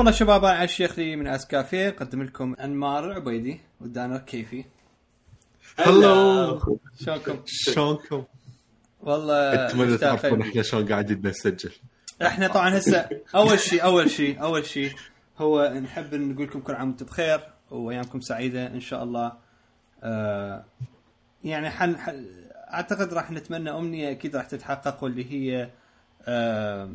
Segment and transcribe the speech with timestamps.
[0.00, 4.64] الله شباب أنا الشيخ لي من آس كافيه أقدم لكم أنمار العبيدي ودانر كيفي
[5.76, 6.60] هلو
[7.04, 8.24] شلونكم؟ شلونكم؟
[9.00, 10.42] والله أتمنى تعرفون.
[10.42, 11.72] إحنا شلون قاعدين نسجل
[12.22, 14.92] إحنا طبعا هسه أول شيء أول شيء أول شيء
[15.38, 19.32] هو نحب نقول لكم كل عام وأنتم بخير وأيامكم سعيدة إن شاء الله
[20.02, 20.64] آه
[21.44, 21.96] يعني حن
[22.72, 25.70] أعتقد راح نتمنى أمنية أكيد راح تتحقق واللي هي
[26.22, 26.90] آه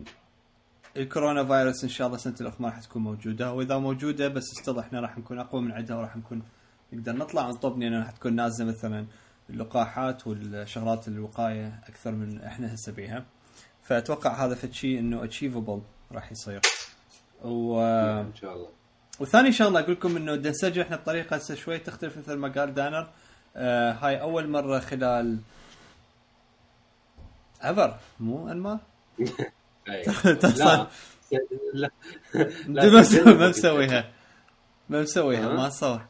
[0.98, 4.80] الكورونا فيروس إن شاء الله سنة الأخ ما راح تكون موجودة وإذا موجودة بس استض
[4.80, 6.41] إحنا راح نكون أقوى من عندها وراح نكون
[6.94, 9.05] نقدر نطلع ونطب لأن راح تكون نازلة مثلا
[9.49, 13.26] اللقاحات والشغلات الوقاية أكثر من إحنا هسه بيها.
[13.84, 15.81] فأتوقع هذا فد شيء إنه اتشيفبل
[16.12, 16.62] راح يصير.
[17.43, 17.82] و...
[17.82, 18.70] إن شاء الله.
[19.20, 22.74] وثاني شغلة أقول لكم إنه بدنا نسجل إحنا بطريقه هسه شوي تختلف مثل ما قال
[22.74, 23.07] دانر.
[23.55, 25.40] آه هاي أول مرة خلال
[27.63, 28.80] ايفر مو انمار
[29.90, 30.04] أي.
[30.41, 30.88] تصل.
[31.74, 31.90] لا
[32.68, 34.12] ما مسوي ما مسويها.
[34.90, 36.02] ما مسويها ها؟ ما صور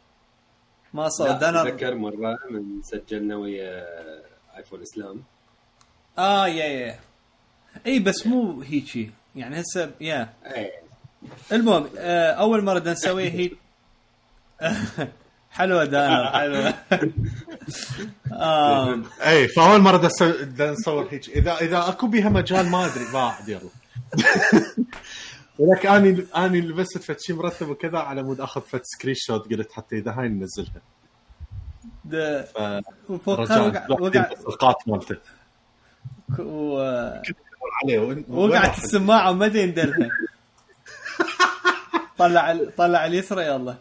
[0.93, 3.85] ما صور لا دانر أتذكر مرة من سجلنا ويا
[4.57, 5.23] آيفون إسلام.
[6.17, 6.99] آه يا يا
[7.85, 9.11] اي بس مو هيجي.
[9.35, 10.71] يعني هسه يا اي
[11.51, 13.51] المهم آه أول مرة نسويها هي
[15.55, 16.73] حلوة دانر حلوة.
[18.33, 20.11] آه اي فاول مرة
[20.59, 21.29] نصور هيك.
[21.29, 23.05] اذا إذا أكو بيها مجال ما أدري.
[23.13, 23.69] بعد يلا.
[25.59, 29.97] ولك أني أني لبست فد شيء مرتب وكذا على مود أخذ فد screenshot قلت حتى
[29.97, 30.81] إذا هاي ننزلها
[34.45, 35.15] وقع مالته.
[36.39, 37.11] و-
[38.29, 40.09] وقعت السماعة وما يندلها
[42.17, 43.75] طلع طلع اليسرى يلا.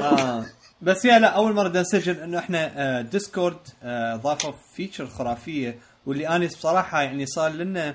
[0.00, 0.44] آه.
[0.82, 6.28] بس yeah لا أول مرة نسجل إنه إحنا آه Discord آه ضافوا feature خرافية واللي
[6.28, 7.94] أنا بصراحة يعني صار لنا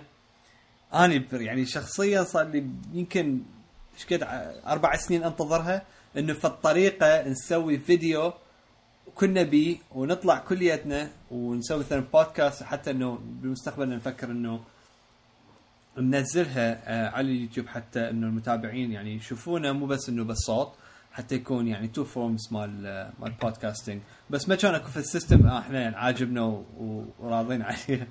[0.93, 3.41] أنا يعني شخصيا صار لي يمكن
[3.95, 4.27] إيش قد
[4.67, 5.81] أربع سنين أنتظرها
[6.17, 8.33] إنه في الطريقة نسوي فيديو
[9.15, 14.59] كنا بيه ونطلع كليتنا ونسوي مثلا بودكاست حتى إنه بالمستقبل نفكر إنه
[15.97, 20.73] ننزلها آه، على اليوتيوب حتى إنه المتابعين يعني يشوفونا مو بس إنه بالصوت.
[21.15, 25.04] حتى يكون يعني two forms مال آه، مال podcasting بس ما كان اكو في ال
[25.04, 26.63] system آه، إحنا يعني عاجبنا
[27.19, 28.07] وراضين عليه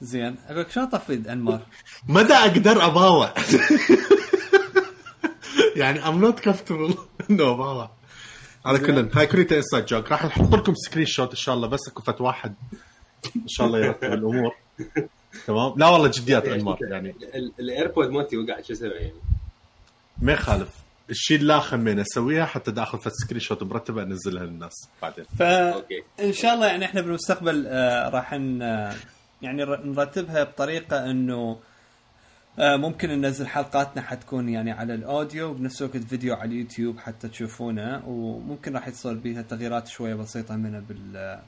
[0.00, 1.60] زين أقول لك شلون طفي انمار
[2.08, 3.34] مدى أقدر اباوع
[5.76, 6.94] يعني ام نوت كومفتبل
[7.30, 7.90] انه اباوع
[8.64, 12.02] على كل هاي كلها inside joke راح نحط لكم screenshot ان شاء الله بس اكو
[12.02, 12.54] فت واحد
[13.36, 14.54] ان شاء الله يرتب الأمور
[15.46, 19.12] تمام لا والله جديات انمار يعني ال- ال AirPod مالتي وقع شو أسوي يعني
[20.22, 20.68] ما يخالف
[21.10, 25.24] الشيء اللي لا خمينا أسويها حتى دا آخذ فت screenshot مرتبة أنزلها للناس بعدين.
[25.40, 26.02] okay.
[26.18, 28.94] فان شاء الله يعني إحنا بالمستقبل آه، راح ن- آه،
[29.42, 31.58] يعني نرتبها بطريقة إنه
[32.58, 37.28] آه، ممكن ننزل حلقاتنا حتكون يعني على ال audio وبنفس الوقت فيديو على اليوتيوب حتى
[37.28, 41.38] تشوفونه وممكن راح يصير بيها تغييرات شوية بسيطة منها بال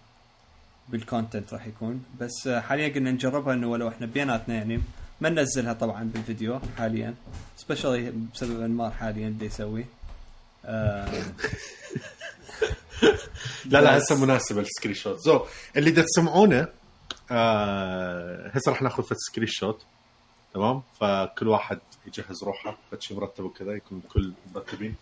[0.88, 2.04] بال content راح يكون.
[2.20, 4.80] بس آه، حاليا قلنا نجربها إنه ولو إحنا بيناتنا يعني
[5.20, 7.14] ما ننزلها طبعا بالفيديو حاليا
[7.56, 9.86] especially بسبب انمار حاليا اللي يسوي.
[10.64, 11.12] آه،
[13.66, 13.98] لا لا.
[13.98, 15.44] هسه مناسبه ال screenshot زو
[15.76, 16.68] اللي دا تسمعونه
[17.30, 19.82] آه هسه راح ناخذ screenshot
[20.54, 24.94] تمام؟ فكل واحد يجهز روحه فد شيء مرتب وكذا يكون الكل مرتبين.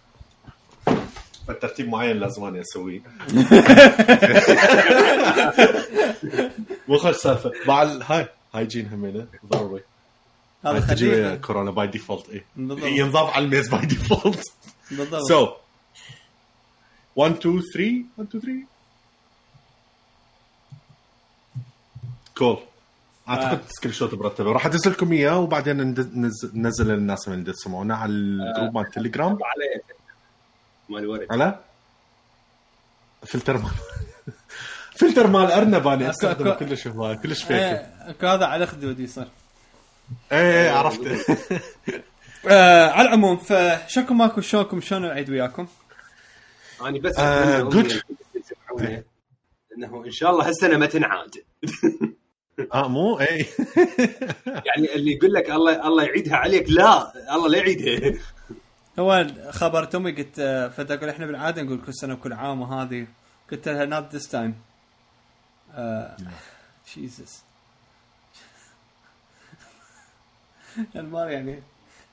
[1.48, 3.00] فالترتيب معين لازم أنا أسويه.
[6.88, 7.52] مو خوش سالفة.
[7.68, 9.26] مع هاي هايجين همينة.
[9.46, 9.82] ضروري
[10.66, 12.44] هذا هاي تجي كورونا باي ديفولت اي.
[12.98, 14.42] ينضاف على الميز باي ديفولت
[14.90, 15.22] بالضبط.
[15.28, 15.48] سو
[17.16, 18.52] 1 2 3 1 2 3
[22.38, 22.58] كول
[23.28, 23.68] أعتقد آه.
[23.68, 24.52] سكرين شوت مرتبة.
[24.52, 25.76] راح ادز لكم إياه وبعدين
[26.54, 29.38] ننزل للناس من اللي تسمعونا على الجروب مال التليجرام
[30.88, 31.58] مال ورد على؟
[33.26, 33.70] فلتر مال
[35.00, 36.88] فلتر مال أرنب أنا أكو- أستخدمه كلش
[37.22, 37.50] كلش fake.
[37.52, 37.76] إيه،
[38.10, 39.28] أكو هذا على خدود يصير
[40.32, 41.00] إيه إيه عرفت
[42.46, 45.66] آه على العموم فشكو ماكو شلونكم شلون العيد وياكم؟
[46.80, 47.60] أنا بس آه،.
[47.60, 48.00] أمنية
[48.34, 49.02] يسمعونه،
[49.76, 51.34] إنه إن شاء الله هالسنة ما تنعاد.
[52.74, 53.46] آه مو؟ إيه.
[54.66, 58.18] يعني اللي يقول لك الله الله يعيدها عليك لا الله لا يعيدها.
[58.98, 63.06] هو خبرت امي قلت آه، فتقول إحنا بالعادة نقول كل سنة وكل عام وهذه.
[63.52, 64.54] قلت لها not this time
[66.94, 67.43] Jesus
[70.96, 71.62] المال يعني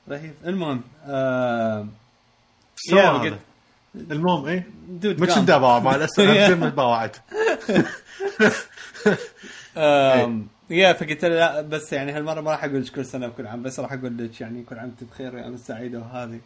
[0.09, 0.33] رهيب.
[0.45, 1.87] المهم آه
[2.93, 3.37] yeah،
[3.95, 5.25] المهم إيه؟ dude.
[5.25, 6.19] كنت اباوع مع الاسف
[6.57, 7.17] ما باوعت
[9.77, 13.79] آم، yeah فقلت لا بس يعني هالمرة ما راح أقول كل سنة وكل عام بس
[13.79, 16.39] راح أقول لك يعني كل عام وأنت بخير ويا سعيده وهذه.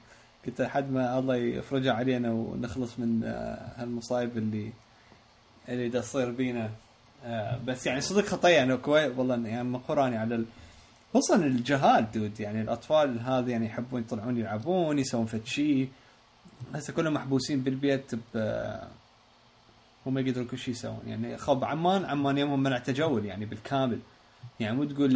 [0.45, 4.71] قلت لحد ما الله يفرجها علينا ونخلص من آه، هالمصايب اللي
[5.69, 6.69] اللي دا تصير بينا.
[7.25, 10.44] آه، بس يعني صدق خطيه يعني كويس والله يعني مقراني على.
[11.15, 15.89] خصوصا الجهال دود يعني الأطفال هذا يعني يحبون يطلعون يلعبون يسوون فد شيء
[16.73, 18.38] هسه كلهم محبوسين بالبيت ب
[20.06, 21.01] هم يقدرون كل شيء يسوون.
[21.07, 24.00] يعني خب عمان عمان يومهم منع تجول يعني بالكامل.
[24.59, 25.15] يعني مو تقول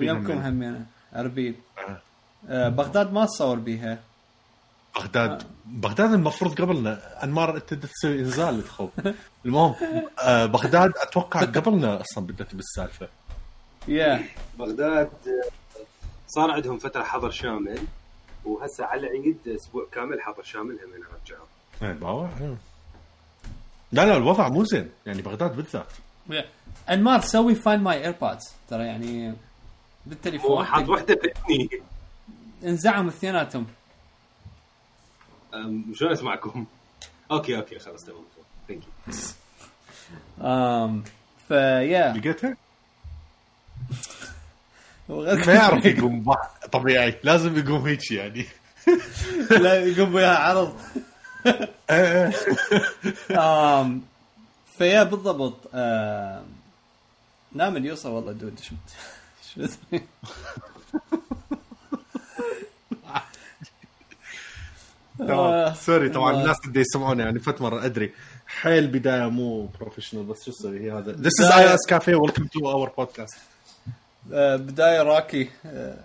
[0.00, 0.48] ويمكم همينة.
[0.48, 0.86] همينة.
[1.16, 1.54] اربيل
[1.88, 2.00] آه.
[2.48, 3.98] آه بغداد ما تصور بيها.
[4.96, 5.42] بغداد.
[5.66, 8.90] بغداد المفروض قبلنا أنمار أنت تسوي إنزال تخوف.
[9.46, 9.74] المهم
[10.22, 13.08] آه بغداد أتوقع قبلنا أصلا بدأت بالسالفة.
[13.88, 14.24] يا.
[14.58, 15.10] بغداد
[16.26, 17.78] صار عندهم فترة حظر شامل
[18.44, 21.46] وهسه على العيد أسبوع كامل حظر شامل هم رجعوا
[21.82, 22.56] إيه إيه.
[23.92, 24.90] لا لا الوضع مو زين.
[25.06, 25.92] يعني بغداد بالذات.
[26.90, 29.34] انمار سوي find my AirPods ترى يعني
[30.06, 30.50] بالتليفون.
[30.50, 31.68] هو حاط واحدة باذني
[32.64, 33.66] انزعموا اثنيناتهم.
[35.94, 36.66] شلون أسمعكم؟
[37.30, 38.24] okay okay خلاص تمام
[38.68, 38.82] thank
[40.38, 41.02] you
[41.48, 42.56] ف yeah لقيتها؟
[45.08, 46.34] ما يعرف يقوم
[46.72, 48.46] طبيعي لازم يقوم هيك يعني
[49.62, 50.76] لا يقوم وياها عرض.
[53.30, 54.02] آم
[54.78, 56.44] ف yeah بالضبط آم
[57.52, 58.74] نام اليسرى والله dude شو
[59.54, 59.66] شو؟
[65.18, 66.32] تمام sorry طبعا.
[66.40, 68.12] الناس اللي يسمعون يعني فت مرة أدري
[68.46, 71.50] حيل بداية مو professional بس شو أسوي هي هذا This is.
[71.50, 73.55] IS Cafe welcome to our podcast آه،
[74.30, 75.96] بداية rocky آه،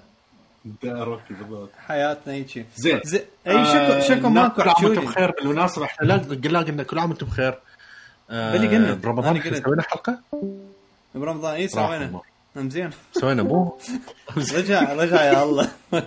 [0.66, 1.70] بداية rocky بالضبط.
[1.88, 3.00] حياتنا هيجي زين.
[3.04, 5.86] زي أي شكو شكو ماكو كل عام وأنتم بخير بالمناسبة.
[5.86, 7.60] إحنا لا قلنا قلنا كل عام وأنتم بخير.
[8.30, 8.94] آه، بلي قلنا.
[8.94, 9.42] برمضان.
[9.42, 10.20] سوينا حلقة؟
[11.16, 12.22] برمضان اي سوينا.
[12.58, 12.90] زين.
[13.14, 13.78] سوينا مو؟
[14.56, 15.72] رجع رجع يا الله.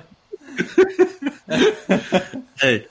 [2.64, 2.86] إيه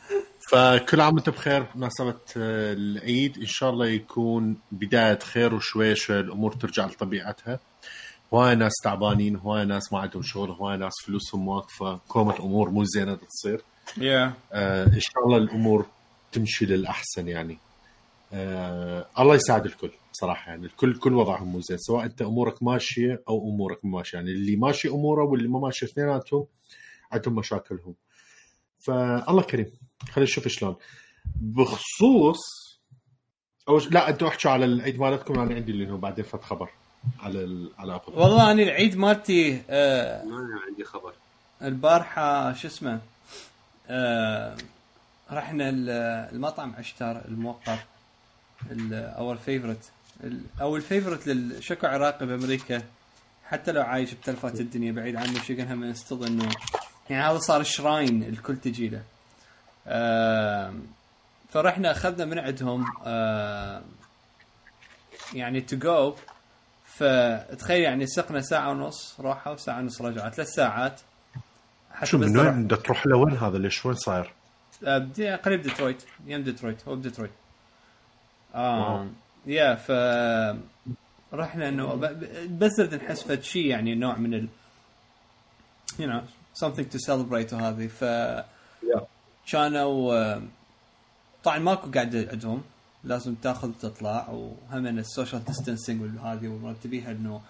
[0.52, 3.38] فكل عام وأنتم بخير بمناسبة آه، العيد.
[3.38, 7.60] إن شاء الله يكون بداية خير وشويشة الأمور ترجع لطبيعتها.
[8.34, 12.84] هواي ناس تعبانين هواي ناس ما عندهم شغل هواي ناس فلوسهم واقفة كومة أمور مو
[12.84, 13.62] زينة تصير.
[13.98, 15.86] يا آه إن شاء الله الأمور
[16.32, 17.58] تمشي للأحسن يعني.
[18.34, 20.66] آه الله يساعد الكل صراحة يعني.
[20.66, 24.18] الكل كل وضعهم مو زين سواء أنت أمورك ماشية أو أمورك مو ماشية.
[24.18, 26.46] يعني اللي ماشي أموره واللي ما ماشي اثنيناتهم
[27.12, 27.96] عندهم مشاكلهم.
[28.80, 29.72] فالله كريم
[30.10, 30.76] خلينا نشوف شلون.
[31.36, 32.40] بخصوص
[33.70, 36.70] أو لا أنتم احكوا على العيد مالتكم أنا عندي اللي هو بعدين فت خبر.
[37.20, 37.70] على ال...
[37.80, 41.14] على ابل والله أنا العيد مالتي آه ما عندي خبر.
[41.62, 43.00] البارحة شو اسمه
[43.90, 44.58] آه
[45.32, 45.90] رحنا ال-
[46.36, 47.78] المطعم عشتار الموقر
[48.92, 49.92] our favorite
[50.62, 52.82] أو ال favorite ل شكو عراقي بأمريكا.
[53.46, 56.50] حتى لو عايش بتلفات الدنيا بعيد عنه شيء هم يستظن إنه
[57.10, 59.02] يعني هذا صار شراين الكل تجي له.
[59.88, 60.74] آه
[61.50, 63.82] فرحنا أخذنا من عندهم آه
[65.34, 66.16] يعني to go
[67.04, 71.02] فتخيل يعني سقنا ساعة ونص روحه وساعة ونص رجعة ثلاث ساعات.
[72.04, 74.34] شو من وين بدك تروح لوين هذا ليش وين صاير؟
[74.86, 77.32] آه، قريب ديترويت يم ديترويت هو بديترويت.
[78.56, 79.08] آه.
[79.46, 79.92] yeah ف
[81.34, 81.96] رحنا إنه
[82.50, 84.48] بس نحس فد شيء يعني نوع من ال
[85.98, 86.24] you know
[86.64, 88.04] something to celebrate وهذه ف
[89.52, 90.40] كانوا
[91.44, 92.64] طبعا ماكو قاعدة عندهم.
[93.04, 97.42] لازم تاخذ تطلع وهم ال social distancing وهذه ومرتبيها إنه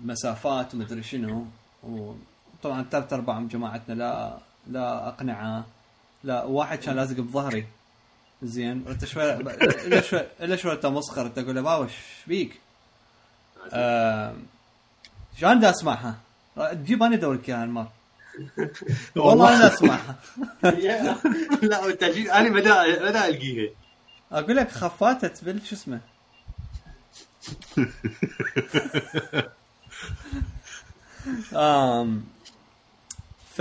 [0.00, 1.46] مسافات ومدري شنو.
[1.82, 5.64] وطبعا ثلاث أرباع من جماعتنا لا لا أقنعه.
[6.24, 7.66] لا واحد كان لازق بظهري.
[8.42, 8.84] زين.
[8.88, 11.26] أنت شوي إلا شوي إلا شوي مسخر.
[11.26, 11.88] أنت أقول له بابا
[12.28, 12.48] إيش؟
[13.72, 14.34] آه،
[15.36, 16.14] شلون دا أسمعها؟
[16.56, 17.86] تجيب أنا ادور لك اياها المر
[19.16, 20.16] والله أنا أسمعها.
[21.62, 23.70] لا أنا بدا بدأ ألقيها.
[24.32, 26.00] أقول لك خفاتت بال شو اسمه؟
[31.54, 32.24] um
[33.54, 33.58] ف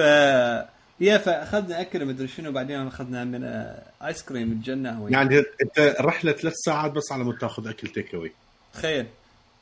[0.99, 4.91] yeah فأخذنا أكل مدري شنو بعدين أخذنا من آه، ايس كريم الجنة.
[4.91, 8.31] هو يعني أنت رحلة ثلاث ساعات بس على مود تأخذ أكل take away
[8.73, 9.05] تخيل.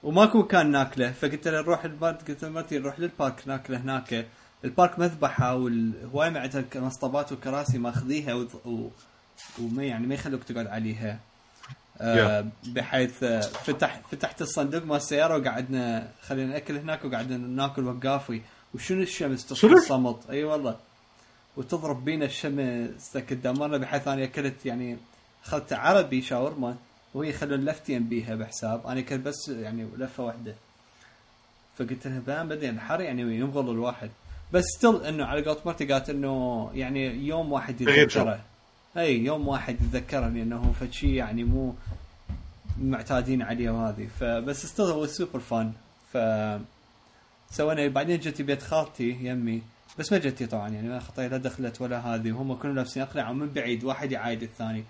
[0.04, 4.28] وماكو مكان ناكله فقلت له نروح ال park قلت لمرتي نروح لل park ناكله هناك.
[4.66, 8.48] البارك مذبحة والهواي ما عندها مسطبات وكراسي ماخذيها.
[9.62, 11.20] وما يعني ما يخلوك تقعد عليها.
[12.02, 18.42] آه بحيث آه فتح فتحت الصندوق مال السيارة وقعدنا خلينا نأكل هناك وقعدنا ناكل وقافي.
[18.74, 20.78] وشنو الشمس تصير شنو؟ الصمت؟ أي والله.
[21.58, 24.98] وتضرب بينا الشمس قدامنا بحيث أنا أكلت يعني
[25.46, 26.76] أخذت عربي شاورما
[27.14, 28.88] وهي يخلون لفتين بيها بحساب.
[28.88, 30.56] أنا كنت بس يعني لفة واحدة.
[31.78, 34.10] فقلت لها بان بدي الحر يعني ينغل الواحد.
[34.54, 37.82] بس still إنه على قولت مرتي قالت إنه يعني يوم واحد.
[37.82, 38.40] يتذكره
[38.98, 39.78] أي يوم واحد
[40.54, 41.76] هو فد شيء يعني مو
[42.82, 44.08] معتادين عليه وهذه.
[44.20, 45.74] فبس هو super fun
[46.14, 46.18] ف
[47.52, 49.62] سوينا بعدين جت بيت خالتي يمي.
[50.00, 52.32] بس ما جتي طبعا يعني ما خطيه لا دخلت ولا هذه.
[52.32, 54.84] وهم كلهم لابسين اقنعه ومن بعيد واحد يعايد الثاني.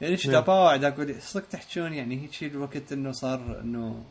[0.00, 0.42] يعني نعم.
[0.42, 4.04] قاعد أقول صدق تحجون؟ يعني هيك الوقت إنه صار إنه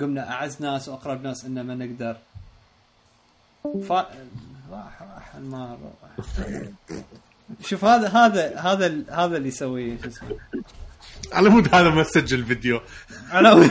[0.00, 2.16] قمنا أعز ناس وأقرب ناس إنه ما نقدر.
[3.88, 3.92] ف
[4.70, 5.78] راح راح المار.
[7.64, 10.36] شوف هذا هذا هذا هذا اللي يسوي شو اسمه؟
[11.32, 12.80] على مود هذا ما سجل فيديو.
[13.30, 13.70] على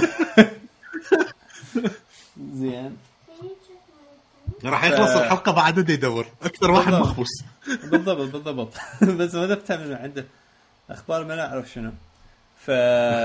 [2.54, 2.98] زين.
[4.66, 6.28] راح يخلص ف- الحلقة بعد يدور.
[6.44, 6.94] أكثر واحد.
[6.94, 7.28] مخبوص
[7.84, 8.74] بالضبط بالضبط.
[9.20, 10.26] بس ما دفتها من عنده
[10.90, 11.92] أخبار ما نعرف شنو.
[12.66, 12.72] ف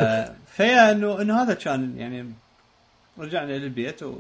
[0.56, 2.32] فيا إنه إنه هذا كان يعني
[3.18, 4.14] رجعنا للبيت و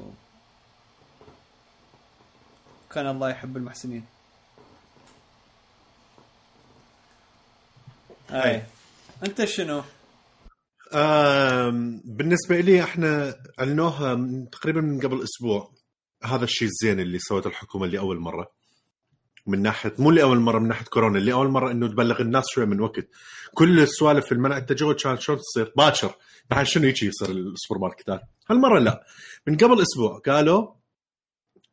[2.94, 4.04] كان الله يحب المحسنين.
[8.32, 8.62] أي.
[9.26, 9.82] أنت شنو؟
[10.94, 15.72] آم، بالنسبة لي إحنا اعلنوها من- تقريبا من قبل أسبوع.
[16.24, 18.52] هذا الشيء الزين اللي سوته الحكومة لأول مرة.
[19.46, 21.18] من ناحية مو لأول مرة من ناحية كورونا.
[21.18, 23.08] اللي اول مرة إنه تبلغ الناس شوي من وقت.
[23.54, 26.14] كل السوالف في المنع التجول كانت شلون تصير؟ باكر.
[26.50, 28.20] بعد شنو يجي يصير السوبر ماركتات
[28.50, 29.06] هالمرة لا.
[29.46, 30.74] من قبل أسبوع قالوا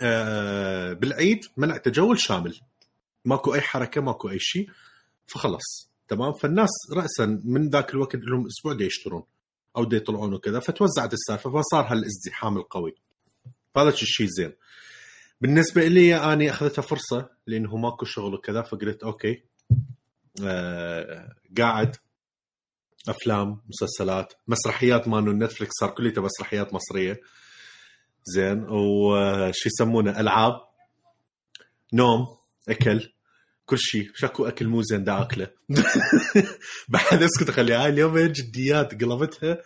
[0.02, 2.60] آه بالعيد منع تجول شامل.
[3.26, 4.70] ماكو أي حركة ماكو أي شيء.
[5.28, 9.24] فخلص تمام؟ فالناس راسا من ذاك الوقت لهم أسبوع دا يشترون
[9.78, 12.96] أو دا يطلعون وكذا فتوزعت السالفة فصار هالازدحام القوي.
[13.76, 14.54] فهذا الشيء زين.
[15.42, 19.44] بالنسبة لي أني أخذتها فرصة لأنه ماكو شغل وكذا فقلت okay
[20.44, 21.96] آه قاعد
[23.10, 27.22] أفلام مسلسلات مسرحيات مالو نتفلكس صار كلها مسرحيات مصرية.
[28.24, 30.62] زين وش يسمونه ألعاب
[31.94, 32.28] نوم
[32.70, 33.14] أكل
[33.70, 34.10] كل شيء.
[34.16, 35.48] شكو أكل مو زين دا أكلة.
[36.90, 39.58] بعد اسكت اخلي هاي اليوم جديات قلبتها.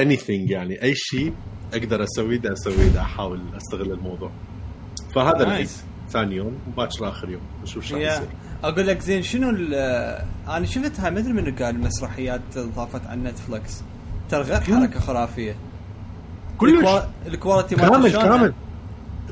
[0.00, 0.82] Anything يعني.
[0.82, 1.32] أي شيء
[1.74, 4.30] أقدر أسويه دا أسويه دا أحاول أستغل الموضوع.
[5.14, 5.82] فهذا العيد nice.
[6.10, 7.42] ثاني يوم وباكر آخر يوم.
[7.62, 8.28] نشوف شو راح يصير.
[8.64, 9.50] أقول لك زين شنو
[10.48, 13.82] أنا شفتها ما أدري منو قال المسرحيات ضافت على نتفلكس
[14.30, 15.56] ترى غير حركة خرافية.
[16.58, 16.72] كلش.
[16.72, 18.54] ال qua- ال quality مالته كامل؟ كامل.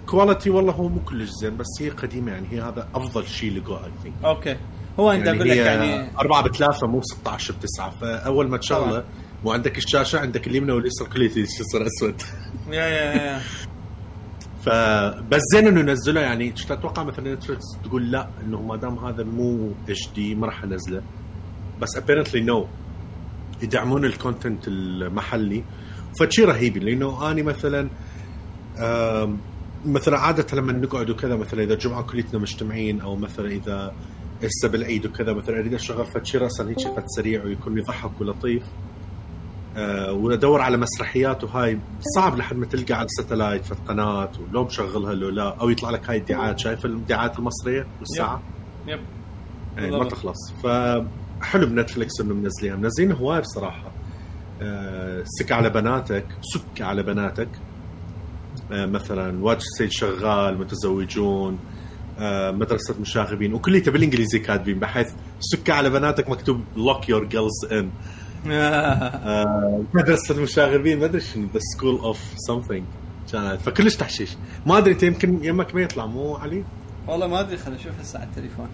[0.06, 3.84] quality والله هو مو كلش زين بس هي قديمة يعني هي هذا أفضل شيء لقوه
[3.84, 4.56] I think okay.
[5.00, 7.90] هو أنت يعني أقول لك يعني أربعة بثلاثة مو 16 بتسعة.
[7.90, 9.04] فأول ما تشغله طبعاً.
[9.44, 12.22] مو عندك اليمنى واليسرى كله يصير أسود.
[12.70, 13.40] yeah yeah yeah
[14.64, 19.25] فبس زين إنه نزله يعني كنت أتوقع مثلا نتفلكس تقول لا إنه ما دام هذا
[19.25, 21.02] مو HD ما راح أنزله.
[21.80, 22.66] بس apparently no
[23.62, 25.64] يدعمون ال content المحلي.
[26.20, 27.88] فشي رهيب لأنه اني مثلا
[29.86, 33.94] مثلا عادة لما نقعد وكذا مثلا إذا الجمعة كليتنا مجتمعين أو مثلا إذا
[34.42, 38.62] هسه بالعيد وكذا مثلا أريد أشغل فشي راسا هيك فد سريع ويكون يضحك ولطيف.
[39.76, 45.14] آه، وادور على مسرحيات وهاي صعب لحد ما تلقى على الستلايت في القناة ولو مشغلها
[45.14, 46.58] لو لا أو يطلع لك هاي الدعايات.
[46.58, 48.42] شايف الدعايات المصرية؟ والساعة
[48.86, 49.00] yep.
[49.76, 50.04] يعني ما.
[50.04, 50.52] تخلص.
[50.62, 53.92] فحلو بنتفلكس إنه منزلينها منزلين هواي بصراحة.
[54.62, 57.48] آه، سك على بناتك سك على بناتك.
[58.70, 61.58] مثلا واد سيد الشغال متزوجون
[62.18, 67.90] آه، مدرسة مشاغبين وكليتها بالإنجليزي كاتبين بحيث سك على بناتك مكتوب lock your girls in
[69.94, 72.84] مدرسة المشاغبين ما أدري شنو the school of something
[73.32, 74.37] كانت فكلش تحشيش.
[74.66, 76.64] ما أدري أنت يمكن يمك ما يطلع مو علي؟
[77.08, 78.68] والله ما أدري خليني أشوف هسه على التليفون.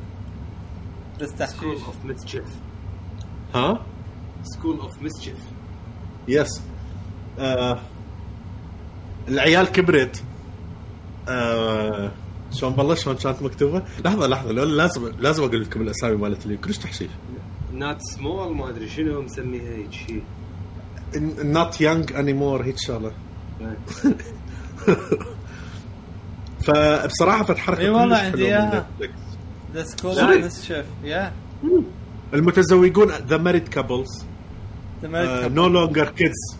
[1.20, 1.46] بس school
[1.76, 1.86] تحشيش.
[1.86, 2.44] of mischief
[3.54, 3.86] ها؟
[4.42, 5.38] school of mischief
[6.28, 6.62] yes
[7.38, 7.80] آه
[9.28, 10.22] العيال كبرت.
[11.28, 12.10] آه
[12.52, 16.56] شلون بلش شلون كانت مكتوبة؟ لحظة لحظة لو لازم لازم أقول لكم الأسامي مالت اللي
[16.56, 17.10] كلش تحشيش.
[17.72, 20.22] not small ما أدري شنو مسميها هيك شيء
[21.44, 23.12] not young anymore هيك شغلة.
[26.66, 28.76] فبصراحه فتحركه إي والله كلش عندي.
[28.76, 29.20] نتفلكس.
[29.74, 31.32] the school شيف yeah
[32.34, 34.24] المتزوجون the married couples
[35.02, 35.52] The Married Couple.
[35.52, 36.56] no longer kids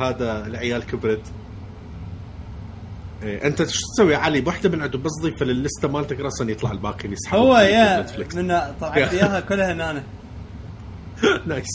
[0.00, 1.22] هذا العيال كبرت.
[3.22, 7.12] إيه أنت شو تسوي علي؟ بوحدة من عندهم بس ضيفة للسته مالتك راسا يطلع الباقيين
[7.12, 8.06] يسحبون هو yeah.
[8.34, 8.48] من
[8.80, 10.02] طلعت إياها كلها هنا
[11.46, 11.66] nice.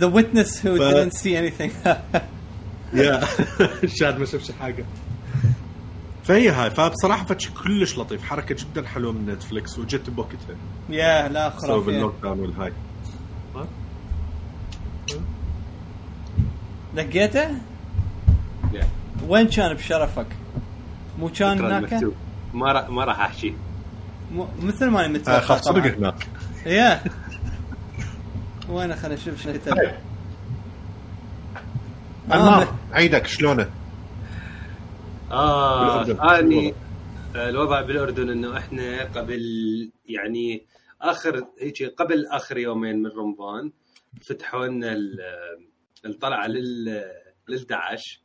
[0.00, 1.70] The witness who ف- didn't see anything.
[2.94, 3.20] yeah.
[3.98, 4.84] شاهد ما شافش حاجة.
[6.24, 10.56] فهي هاي فبصراحة فد شي كلش لطيف حركة جدا حلوة من نتفلكس وجت بوقتها.
[10.90, 11.86] yeah لا سووا خرافية.
[11.92, 12.72] بال lockdown والهاي.
[16.94, 17.48] لقيته؟
[19.28, 20.26] وين كان بشرفك؟
[21.20, 22.04] مو كان هناك؟
[22.54, 23.54] ما راح ما راح أحكي
[24.62, 25.86] مثل ما أنا متوقع آه، خاف صدق.
[25.96, 26.26] هناك
[26.66, 27.02] يا
[28.68, 29.90] وأنا خليني أشوف شنو كتب طيب.
[32.32, 33.70] آه، عيدك شلونه؟
[35.30, 36.38] آه.
[36.38, 36.74] أني
[37.36, 39.40] آه، الوضع بالأردن إنه إحنا قبل
[40.06, 40.66] يعني
[41.02, 43.72] آخر هيك قبل آخر يومين من رمضان
[44.22, 45.18] فتحوا لنا ال-
[46.06, 46.84] الطلعة لل
[47.48, 48.20] لل 11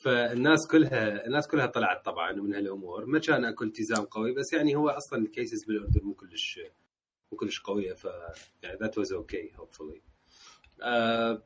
[0.00, 3.06] فالناس كلها الناس كلها طلعت طبعا من هالأمور.
[3.06, 6.60] ما كان اكو التزام قوي بس يعني هو أصلا ال cases بالأردن مو كلش
[7.32, 8.04] مو كلش قوية ف
[8.62, 9.52] يعني that was okay
[10.82, 11.42] آه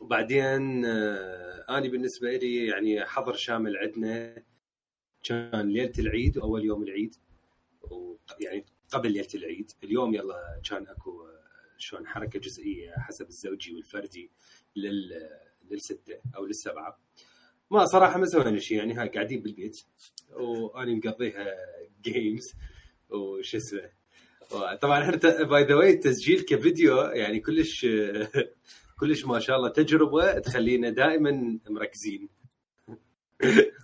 [0.00, 4.42] وبعدين آه أنا بالنسبة لي يعني حظر شامل عندنا
[5.22, 7.14] كان ليلة العيد وأول يوم العيد.
[7.82, 9.72] ويعني قبل ليلة العيد.
[9.84, 11.42] اليوم يلا كان أكو آه،
[11.78, 14.30] شلون حركة جزئية حسب الزوجي والفردي
[14.76, 15.28] لل
[15.70, 17.00] للستة أو للسبعة.
[17.70, 19.80] ما صراحة ما سوينا شيء يعني هاي قاعدين بالبيت.
[20.32, 21.46] واني مقضيها
[22.02, 22.54] games
[23.10, 23.90] وش اسمه.
[24.80, 27.86] طبعا إحنا by the way التسجيل كفيديو يعني كلش
[29.00, 32.28] كلش ما شاء الله تجربة تخلينا دائما مركزين.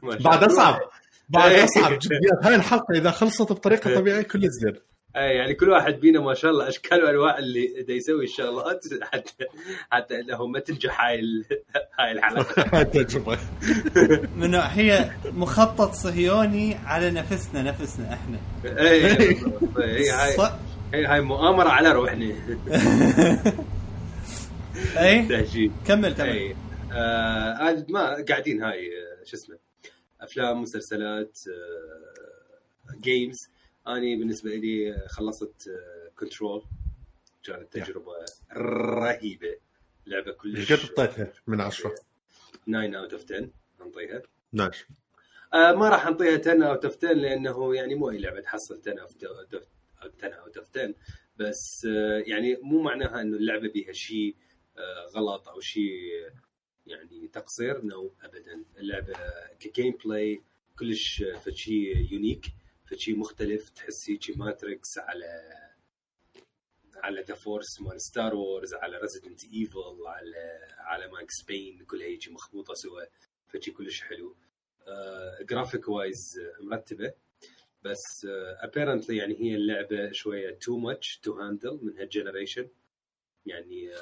[0.03, 0.45] بعد.
[0.45, 0.81] أصعب.
[1.29, 1.53] بعد.
[1.65, 1.99] أصعب.
[1.99, 4.81] جديات هاي الحلقة إذا خلصت بطريقة طبيعية كل زين.
[5.17, 9.45] اي يعني كل واحد بينا ما شاء الله أشكال وأنواع اللي دا يسوي الشغلات حتى
[9.91, 11.45] حتى إنه ما تنجح هاي ال-
[12.01, 12.65] هاي الحلقة.
[12.79, 13.39] هاي
[14.37, 18.39] من هي مخطط صهيوني على نفسنا نفسنا إحنا.
[18.65, 19.79] اي بالضبط.
[19.79, 20.53] هي هاي ص-
[20.95, 22.35] هي هاي مؤامرة على روحنا.
[24.99, 25.73] اي تهجين.
[25.87, 26.29] كمل كمل.
[26.29, 26.57] اي
[26.93, 29.57] آه عاد ما قاعدين هاي آه، شو اسمه
[30.21, 33.49] أفلام مسلسلات آه games
[33.89, 35.71] أني بالنسبة لي خلصت
[36.19, 36.63] Control
[37.45, 38.13] كانت تجربة
[38.57, 39.57] رهيبة.
[40.07, 41.95] لعبة إيش قد أعطيتها من عشرة؟
[42.67, 43.49] 9 out of 10
[43.81, 44.85] انطيها nice.
[45.55, 49.01] آه ما راح انطيها 10 out of 10 لأنه يعني مو أي لعبة تحصل 10
[49.01, 49.25] out
[50.21, 50.95] 10 of 10
[51.37, 54.37] بس آه يعني مو معناها إنه اللعبة بيها شيء
[54.79, 56.31] آه غلط أو شيء
[56.87, 57.85] يعني تقصير.
[57.85, 58.65] no ابدا.
[58.79, 59.15] اللعبة
[59.61, 60.43] ك gameplay
[60.79, 62.47] كلش فشي unique
[62.95, 65.53] فشي مختلف تحس هيك Matrix على
[66.97, 72.29] على the Force مال Star Wars على Resident Evil على على Max Payne كلها هيك
[72.29, 73.03] مخبوطة سوا
[73.49, 74.37] فشي كلش حلو.
[75.41, 77.13] graphic wise مرتبة
[77.83, 78.27] بس
[78.61, 82.69] apparently يعني هي اللعبة شوية too much to handle من هال generation
[83.47, 83.99] يعني آه،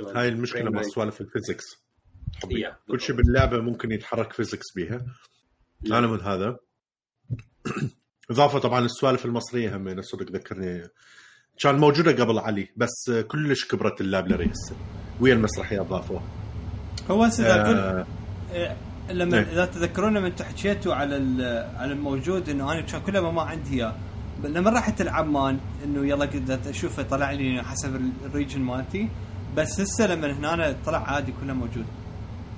[0.00, 0.82] آه، هاي المشكلة مع.
[0.82, 1.64] سوالف الفيزكس
[2.88, 5.06] كل شيء باللعبة ممكن يتحرك فيزكس بيها.
[5.86, 6.58] أنا من هذا.
[8.30, 10.82] اضافة طبعا السوالف المصرية هم صدق ذكرني.
[11.60, 14.76] كان موجودة قبل علي بس كلش كبرت اللابلري هسه
[15.20, 16.22] ويا المسرحيه ضافوها
[17.10, 18.06] هو هسه آه،
[18.52, 18.76] إيه،
[19.10, 19.42] لما إيه.
[19.52, 21.14] إذا تذكرون لما أنتم حكيتوا على
[21.76, 23.94] على الموجود إنه أنا كان كله ما عندي إياه.
[24.44, 29.08] لما رحت العمان إنه يلا قدرت اشوفه طلع لي حسب ال- ال region مالتي.
[29.56, 31.84] بس هسه لما هنا أنا طلع عادي كله موجود.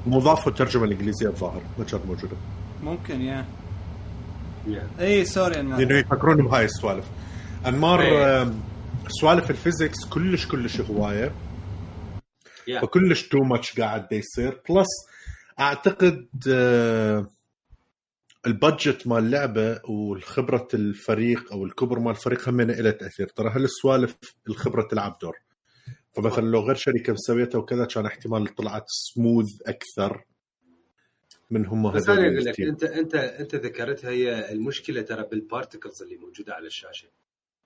[0.07, 2.37] مو ضافوا الترجمة الإنجليزية الظاهر ما كانت موجودة.
[2.83, 3.44] ممكن يا.
[5.01, 5.81] اي sorry أنمار.
[5.81, 7.05] لأنه يفكرون بهاي السوالف.
[7.66, 8.53] أنمار إيه.
[9.09, 11.33] سوالف ال physics كلش كلش هواية.
[12.61, 12.83] Yeah.
[12.83, 14.87] فكلش too much قاعد دا يصير plus
[15.61, 17.27] أعتقد آه،
[18.47, 23.27] ال budget مال اللعبة والخبرة الفريق أو الكبر مال الفريق هم له تأثير.
[23.27, 24.16] ترى هالسوالف
[24.49, 25.35] الخبرة تلعب دور؟
[26.16, 30.25] فمثلا لو غير شركة مسويتها وكذا كان احتمال طلعت سموث أكثر.
[31.51, 32.61] من هم بس هذول أنا أقول لك.
[32.61, 37.09] انت انت أنت ذكرتها هي المشكلة ترى بال particles اللي موجودة على الشاشة.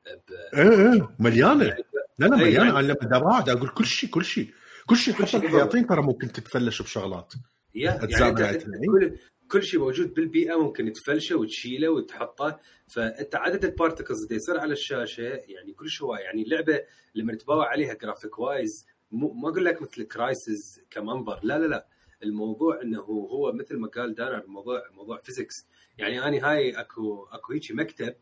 [0.06, 1.64] ب- إيه إيه مليانة.
[1.64, 1.84] يعني
[2.18, 2.64] لا لا إيه، مليانة.
[2.66, 4.48] يعني- أنا لما دا قاعد أقول كل شيء كل شيء.
[4.86, 7.32] كل شيء كل حتى الحياطين ترى ممكن تتفلش بشغلات.
[7.74, 8.86] يعني.
[8.86, 9.16] كل
[9.50, 12.58] كل شيء موجود بالبيئة ممكن تفلشه وتشيله وتحطه.
[12.88, 16.80] فأنت عدد ال particles اللي يصير على الشاشة يعني كلش هواي يعني اللعبة
[17.14, 21.40] لما تباوع عليها graphic wise مو ما أقول لك مثل Crysis كمنظر.
[21.42, 21.86] لا لا لا.
[22.24, 25.66] الموضوع إنه هو مثل ما قال دانر الموضوع موضوع physics
[25.98, 28.14] يعني اني هاي اكو أكو هيك مكتب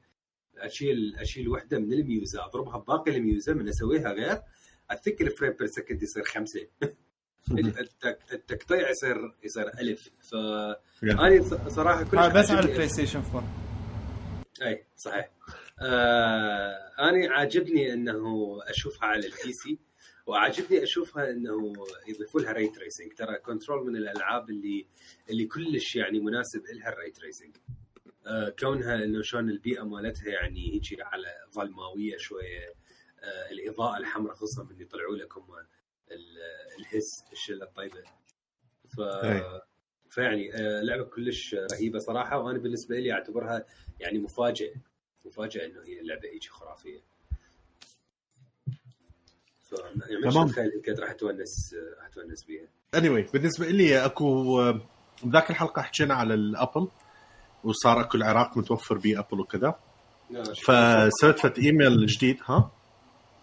[0.58, 4.42] اشيل أشيل وحدة من الميوزة أضربها بباقي الميوزة من أسويها غير
[4.90, 6.66] I think ال frame per second يصير خمسة.
[7.50, 10.10] التك- التقطيع يصير يصير ألف.
[10.20, 10.34] ف
[11.02, 13.44] أنا ص- صراحة كل بس على ال PlayStation 4
[14.62, 15.30] اي صحيح.
[15.80, 19.78] آه أنا عاجبني إنه أشوفها على ال PC
[20.26, 21.74] وعاجبني أشوفها إنه
[22.08, 24.86] يضيفوا لها ray tracing ترى Control من الألعاب اللي
[25.30, 27.56] اللي كلش يعني مناسب لها ال ray tracing
[28.26, 32.74] آه كونها إنه شلون البيئة مالتها يعني هيك على ظلماويه شوية.
[33.20, 35.54] آه الإضاءة الحمراء خصوصا من يطلعوا لك هم
[36.10, 36.38] ال-
[36.78, 38.02] الهس الشلة الطيبة.
[38.96, 39.60] ف أي.
[40.10, 43.66] فيعني آه، لعبة كلش رهيبة صراحة وأنا بالنسبة لي أعتبرها
[44.00, 44.74] يعني مفاجاه
[45.24, 47.00] مفاجاه إنه هي اللعبة هيك خرافية.
[50.30, 50.48] تمام.
[50.48, 52.66] تخيل انك راح تونس راح تونس بيها.
[52.96, 54.80] Anyway بالنسبة لي أكو آه،
[55.24, 56.88] بذاك الحلقة حكينا على الأبل
[57.64, 59.74] وصار أكو العراق متوفر بيه Apple وكذا
[60.64, 62.70] فسويت فت إيميل جديد ها؟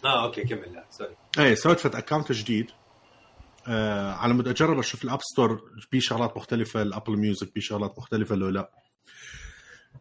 [0.06, 1.16] آه أوكي كمل لا سوري.
[1.40, 2.72] إيه سويت فت account جديد.
[3.68, 7.62] آه على مود أجرب أشوف ال App Store بيه شغلات مختلفة ال Apple Music بيه
[7.62, 8.72] شغلات مختلفة أو لا.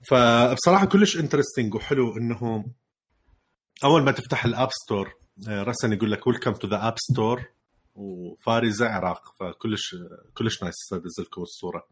[0.08, 2.64] فبصراحة كلش interesting وحلو إنه
[3.84, 5.12] أول ما تفتح ال App Store آه
[5.48, 7.44] رأسا يقول لك welcome to the App Store
[7.94, 9.96] وفارزه عراق فكلش
[10.34, 11.86] كلش nice ادز لكم الصورة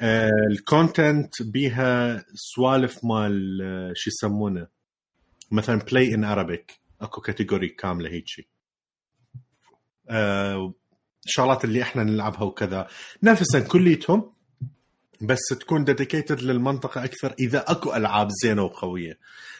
[0.00, 4.66] آه، ال content بيها سوالف مال آه، شو يسمونه
[5.50, 8.48] مثلا play in Arabic أكو category كاملة هيجي.
[10.08, 10.74] آه،
[11.26, 12.88] الشغلات اللي إحنا نلعبها وكذا.
[13.22, 14.32] نفسا كليتهم
[15.22, 19.18] بس تكون dedicated للمنطقة أكثر إذا أكو ألعاب زينة وقوية.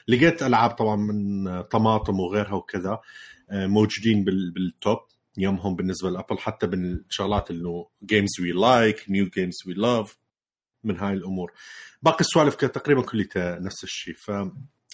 [0.08, 3.00] لقيت ألعاب طبعا من طماطم وغيرها وكذا
[3.50, 4.98] آه، موجودين بال- بال top
[5.38, 10.18] يومهم بالنسبة ل Apple حتى من الشغلات إنه games we like new games we love
[10.84, 11.52] من هاي الأمور.
[12.02, 14.14] باقي السوالف تقريبا كلها نفس الشيء.
[14.14, 14.30] ف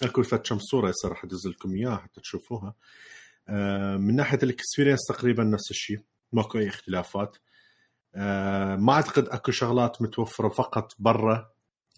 [0.03, 2.75] أكو كم صورة هسه راح ادز لكم إياها حتى تشوفوها.
[3.49, 5.99] آه، من ناحية ال experience تقريبا نفس الشيء.
[6.33, 7.37] ماكو أي اختلافات.
[8.15, 11.49] آه، ما أعتقد أكو شغلات متوفرة فقط برا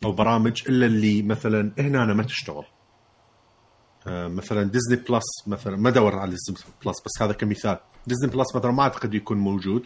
[0.06, 2.66] أو برامج إلا اللي مثلا هنا أنا ما تشتغل.
[4.08, 7.80] آه، مثلا Disney Plus مثلا ما دور على Disney Plus بس هذا كمثال.
[8.08, 9.86] Disney Plus مثلا ما أعتقد يكون موجود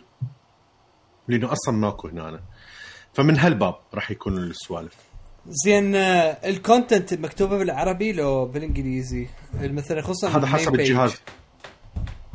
[1.27, 2.41] لأنه أصلا ماكو هنا
[3.13, 4.95] فمن هالباب راح يكون السوالف.
[5.47, 10.75] زين آه، ال content مكتوبة بالعربي لو بالإنجليزي؟ مثلا خصوصا هذا حسب.
[10.75, 11.21] الجهاز.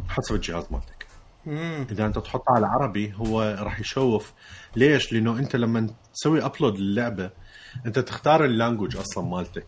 [0.08, 0.99] حسب الجهاز مالتك.
[1.46, 1.86] مم.
[1.90, 4.32] إذا أنت تحطه على عربي هو راح يشوف
[4.76, 7.30] ليش؟ لأنه أنت لما تسوي upload للعبة
[7.86, 9.66] أنت تختار ال language أصلا مالتك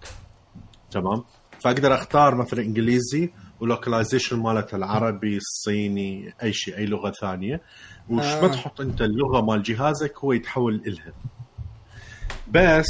[0.91, 1.25] تمام؟
[1.61, 7.61] فأقدر أختار مثلا إنجليزي و localization مالتها العربي الصيني أي شيء أي لغة ثانية
[8.11, 8.43] وش آه.
[8.43, 11.13] ما تحط أنت اللغة مال جهازك هو يتحول إلها
[12.51, 12.87] بس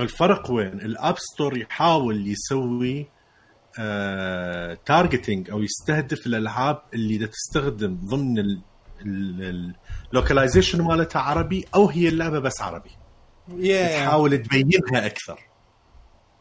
[0.00, 3.08] الفرق وين ال App Store يحاول يسوي
[4.86, 8.44] targeting أو يستهدف الألعاب اللي دا تستخدم ضمن
[9.06, 12.90] اللوكلايزيشن مالتها عربي أو هي اللعبة بس عربي.
[13.56, 15.38] يا تحاول تبينها أكثر.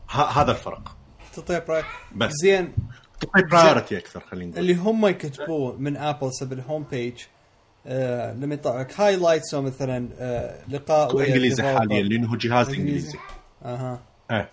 [0.10, 0.98] ه- هذا الفرق.
[1.34, 1.86] تطيب رأيك.
[2.16, 2.32] بس.
[2.42, 2.74] زين.
[3.20, 4.60] تعطي برايورتي أكثر خلينا نقول.
[4.62, 7.14] اللي هم يكتبوه من ابل سب الهوم بيج
[7.88, 11.64] آه لما يطلع لك هايلايتس أو مثلا آه لقاء ويا انجليزي.
[11.64, 12.70] حاليا لأنه جهاز.
[12.70, 13.18] إنجليزي.
[13.66, 14.00] أها.
[14.32, 14.50] إيه.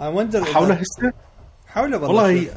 [0.00, 1.12] اي وندر حاوله هسه؟
[1.68, 2.50] حاوله والله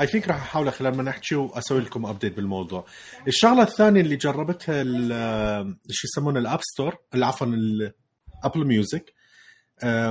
[0.00, 2.86] I think راح أحاول خلال ما نحكي وأسوي لكم update بالموضوع.
[3.28, 9.12] الشغلة الثانية اللي جربتها ال- شو يسمونه ال App Store عفوا ال Apple Music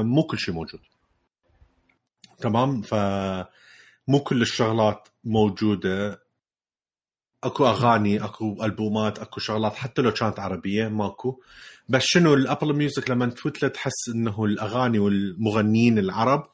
[0.02, 0.80] مو كل شيء موجود.
[2.40, 2.94] تمام ف
[4.08, 6.22] مو كل الشغلات موجودة
[7.44, 11.42] أكو أغاني أكو ألبومات أكو شغلات حتى لو كانت عربية ماكو
[11.90, 16.50] بس شنو ال Apple Music لما تفوت له تحس إنه الأغاني والمغنيين العرب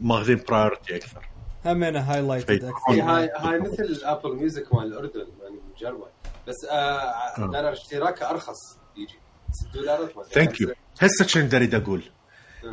[0.00, 1.28] ماخذين priority أكثر.
[1.66, 2.92] همينه highlighted في- أكثر.
[2.92, 6.06] هي هاي هاي مثل ال Apple Music مال الأردن يعني مجربه
[6.48, 7.36] بس آه آه.
[7.46, 9.18] دولار اشتراكه أرخص يجي.
[9.52, 10.32] 6 دولارات ما أدري.
[10.34, 12.02] thank you هسه كنت اريد أقول.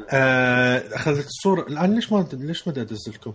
[0.10, 1.62] آه، اخذت الصورة.
[1.62, 3.34] الآن ليش ما ليش ما ادز لكم؟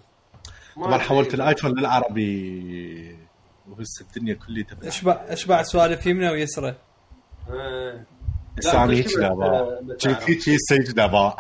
[0.77, 0.99] طبعا.
[0.99, 3.19] حولت ال iPhone للعربي.
[3.69, 6.75] وهسه الدنيا كلها تبع اشبع اشبع سوالف يمنى ويسرى؟
[7.51, 8.05] آه.
[8.59, 11.37] هسه أنا لا، هيك دابا هيك هيك دابا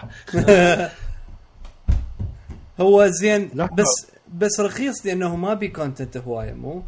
[2.80, 3.50] هو زين.
[3.78, 6.82] بس بس رخيص لأنه ما بي content هواية مو؟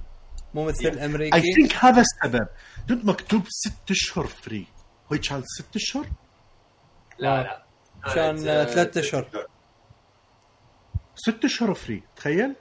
[0.55, 2.49] مو مثل I الامريكي think هذا السبب.
[2.89, 4.67] dude مكتوب ست أشهر free
[5.13, 6.07] هو كان ست أشهر؟
[7.19, 7.65] لا لا.
[8.15, 9.47] كان آه، ثلاثة أشهر.
[11.15, 12.55] ست أشهر free تخيل.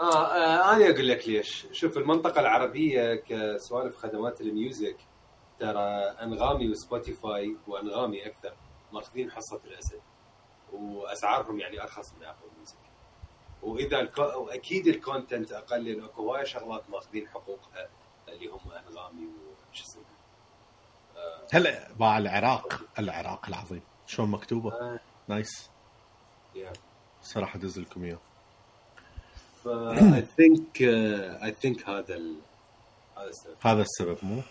[0.00, 1.66] آه, آه أنا أقول لك ليش.
[1.72, 4.96] شوف المنطقة العربية كسوالف خدمات ال music
[5.60, 5.88] ترى
[6.22, 8.54] أنغامي و Spotify وأنغامي أكثر
[8.92, 10.00] ماخذين حصة الأسد.
[10.74, 12.76] وأسعارهم يعني أرخص من Apple Music
[13.62, 14.22] وإذا ال con...
[14.22, 17.88] وأكيد ال content أقل لأن اكو هواي شغلات ماخذين حقوقها
[18.28, 19.26] اللي هم أنغامي
[19.72, 20.02] وش اسمه.
[21.52, 23.82] هلا باع العراق العراق العظيم.
[24.06, 25.00] شلون مكتوبة؟ آه.
[25.28, 25.70] nice.
[26.54, 26.72] يا
[27.22, 28.18] صراحة أدز لكم إياه.
[29.64, 30.82] ف I think
[31.44, 32.36] I think هذا ال...
[33.16, 33.56] هذا السبب.
[33.62, 34.42] هذا السبب مو؟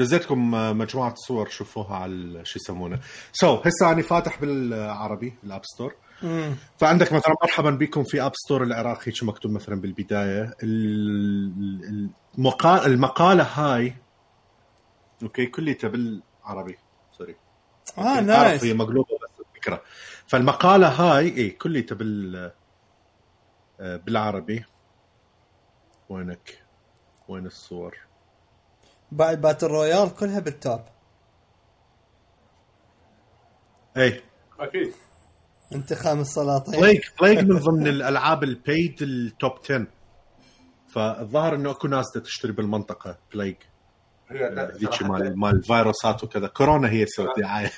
[0.00, 3.00] دزيتكم آه، مجموعة صور شوفوها على شو يسمونه.
[3.32, 5.94] so so, هسه أنا فاتح بالعربي ال App Store.
[6.22, 6.54] مم.
[6.78, 10.54] فعندك مثلا مرحبا بكم في App Store العراق هيك مكتوب مثلا بالبداية.
[10.62, 13.94] ال- المقال المقالة هاي
[15.22, 16.78] okay كليتها بالعربي
[17.18, 17.36] سوري.
[17.98, 19.82] آه nice هي مقلوبة بس الفكرة.
[20.26, 22.52] فالمقالة هاي اي كليتها بال
[23.80, 24.64] آه، بالعربي.
[26.08, 26.62] وينك؟
[27.28, 27.96] وين الصور؟
[29.12, 30.80] بعد battle royale كلها بال top.
[33.96, 34.22] اي
[34.60, 34.92] أكيد.
[35.74, 39.86] انتقام السلاطين Plague Plague من ضمن الألعاب ال paid ال top 10
[40.88, 43.68] فالظاهر إنه أكو ناس تشتري بالمنطقة Plague.
[44.32, 46.46] ذيك مال مال الفيروسات وكذا.
[46.46, 47.70] كورونا هي سوت دعاية.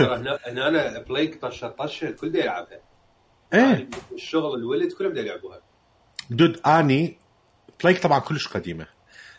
[0.00, 0.38] هنا
[0.68, 2.80] هنا Plague طشة طشة الكل دا يلعبها.
[3.54, 3.88] إيه.
[4.12, 5.60] الشغل الولد كلهم دا يلعبوها.
[6.30, 7.18] dude آني
[7.84, 8.86] Plague طبعا كلش قديمة.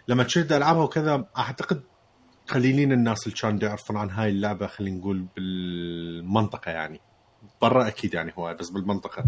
[0.10, 1.84] لما تشد العابها وكذا أعتقد
[2.48, 7.02] قليلين الناس اللي كانوا يعرفون عن هاي اللعبة خلينا نقول بالمنطقة يعني.
[7.62, 9.24] برا أكيد يعني هو بس بالمنطقة.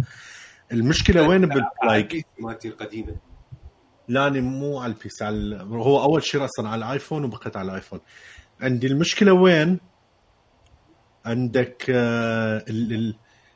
[0.72, 3.16] المشكلة وين بال Plague مالتي القديمة.
[4.08, 7.66] لاني مو على ال PC على هو أول شيء أصلا على ال iPhone وبقيت على
[7.72, 8.00] ال iPhone.
[8.62, 9.80] عندي المشكلة وين؟
[11.26, 13.16] عندك آه، ال- ال-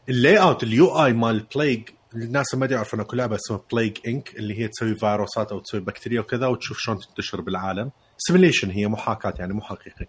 [0.10, 4.68] ال layout ال UI مال Plague الناس ما يعرفون لعبة اسمها Plague Inc اللي هي
[4.68, 7.92] تسوي فيروسات أو تسوي بكتيريا وكذا وتشوف شلون تنتشر بالعالم.
[8.18, 10.08] simulation هي محاكاة يعني مو حقيقي.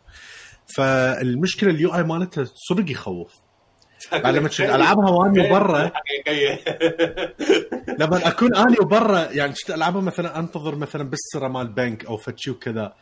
[0.77, 3.33] فالمشكلة ال UI مالتها صدق يخوف.
[4.13, 5.93] بعد لما تشوف العابها واني برا
[8.01, 12.51] لما أكون اني وبرا يعني كنت ألعبها مثلا أنتظر مثلا بالسره مال بنك أو فتشي
[12.51, 12.95] وكذا.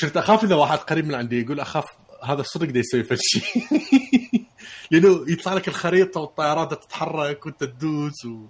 [0.00, 1.84] كنت أخاف إذا واحد قريب من عندي يقول أخاف
[2.24, 3.40] هذا صدق دا يسوي فتشي
[4.90, 8.46] لأنه يطلع لك الخريطة والطيارات تتحرك وانت تدوس و...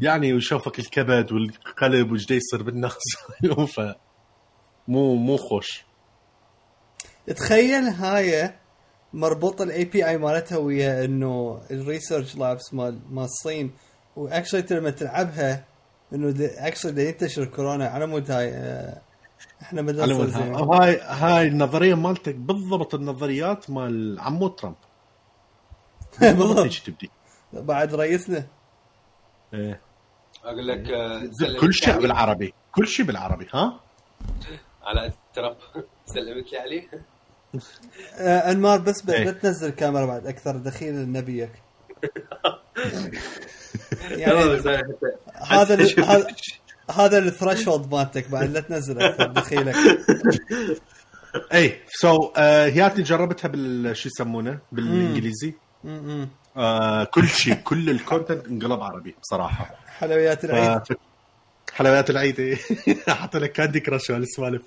[0.00, 2.96] يعني ويشوفك الكبد والقلب وش يصير بالناس.
[3.76, 3.80] ف
[4.88, 5.84] مو مو خوش.
[7.36, 8.54] تخيل هاي
[9.12, 13.70] مربوط ال API مالتها ويا إنه ال research labs مال مال الصين.
[14.16, 15.64] وأكشلي لما تلعبها
[16.12, 19.00] إنه أكشلي ينتشر كورونا على مود هاي آه،
[19.62, 24.76] إحنا مدرسة هاي هاي النظرية مالتك بالضبط النظريات مال عمو ترامب.
[26.20, 27.10] بالضبط هيك تبدي.
[27.52, 28.46] بعد رئيسنا.
[29.54, 29.80] إيه.
[30.44, 32.02] أقول لك آه، كل شيء عليه.
[32.02, 32.54] بالعربي.
[32.72, 33.80] كل شيء بالعربي ها؟
[34.82, 35.56] على تراب
[36.06, 36.88] سلمت لي عليه
[38.18, 39.24] آه أنمار بس إيه.
[39.24, 41.52] لا تنزل الكاميرا بعد أكثر دخيل نبيك.
[44.10, 44.38] يعني
[45.34, 46.26] هذا هذا
[46.94, 49.74] هذا ال threshold مالتك بعد لا تنزل أكثر دخيلك.
[51.54, 55.54] اي so هياتني جربتها بال شو يسمونه؟ بالإنجليزي.
[56.56, 59.74] آه كل شيء كل ال content انقلب عربي بصراحة.
[59.86, 60.64] حلويات العيد.
[60.64, 60.82] آه،
[61.72, 62.58] حلويات العيد إيه.
[63.08, 64.62] حط لك كاندي كراش والسوالف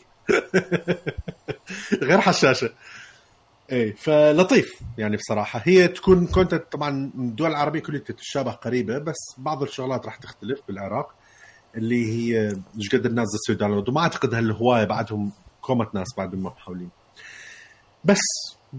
[2.03, 2.69] غير حشاشة.
[3.71, 5.62] اي فلطيف يعني بصراحة.
[5.63, 11.15] هي تكون content طبعا الدول العربية كلها تتشابه قريبة بس بعض الشغلات راح تختلف بالعراق.
[11.75, 15.31] اللي هي إيش قد الناس تسوي download وما أعتقد هالهواية بعدهم
[15.62, 16.89] كومة ناس بعدهم ما محاولين.
[18.05, 18.19] بس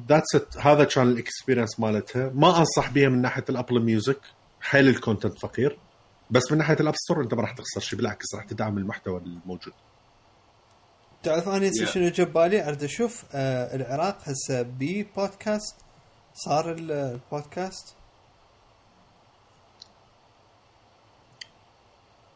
[0.08, 2.30] that's it هذا كان ال experience مالتها.
[2.34, 4.20] ما أنصح بها من ناحية ال Apple Music
[4.60, 5.78] حيل ال content فقير.
[6.30, 9.18] بس من ناحية ال App Store أنت ما راح تخسر شيء بالعكس راح تدعم المحتوى
[9.20, 9.72] الموجود.
[11.22, 11.88] تعرف أنا هسه Yeah.
[11.88, 15.76] شنو جاب بالي؟ أريد أشوف آه العراق هسه بي بودكاست
[16.34, 17.94] صار ال- البودكاست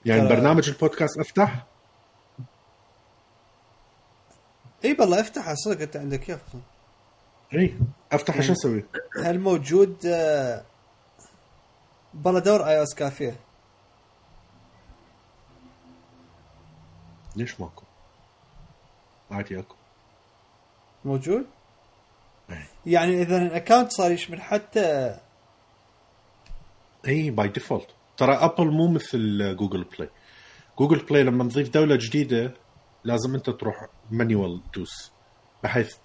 [0.07, 1.65] يعني برنامج البودكاست أفتح؟
[4.85, 6.41] إي بالله افتح صدق أنت عندك اياه
[7.55, 7.75] إي
[8.13, 8.85] افتح شو أسوي؟
[9.25, 9.97] هل موجود
[12.15, 13.37] بالله دور iOS كافيه؟
[17.37, 17.83] ليش ماكو؟
[19.31, 19.75] عادي أكو.
[21.05, 21.47] موجود؟
[22.87, 25.19] يعني إذا ال account صار يشمل حتى
[27.09, 30.11] إي by default ترى Apple مو مثل Google Play
[30.79, 32.55] Google Play لما نضيف دولة جديدة
[33.05, 35.13] لازم أنت تروح manual دوس.
[35.65, 35.97] بحيث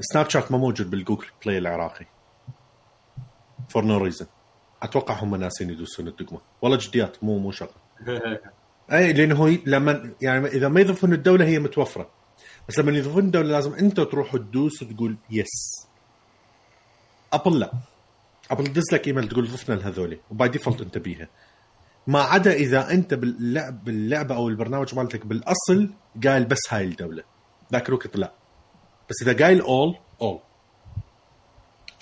[0.00, 2.06] Snapchat ما موجود بال Google Play العراقي.
[3.68, 4.26] for no reason
[4.82, 6.40] أتوقع هم ناسين يدوسون الدقمة.
[6.62, 7.72] والله جديات مو مو شغله
[8.92, 12.10] أي لأنه هو لما يعني إذا ما يضيفون الدولة هي متوفرة.
[12.68, 15.86] بس لما يضيفون الدولة لازم أنت تروح تدوس وتقول yes
[17.32, 17.72] Apple لا.
[18.50, 21.28] Apple تدز لك إيميل تقول ضفنا لهذولي و by default أنت بيها.
[22.06, 25.90] ما عدا إذا أنت باللعب باللعبة أو البرنامج مالتك بالأصل
[26.24, 27.22] قايل بس هاي الدولة
[27.72, 28.32] ذاك الوقت لا.
[29.10, 30.40] بس إذا قايل all all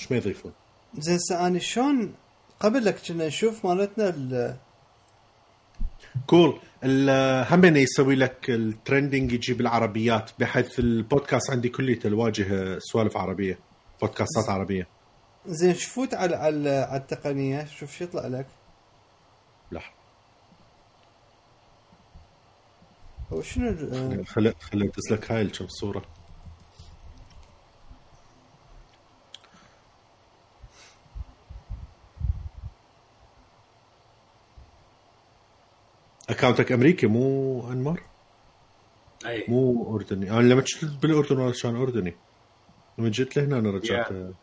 [0.01, 0.53] إيش ما يضيفون.
[0.99, 2.15] زين هسه أنا شلون
[2.61, 4.57] قبل لك كنا نشوف مالتنا ال-
[6.27, 6.59] cool
[7.53, 13.59] هم يسوي لك ال trending يجي بالعربيات بحيث البودكاست عندي كليته الواجهة سوالف عربية
[14.01, 14.89] بودكاستات عربية.
[15.47, 18.47] زين شفوت على على على التقنية؟ شوف شو يطلع لك.
[19.73, 19.93] لحظه
[23.33, 26.05] هو شنو خل خل أدز لك هاي الكم صورة.
[36.31, 38.03] أكاونتك أمريكي مو أنمار؟
[39.27, 39.45] أي.
[39.49, 40.31] مو أردني.
[40.31, 42.17] أنا لما كنت بالأردن ولا كان أردني.
[42.99, 44.11] لما جيت لهنا أنا رجعت.
[44.11, 44.35] يا.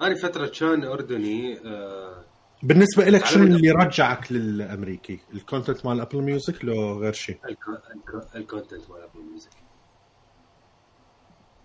[0.00, 2.24] أنا فترة كان أردني آه
[2.62, 7.80] بالنسبة لك شنو اللي رجعك للأمريكي؟ ال content مال Apple Music لو غير شيء الكو-
[7.94, 9.50] الكو- ال content مال Apple Music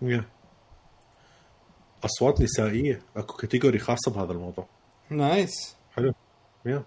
[0.02, 0.24] yeah.
[2.04, 3.02] أصوات نسائية.
[3.16, 4.68] أكو category خاصة بهذا الموضوع.
[5.10, 6.12] nice حلو.
[6.66, 6.84] يا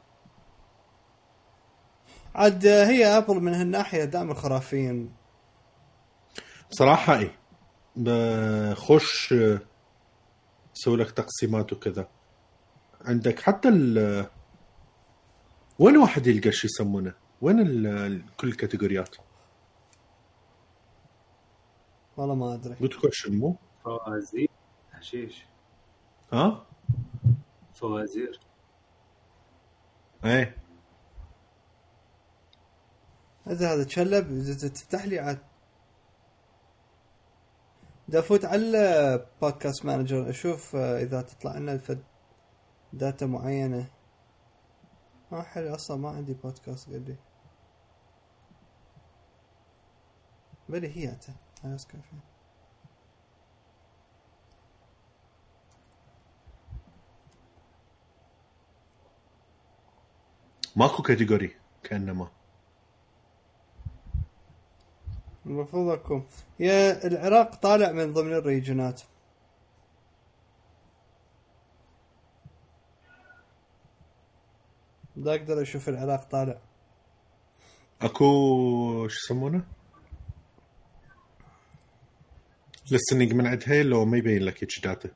[2.36, 5.12] عاد هي Apple من هالناحية دائما خرافيين
[6.71, 7.32] بصراحه اي
[7.95, 9.34] بخش
[10.73, 12.07] سوي لك تقسيمات وكذا
[13.01, 14.25] عندك حتى ال
[15.79, 19.15] وين واحد يلقى شو يسمونه؟ وين ال- كل ال categoryات؟
[22.17, 24.49] والله ما أدري قلت question مو؟ فوازير
[24.91, 25.45] حشيش
[26.34, 26.65] ها؟
[27.73, 28.39] فوازير
[30.25, 30.57] إيه
[33.45, 35.39] هذا هذا تشلب إذا تفتح لي عاد
[38.12, 42.04] دا افوت على podcast manager أشوف آه، إذا تطلع لنا فد
[42.93, 43.89] data معينة.
[45.32, 47.15] ما حلو أصلا ما عندي بودكاست لي
[50.69, 51.17] بلي هي
[51.63, 52.15] iOS كافيه
[60.76, 62.28] ماكو category كأنما.
[65.45, 66.27] المفروض أكون.
[66.60, 69.01] يا العراق طالع من ضمن ال regionات
[75.15, 76.62] دا أقدر أشوف العراق طالع.
[78.01, 79.63] أكو شو يسمونه؟
[82.86, 85.10] listening من عند هي لو ما يبين لك هيك data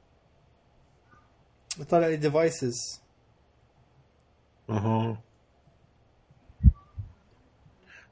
[1.90, 3.02] طالع لي devices
[4.70, 5.22] أها.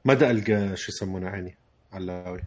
[0.04, 1.56] ما دا ألقى شو يسمونه عيني.
[1.94, 2.40] علاوي.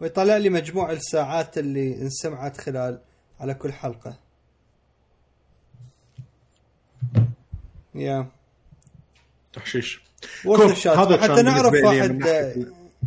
[0.00, 3.00] ويطلع لي مجموع الساعات اللي انسمعت خلال
[3.40, 4.18] على كل حلقة.
[7.94, 8.30] يا.
[9.52, 10.02] تحشيش
[10.86, 12.20] هذا حتى نعرف واحد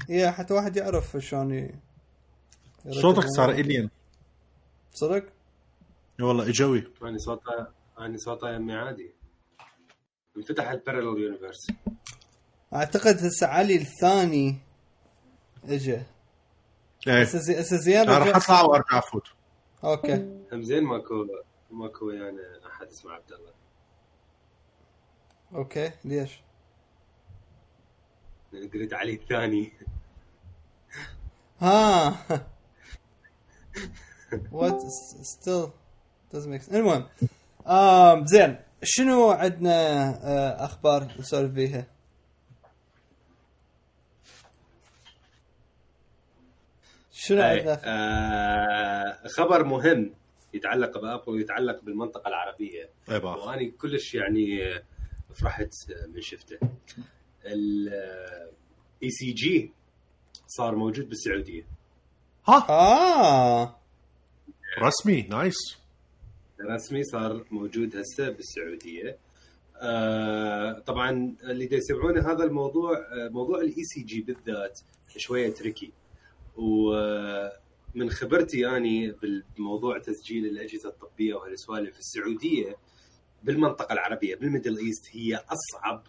[0.09, 1.69] يا حتى واحد يعرف شلون
[2.89, 3.51] صوتك صار.
[3.51, 3.89] الين
[4.93, 5.25] صدق؟
[6.21, 7.67] والله اجوي أنا صوته
[7.99, 9.11] أنا صوته يمي عادي.
[10.37, 11.67] انفتح ال parallel universe
[12.73, 14.57] أعتقد هسه علي الثاني
[15.67, 15.93] اجى
[17.07, 17.21] إيه.
[17.21, 19.27] هسه زي- هسه زين أنا راح أطلع وأرجع أفوت.
[19.83, 20.13] okay.
[20.53, 21.27] هم زين ماكو
[21.71, 23.51] ماكو يعني أحد اسمه عبد الله.
[25.55, 25.91] okay.
[26.05, 26.39] ليش؟
[28.73, 29.73] قلت علي الثاني.
[31.59, 32.15] ها.
[34.51, 34.81] what
[35.21, 35.67] still
[36.33, 36.73] doesn't make sense.
[36.73, 37.07] المهم
[37.67, 38.59] آم زين.
[38.83, 41.87] شنو عندنا آه أخبار نسولف فيها؟
[47.27, 50.13] شنو عندنا؟ آه خبر مهم
[50.53, 52.89] يتعلق ب Apple ويتعلق بالمنطقة العربية.
[53.11, 53.47] اي باخ.
[53.47, 54.83] وأنا كلش يعني آه،
[55.41, 56.57] فرحت آه، من شفته.
[57.45, 59.71] ال ECG
[60.47, 61.65] صار موجود بالسعودية.
[62.47, 63.79] ها؟ آه.
[64.79, 65.57] رسمي nice.
[66.69, 69.17] رسمي صار موجود هسه بالسعودية.
[69.81, 74.79] آه طبعا اللي يسمعونه هذا الموضوع آه موضوع ال ECG بالذات
[75.17, 75.91] شوية tricky
[76.55, 82.77] ومن خبرتي يعني بالموضوع تسجيل الأجهزة الطبية وهالسوالف السعودية
[83.43, 86.07] بالمنطقة العربية بال Middle East هي أصعب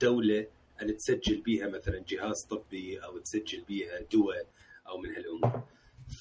[0.00, 0.46] دولة
[0.82, 4.46] أن تسجل بيها مثلا جهاز طبي أو تسجل بيها دواء
[4.88, 5.62] أو من هالأمور.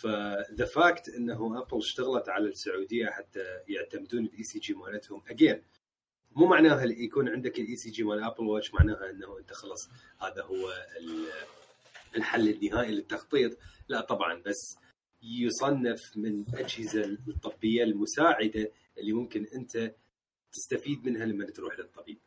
[0.01, 5.21] ف the fact إنه أبل اشتغلت على السعودية حتى يعتمدون ال ECG مالتهم.
[5.29, 5.61] again
[6.36, 9.89] مو معناها يكون عندك ال ECG مال أبل واتش معناها إنه أنت خلص
[10.21, 10.74] هذا هو
[12.16, 13.57] الحل النهائي للتخطيط.
[13.88, 14.78] لا طبعا بس
[15.24, 19.95] يصنف من الاجهزه الطبية المساعدة اللي ممكن أنت
[20.51, 22.20] تستفيد منها لما تروح للطبيب.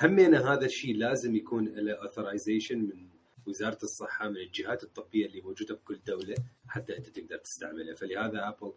[0.00, 3.08] همينا هذا الشيء لازم يكون له authorization من
[3.46, 6.34] وزارة الصحة من الجهات الطبية اللي موجودة بكل دولة
[6.68, 7.94] حتى أنت تقدر تستعملها.
[7.94, 8.72] فلهذا ابل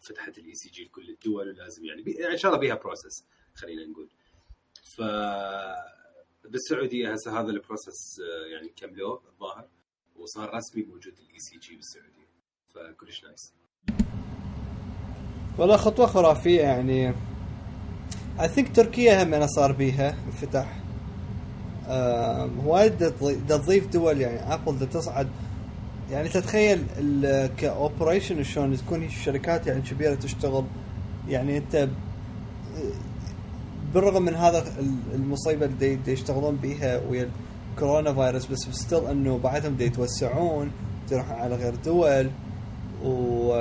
[0.00, 1.84] فتحت ال ECG لكل الدول ولازم.
[1.84, 3.24] يعني إن شاء الله بيها process
[3.54, 4.08] خلينا نقول.
[4.96, 5.00] ف
[6.48, 9.68] بالسعودية هسه هذا ال process آه، يعني كملوه الظاهر
[10.16, 12.28] وصار رسمي موجود ال ECG بالسعودية.
[12.74, 13.52] فكلش nice.
[15.58, 17.14] والله خطوة خرافية يعني.
[18.40, 20.80] I think تركيا هم صار بيها انفتح
[22.64, 22.98] وايد
[23.48, 24.54] تضيف دول يعني.
[24.54, 25.28] ابل تصعد.
[26.10, 26.86] يعني تتخيل
[27.58, 30.64] ك operation شلون تكون الشركات يعني كبيرة تشتغل.
[31.28, 31.88] يعني أنت
[33.94, 37.28] بالرغم من هذا ال- المصيبة اللي دي- يشتغلون بيها ويا
[37.74, 40.70] الكورونا فيروس بس still إنه بعدهم دي يتوسعون
[41.12, 42.30] يروحون على غير دول
[43.04, 43.54] و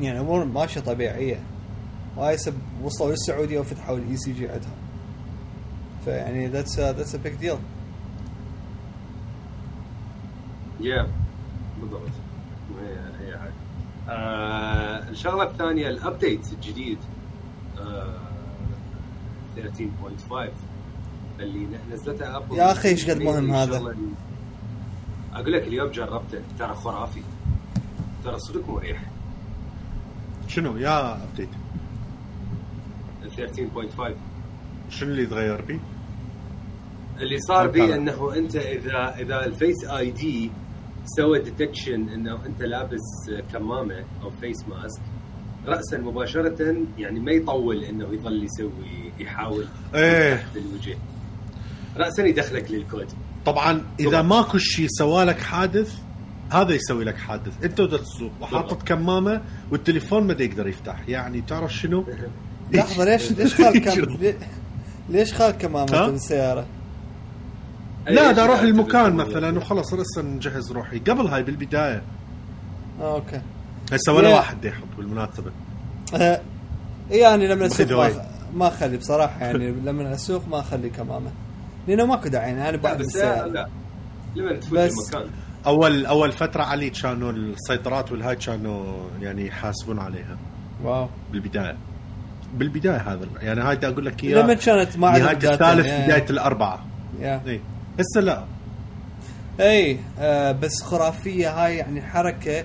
[0.00, 1.40] يعني أمور ماشية طبيعية.
[2.16, 4.70] وهاي سب وصلوا للسعودية وفتحوا ال ECG عندهم.
[6.04, 7.56] فيعني ذاتس ذاتس ا بيج ديل
[10.80, 11.06] يا
[11.80, 12.00] بالضبط.
[13.20, 13.36] هي
[14.08, 16.98] آه الشغلة الثانية ال update الجديد.
[17.80, 18.25] آه
[19.56, 20.50] 13.5
[21.40, 23.96] اللي نزلتها ابل يا أخي إيش قد مهم هذا؟
[25.34, 27.22] أقول لك اليوم جربته ترى خرافي
[28.24, 29.02] ترى صدق مريح
[30.48, 31.48] شنو يا update
[33.22, 34.02] ال 13.5
[34.90, 35.78] شنو اللي يتغير بيه؟
[37.20, 37.66] اللي صار.
[37.68, 40.50] بيه إنه أنت اذا إذا ال Face ID
[41.04, 45.02] سوى detection إنه أنت لابس كمامة أو face mask
[45.66, 50.98] راسا مباشرة يعني ما يطول إنه يظل يسوي يحاول إيه بالوجه
[51.96, 53.06] راسا يدخلك للكود
[53.46, 54.22] طبعا إذا طبعاً.
[54.22, 55.94] ماكو شيء سوالك حادث
[56.50, 61.40] هذا يسوي لك حادث أنت ودا تسوق وحاطط كمامة والتليفون ما دا يقدر يفتح يعني
[61.40, 62.04] تعرف شنو؟
[62.72, 64.16] لحظة ليش ليش خال كم
[65.08, 66.66] ليش خال كمامة ها؟ بالسياره؟
[68.08, 69.12] لا دا أروح المكان.
[69.14, 72.02] مثلا وخلاص رسا نجهز روحي قبل هاي بالبداية
[73.00, 73.40] آه، أوكي
[73.92, 74.34] هسه ولا يا.
[74.34, 75.50] واحد يحط بالمناسبة.
[76.14, 76.40] آه،
[77.10, 78.12] يعني لما أسوق.
[78.54, 81.30] ما, أخلي بصراحة يعني لما أسوق ما أخلي كمامة.
[81.88, 83.68] لأنه ماكو داعي يعني أنا لا بعد بس لا
[84.36, 85.30] لما تفوت بس- المكان.
[85.66, 90.36] أول أول فترة علي كانوا السيطرات والهاي كانوا يعني يحاسبون عليها.
[90.84, 91.08] واو.
[91.32, 91.76] بالبداية.
[92.54, 96.86] بالبداية هذا يعني هاي أقول لك لما اياها كانت ما نهاية الثالث يا- بداية الأربعة.
[97.20, 97.42] يا.
[97.46, 97.60] اي
[98.00, 98.44] هسه لا.
[99.60, 102.64] اي آه بس خرافية هاي يعني حركة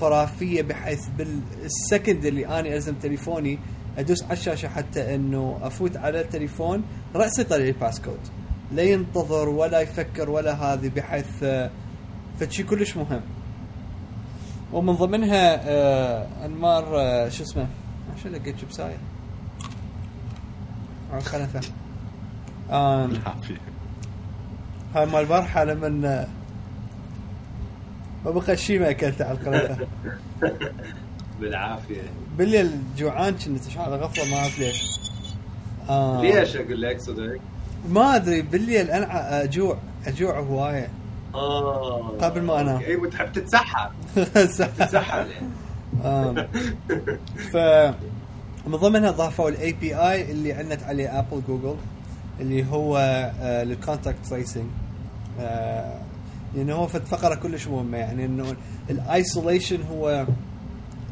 [0.00, 3.58] خرافية بحيث بالسكند اللي اني ألزم تليفوني
[3.98, 6.82] أدوس على الشاشة حتى إنه أفوت على التليفون
[7.14, 8.18] راسا يطلع لي الباسكود
[8.72, 11.70] لا ينتظر ولا يفكر ولا هذه بحيث آه
[12.40, 13.20] فشي كلش مهم.
[14.72, 17.66] ومن ضمنها آه أنمار آه شو اسمه؟
[18.16, 18.96] عشان لقيت شبسايه
[21.10, 21.60] على الخلفه
[22.70, 23.56] العافيه
[24.94, 26.28] هاي مال البارحة لما
[28.24, 29.76] ما بقى شيء ما أكلته على القناة.
[31.40, 32.02] بالعافية.
[32.38, 35.00] بالليل جوعان كنت على غفلة ما أعرف ليش.
[35.88, 36.22] آه.
[36.22, 37.36] ليش أقول لك صدق؟
[37.88, 40.88] ما أدري بالليل أنا أجوع أجوع هواية.
[41.34, 42.08] آه.
[42.20, 42.78] قبل ما أنام.
[42.80, 43.90] اي وتحب تتسحب
[44.78, 45.26] تتسحب
[46.04, 46.46] آم.
[47.52, 47.56] ف
[48.66, 51.76] من ضمنها ضافوا ال API اللي عندنا عليه ابل جوجل
[52.40, 52.96] اللي هو
[53.40, 54.64] آه لل contact tracing
[56.54, 58.56] لأنه هو فد فقرة كلش مهمة يعني إنه
[58.90, 60.26] ال isolation هو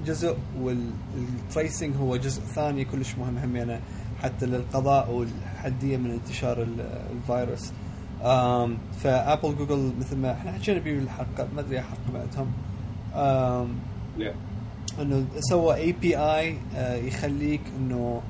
[0.07, 3.81] جزء وال tracing هو جزء ثاني كلش مهم هم يعني
[4.23, 7.71] حتى للقضاء والحدية من انتشار ال- الفيروس.
[9.03, 12.53] فأبل جوجل مثل ما إحنا حكينا بيه بالحلقة ما أدري حلقة بعدهم.
[15.01, 16.57] إنه سوى API
[17.07, 18.23] يخليك إنه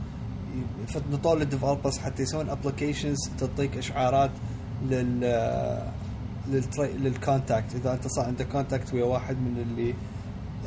[1.13, 4.31] نطور لل developers حتى يسوون applications تعطيك إشعارات
[4.91, 5.25] لل
[6.53, 6.93] للتري...
[6.93, 7.75] لل contact.
[7.75, 9.95] إذا أنت صار عندك contact ويا واحد من اللي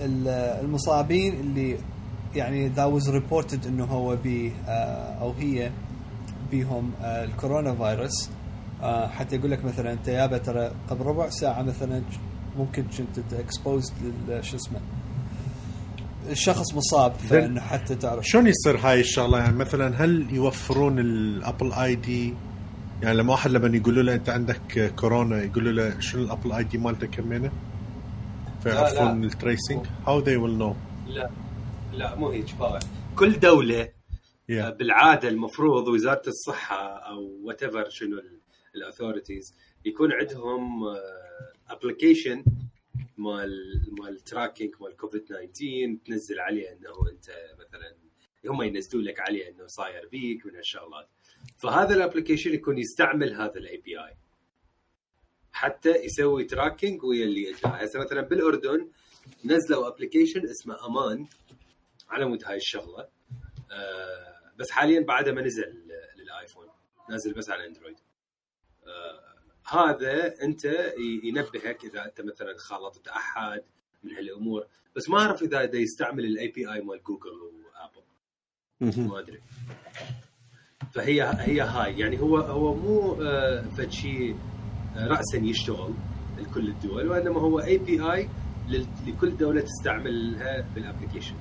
[0.01, 1.77] ال- المصابين اللي
[2.35, 5.71] يعني that was reported إنه هو بي آه، أو هي
[6.51, 8.29] بيهم آه، الكورونا فيروس.
[8.81, 12.01] آه، حتى يقول لك مثلا أنت يابا ترى قبل ربع ساعة مثلا
[12.57, 13.93] ممكن كنت exposed
[14.41, 14.79] شو اسمه
[16.29, 18.25] الشخص مصاب فإنه حتى تعرف.
[18.27, 22.33] شلون يصير هاي الشغلة؟ يعني مثلا هل يوفرون ال Apple ID
[23.03, 26.77] يعني لما واحد لما يقولوا له انت عندك كورونا يقولوا له شنو ال Apple ID
[26.77, 27.51] مالتك كمينه
[28.63, 29.23] فيعرفون.
[29.23, 30.75] ال tracing how they will know
[31.07, 31.29] لا
[31.93, 32.45] لا مو هيك
[33.15, 33.89] كل دولة
[34.49, 38.21] yeah بالعادة المفروض وزارة الصحة أو whatever شنو
[38.75, 40.83] ال authorities يكون عندهم
[41.69, 42.43] application
[43.17, 43.51] مال
[43.99, 47.25] مال tracking مال كوفيد 19 تنزل عليه إنه أنت
[47.59, 47.95] مثلا
[48.45, 51.09] هم ينزلون لك عليه إنه صاير بيك من هالشغلات
[51.57, 54.17] فهذا ال application يكون يستعمل هذا ال API
[55.51, 58.89] حتى يسوي tracking ويا اللي اجاه هسه مثلا بالأردن
[59.45, 61.27] نزلوا application اسمه أمان
[62.09, 63.07] على مود هاي الشغلة.
[63.71, 65.91] آه، بس حاليا بعد ما نزل
[67.09, 67.97] نازل بس على اندرويد
[68.87, 69.31] آه
[69.67, 70.65] هذا أنت
[71.23, 73.63] ينبهك إذا أنت مثلا خالطت أحد
[74.03, 74.67] من هالأمور.
[74.95, 78.03] بس ما أعرف إذا دا يستعمل ال API مال جوجل وآبل.
[79.07, 79.41] ما أدري.
[80.91, 81.99] فهي هي هاي.
[81.99, 84.35] يعني هو هو مو آه، فد شيء
[84.95, 85.93] آه، راسا يشتغل
[86.39, 88.29] لكل الدول وإنما هو API
[89.07, 91.35] لكل دولة تستعملها بال application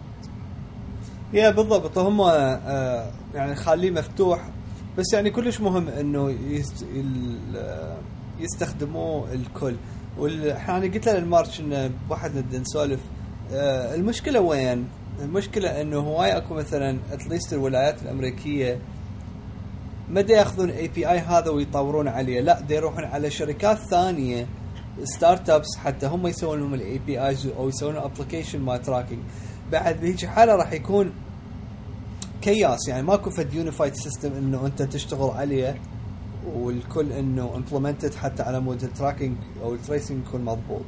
[1.32, 1.98] yeah بالضبط.
[1.98, 4.48] هم آه، يعني خليه مفتوح.
[4.98, 6.36] بس يعني كلش مهم إنه
[8.40, 9.76] يستخدموه الكل.
[10.18, 13.00] والحين قلت له للمارش انه واحد نبدا نسولف
[13.94, 14.88] المشكلة وين؟
[15.22, 18.78] المشكلة إنه هواي أكو مثلا at least الولايات الأمريكية
[20.10, 24.46] ما دا ياخذون API هذا ويطورون عليه؟ لا دا يروحون على شركات ثانية
[25.04, 29.18] startups حتى هم يسوون لهم ال APIs أو يسوون application مال tracking
[29.72, 31.12] بعد بهيك حالة راح يكون
[32.42, 35.80] chaos يعني ماكو فد unified system إنه أنت تشتغل عليه
[36.54, 40.84] والكل إنه implemented حتى على مود ال tracking أو ال tracing يكون مضبوط.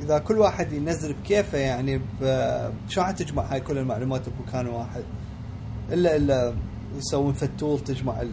[0.00, 5.02] إذا كل واحد ينزل بكيفه يعني ب- شو راح تجمع هاي كل المعلومات بمكان واحد؟
[5.92, 6.54] الا إلا
[6.98, 8.32] يسوون فد tool تجمع ال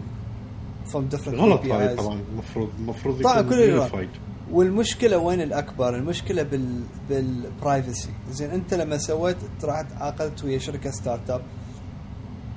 [0.92, 1.66] from different غلط.
[1.66, 4.08] هاي طبعا المفروض المفروض طبعاً يكون كل
[4.52, 10.92] والمشكلة وين الأكبر؟ المشكلة بال بال privacy، زين أنت لما سويت رحت عاقدت ويا شركة
[10.92, 11.42] startup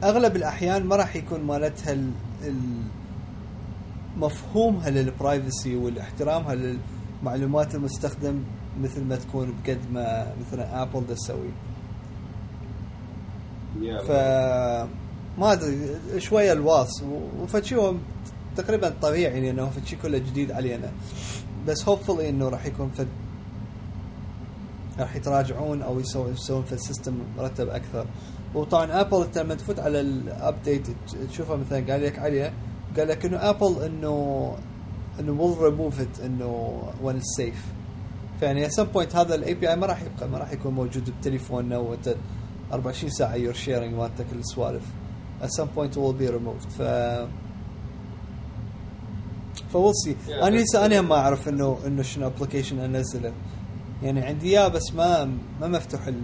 [0.05, 2.11] أغلب الأحيان ما راح يكون مالتها ال...
[2.45, 2.57] ال...
[4.17, 6.55] مفهومها لل privacy والاحترامها
[7.23, 8.43] للمعلومات المستخدم
[8.81, 11.51] مثل ما تكون بقد ما مثلا ابل دا تسوي.
[14.07, 14.11] ف
[15.39, 17.03] ما أدري شوية الواص
[17.41, 17.95] وفشي هو
[18.57, 20.91] تقريبا طبيعي لأنه فشي كله جديد علينا.
[21.67, 23.09] بس hopefully إنه راح يكون فد
[24.99, 28.07] راح يتراجعون أو يسوون يسوون في ال system مرتب أكثر.
[28.55, 30.87] وطبعا ابل انت لما تفوت على ال update
[31.31, 32.53] تشوفه مثلا قال لك عليه
[32.97, 34.57] قال لك إنه ابل انه
[35.21, 37.63] إنه will remove it إنه it's safe.
[38.41, 41.79] فيعني at some point هذا ال API ما راح يبقى ما راح يكون موجود بتليفوننا
[41.79, 42.15] وانت
[42.73, 44.83] 24 ساعة you're sharing مالتك السوالف.
[45.43, 46.69] At some point will be removed.
[46.79, 46.83] ف
[49.73, 53.33] ف we'll see Yeah, أنا لسه أنا ما أعرف انه إنه شنو application انزله
[54.03, 55.25] يعني عندي إياه بس ما
[55.61, 56.21] ما مفتوح ال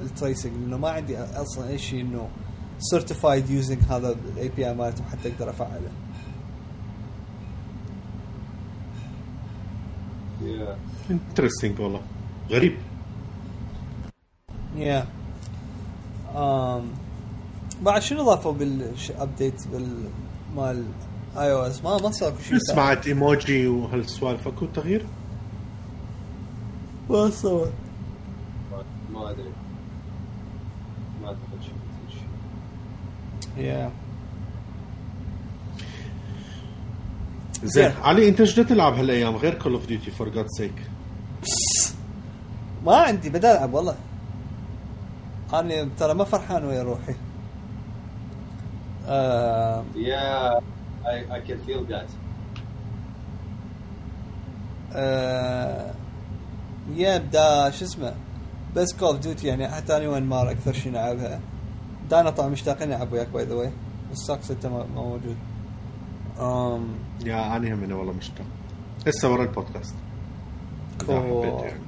[0.00, 2.28] ال tracing لأنه ما عندي أصلا أي شيء إنه
[2.78, 5.90] certified using هذا ال API مالته حتى أقدر أفعله.
[11.10, 12.00] interesting والله.
[12.50, 12.76] غريب.
[14.76, 15.06] yeah
[16.34, 16.97] um,
[17.82, 20.04] بعد شنو ضافوا بال update بال
[20.56, 20.84] مال
[21.36, 22.58] iOS ما ما صار شيء.
[22.58, 24.48] سمعت إيموجي وهالسوالف.
[24.48, 25.06] أكو تغيير؟
[27.10, 27.68] ما صار.
[29.14, 29.42] ما- أدري.
[31.22, 32.12] ما أعتقد شفت
[33.56, 33.90] شيء yeah
[37.64, 37.92] زين.
[38.02, 40.74] علي أنت إيش بدك تلعب هالأيام غير Call of Duty for God's sake
[42.86, 43.94] ما عندي بدي ألعب والله.
[45.52, 47.14] أنا ترى ما فرحان ويا روحي.
[49.08, 50.60] آه Yeah,
[51.04, 52.10] I, I can feel that.
[54.92, 55.94] آه
[56.94, 58.14] yeah بدا شو اسمه؟
[58.76, 61.40] بس Call of Duty يعني حتى أنا وين مار أكثر شيء نلعبها.
[62.10, 63.70] دانا طبعا مشتاقين نلعب وياك by the way
[64.12, 65.36] بس sucks انت ما موجود.
[66.40, 66.88] um
[67.24, 68.46] yeah أنا هم والله مشتاق.
[69.06, 69.94] هسه ورا البودكاست.
[71.02, 71.80] حبيت Call يعني.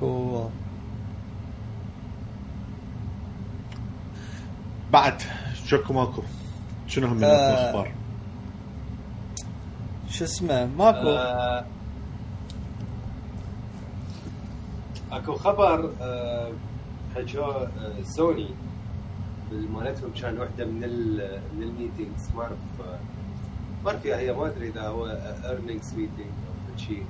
[0.00, 0.48] Call
[4.92, 5.22] بعد.
[5.70, 6.22] شكو ماكو.
[6.86, 7.26] شنو هم آه.
[7.26, 7.92] الأخبار؟
[10.08, 11.08] شو اسمه؟ ماكو.
[11.08, 11.64] آه،
[15.12, 16.52] أكو خبر آه،
[17.14, 18.48] حكوا آه، سوني
[19.52, 22.30] مالتهم كان واحدة من ال من ال meetings.
[22.36, 22.98] ما أعرف آه،
[23.84, 25.06] ما أعرف هي ما أدري إذا هو
[25.44, 26.30] earnings meeting
[26.72, 27.04] أو شيء.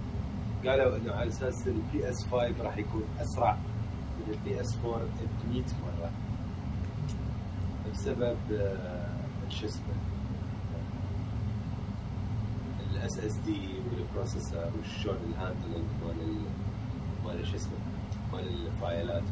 [0.66, 3.56] قالوا إنه على أساس ال PS 5 راح يكون أسرع
[4.18, 6.11] من ال PS 4 ب 100 مرة.
[7.93, 9.95] بسبب آه، شو اسمه
[12.90, 16.51] ال SSD وال processor وشلون ال handling مال ال-
[17.24, 17.78] مال شو اسمه
[18.32, 19.22] مال الفايلات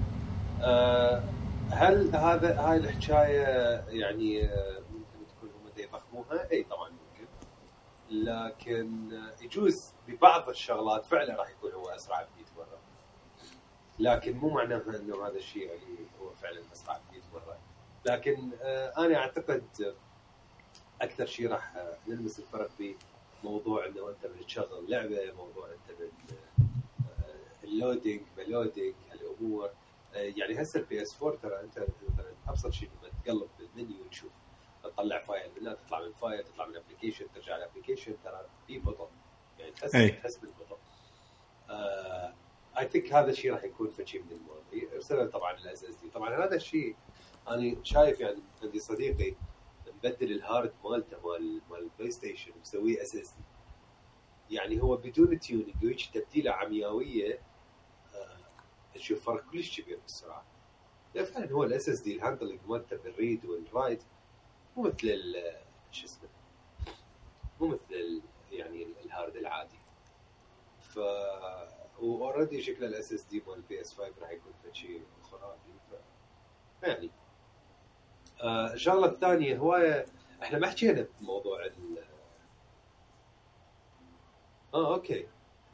[0.63, 1.23] آه،
[1.71, 3.45] هل هذا هاي الحكاية
[3.89, 7.27] يعني آه، ممكن تكون هم يضخموها؟ إي طبعا ممكن.
[8.11, 9.75] لكن آه، يجوز
[10.09, 12.79] ببعض الشغلات فعلا راح يكون هو أسرع ب 100 مرة.
[13.99, 17.08] لكن مو معناها إنه هذا الشيء يعني هو فعلا أسرع ب 100 مره
[18.09, 19.95] لكن آه، أنا أعتقد آه،
[21.05, 22.95] أكثر شيء راح آه، نلمس الفرق به
[23.45, 26.09] موضوع إنه أنت من تشغل لعبة موضوع أنت من
[27.19, 29.71] آه، ال loading ب loading هالامور
[30.15, 34.31] آه، يعني هسه ال PS 4 ترى أنت مثلا أبسط شيء لما تقلب بالمنيو تشوف
[34.85, 39.09] تطلع file منها تطلع من file تطلع من application ترجع ل application ترى في بطء
[39.59, 39.93] يعني تحس.
[39.93, 40.79] تحس بالبطء
[42.79, 46.45] I think هذا الشيء راح يكون في شيء من الماضي بسبب طبعا ال SSD طبعا
[46.45, 46.97] هذا الشيء
[47.51, 49.35] أنا شايف يعني عندي صديقي
[49.95, 53.45] مبدل ال hard مالته مال مال ال PlayStation مسويه SSD
[54.57, 57.41] يعني هو بدون tuning ويجي تبديلة عمياوية
[58.15, 58.39] آه،
[58.95, 60.45] تشوف فرق كلش كبير بالسرعه
[61.15, 64.03] لا فعلا هو ال SSD ال handling مالته بال read وال write
[64.77, 66.29] مو مثل ال- شو اسمه
[67.61, 68.23] مو مثل
[68.53, 69.79] يعني ال- ال hard العادي.
[70.81, 70.99] ف
[72.01, 75.73] و already شكل ال SSD مال ال PS 5 راح يكون في شيء خرافي.
[75.91, 75.95] ف
[76.87, 77.11] يعني آه،
[78.45, 80.07] الشغلة الثانية هواية
[80.43, 81.73] إحنا ما حكينا بموضوع ال
[84.75, 85.27] آه okay.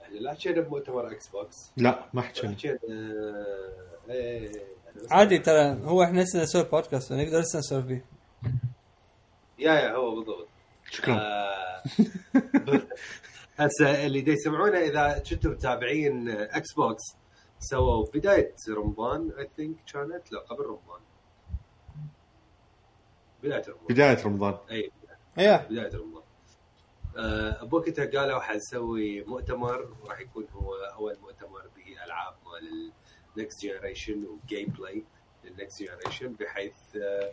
[0.03, 2.53] إحنا لا حكينا بمؤتمر إكس بوكس لا ما حكينا.
[2.55, 4.49] حكينا آه، إيه
[4.89, 8.05] إحنا بس- عادي ترى هو إحنا هسه نسوي بودكاست ونقدر هسه نسولف فيه.
[9.59, 10.49] yeah yeah هو بالضبط.
[10.91, 11.15] شكرا.
[11.15, 11.83] آه،
[13.59, 17.03] هسه اللي دا يسمعونا إذا كنتم متابعين إكس بوكس
[17.59, 21.01] سووا بداية رمضان I think كانت لا قبل رمضان.
[23.45, 23.87] بداية رمضان.
[23.89, 24.59] بداية رمضان.
[24.71, 24.91] أي
[25.39, 25.57] إيه.
[25.57, 26.23] بداية رمضان.
[27.19, 32.93] آه، بوقتها قالوا حنسوي مؤتمر وراح يكون هو أول مؤتمر بالعاب مال
[33.37, 35.05] ال next generation و gameplay
[35.45, 37.33] لل next generation بحيث آه،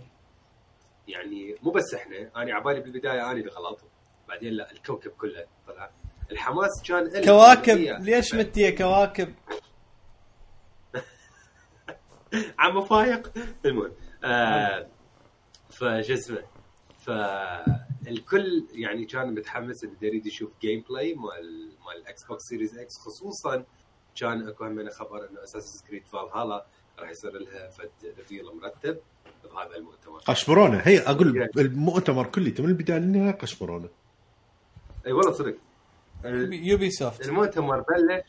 [1.07, 3.79] يعني مو بس إحنا أنا عبالي بالبداية أنا اللي غلط
[4.27, 5.91] بعدين لا الكوكب كله طلع.
[6.31, 7.23] الحماس كان.
[7.25, 7.77] كواكب.
[7.77, 9.33] ليش مت يا كواكب؟
[12.59, 13.31] عم فايق.
[13.65, 13.91] المهم
[14.23, 14.87] آه
[15.81, 16.43] فشو اسمه
[16.99, 23.65] فالكل يعني كان متحمس انه يريد يشوف gameplay مال مال الاكس بوكس Series X خصوصا
[24.15, 26.65] كان أكو هم خبر إنه Assassin's Creed Valhalla
[26.99, 28.99] راح يصير لها فد reveal مرتب
[29.43, 30.19] بهذا المؤتمر.
[30.19, 33.89] قشبرونا هي أقول المؤتمر كله من البداية للنهايه قشبرونا
[35.07, 35.55] إي والله صدق.
[36.51, 38.23] يوبي سوفت المؤتمر بلش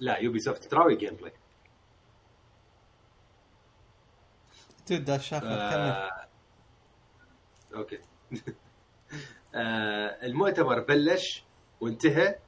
[0.00, 1.32] لا Ubisoft تراوي gameplay
[4.92, 6.28] الشاكر كمل آه،
[7.74, 7.98] أوكي.
[9.54, 11.44] آه، المؤتمر بلش
[11.80, 12.38] وانتهى.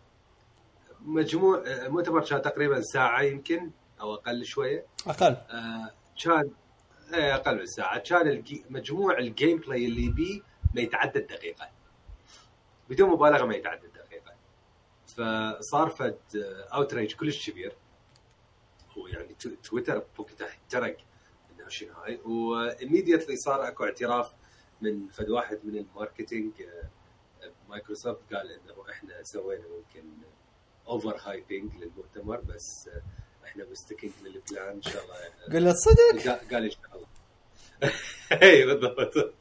[1.00, 3.70] مجموع آه، المؤتمر كان تقريبا ساعة يمكن
[4.00, 4.86] أو أقل شوية.
[5.06, 5.32] أقل.
[5.36, 5.90] آه،
[6.24, 6.50] كان
[7.14, 7.98] إيه، أقل من ساعة.
[7.98, 10.40] كان الجي- مجموع ال gameplay اللي بيه
[10.74, 11.68] ما يتعدى الدقيقه
[12.90, 14.34] بدون مبالغة ما يتعدى الدقيقه
[15.06, 16.18] فصار فد
[16.74, 17.72] outrage كلش كبير.
[18.98, 20.96] هو يعني تو- تويتر بوقتها احترق
[21.70, 24.32] انه شنو هاي و immediately صار أكو اعتراف
[24.80, 30.08] من فد واحد من ال marketing آه، مايكروسوفت قال إنه إحنا سوينا ممكن
[30.86, 33.02] over hyping للمؤتمر بس آه،
[33.44, 36.96] إحنا sticking لل plan إن شاء الله آه، قل له صدق؟ قال قال إن شاء
[36.96, 37.06] الله.
[38.42, 39.34] اي بالضبط.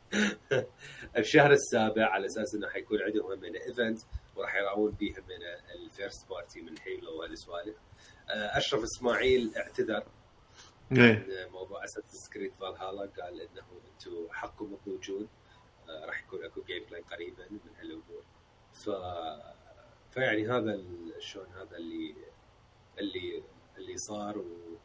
[1.18, 4.00] الشهر السابع على أساس إنه حيكون عندهم main event
[4.36, 5.42] وراح يراون به من
[5.76, 7.76] ال first party من Halo وهالسوالف
[8.30, 10.04] آه، أشرف إسماعيل اعتذر.
[10.92, 13.64] عن موضوع Assassin's Creed Valhalla قال إنه
[13.94, 15.28] أنتم حقكم تضوجون
[15.90, 18.24] آه، راح يكون أكو gameplay قريبا من هالأمور.
[18.74, 18.90] ف
[20.10, 20.80] فيعني هذا
[21.20, 22.16] شلون هذا اللي
[23.00, 23.44] اللي
[23.78, 24.78] اللي صار و...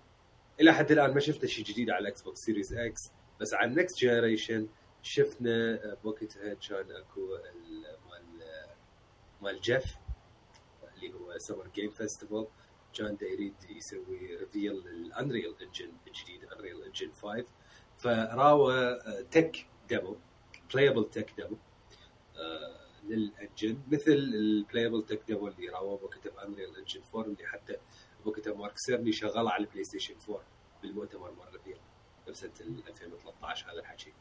[0.60, 3.10] إلى حد الآن ما شفنا شيء جديد على الاكس بوكس Series X
[3.40, 4.68] بس على ال next generation
[5.02, 8.74] شفنا آه، بوقتها كان أكو ال- مال آه،
[9.42, 9.96] مال جيف
[10.94, 12.46] اللي هو Summer Game Fest يفال
[12.94, 17.44] كان يريد يسوي reveal لل Unreal Engine الجديد Unreal Engine 5
[17.96, 18.98] فراوى
[19.30, 20.16] tech demo
[20.74, 21.56] playable tech demo
[23.04, 27.46] لل engine مثل ال playable tech demo اللي راوى وقتها ب Unreal Engine 4 اللي
[27.46, 27.76] حتى
[28.24, 30.44] وقتها مارك سيرني شغال على ال PlayStation 4
[30.82, 31.80] بالمؤتمر مال reveal
[32.28, 34.12] بسنه 2013 هذا الحكي.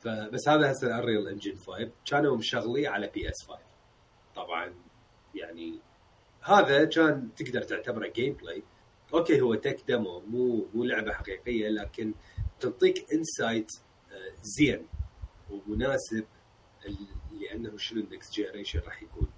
[0.00, 3.58] فبس هذا هسه Unreal Engine 5 كانوا مشغليه على PS 5
[4.34, 4.74] طبعا
[5.34, 5.80] يعني
[6.42, 8.62] هذا كان تقدر تعتبره gameplay
[9.14, 12.14] okay هو tech demo مو مو لعبة حقيقية لكن
[12.60, 13.70] تعطيك insight
[14.42, 14.88] زين
[15.50, 16.24] ومناسب
[17.32, 19.28] لأنه شنو ال next generation راح يكون.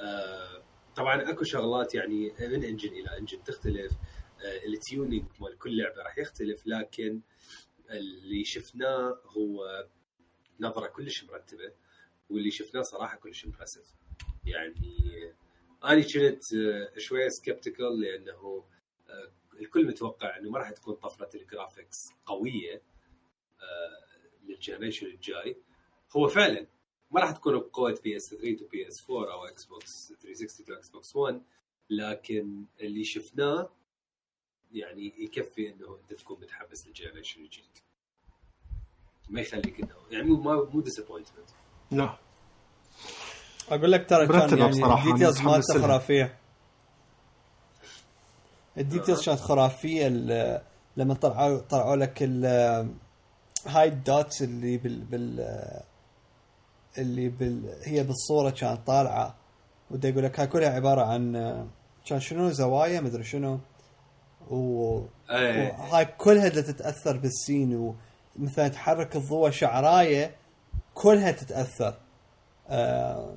[0.00, 0.62] آه،
[0.96, 3.92] طبعا أكو شغلات يعني من engine إلى engine تختلف.
[4.44, 7.20] آه، ال tuning مال كل لعبة راح يختلف لكن
[7.90, 9.86] اللي شفناه هو
[10.60, 11.72] نظرة كلش مرتبة
[12.30, 13.86] واللي شفناه صراحة كلش impressive
[14.44, 15.34] يعني
[15.84, 18.64] أنا كنت آه، شوية skeptical لأنه
[19.08, 22.82] آه، الكل متوقع إنه ما راح تكون طفرة ال graphics قوية
[23.60, 25.56] آه، لل generation الجاي.
[26.16, 26.66] هو فعلا
[27.10, 30.88] ما راح تكون بقوة PS 3 to PS 4 أو إكس بوكس 360 to إكس
[30.88, 31.42] بوكس 1
[31.90, 33.72] لكن اللي شفناه
[34.72, 37.78] يعني يكفي إنه أنت تكون متحمس لل generation الجديد.
[39.30, 41.50] ما يخليك إنه يعني مو مو disappointment
[41.92, 42.18] لا.
[43.70, 44.72] أقول لك ترى كان يعني
[45.10, 45.82] ال details مالته.
[45.82, 46.34] خرافية.
[48.78, 50.62] ال details كانت خرافية ال-
[50.96, 52.44] لما طلعوا طلعوا لك ال
[53.66, 55.40] هاي ال dots اللي بال بال
[56.98, 59.34] اللي بال هي بالصورة كانت طالعة.
[59.90, 61.32] ودا يقول لك هاي كلها عبارة عن
[62.06, 63.58] كان شنو زوايا مدري شنو.
[64.50, 65.00] و
[65.30, 65.72] إيه.
[65.72, 67.94] وهاي كلها اللي تتأثر بال scene
[68.38, 70.34] ومثلا تحرك الضوء شعرايه
[70.94, 71.94] كلها تتأثر.
[72.70, 73.36] آه.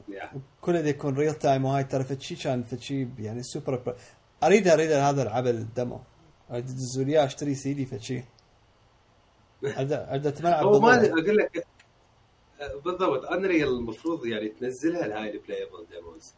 [0.62, 3.96] كل ده يكون real time وهاي ترى فشي كان فشي يعني سوبر.
[4.44, 6.00] اريد أريد هذا العب ال demo
[6.52, 8.24] أريد ادزوا لي اشتري سي دي فشي
[9.66, 11.06] اريد اتملعب هو ما.
[11.08, 11.66] أقول لك
[12.86, 16.34] بالضبط Unreal المفروض يعني تنزلها لهاي ال playable demos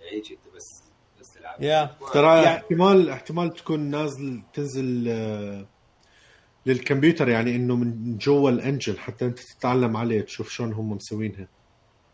[0.00, 0.82] يعني هيك أنت بس
[1.20, 1.90] بس تلعب يا.
[2.12, 5.66] ترى يعني- احتمال احتمال تكون نازل تنزل آه،
[6.66, 11.48] للكمبيوتر يعني إنه من جوا ال engine حتى أنت تتعلم عليه تشوف شلون هم مسوينها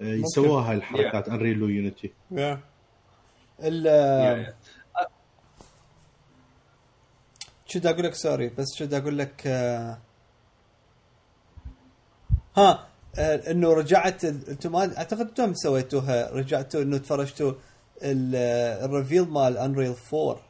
[0.00, 2.12] يسووها هاي الحركات Unreal و Unity.
[3.62, 4.54] ال.
[7.66, 9.46] شو بدي أقول لك؟ sorry بس شو بدي أقول لك؟
[12.56, 12.86] ها
[13.18, 17.52] إنه رجعت أنتم أعتقد أنتم سويتوها رجعتوا إنه تفرجتوا
[18.02, 20.49] ال- reveal مال Unreal 4 يا،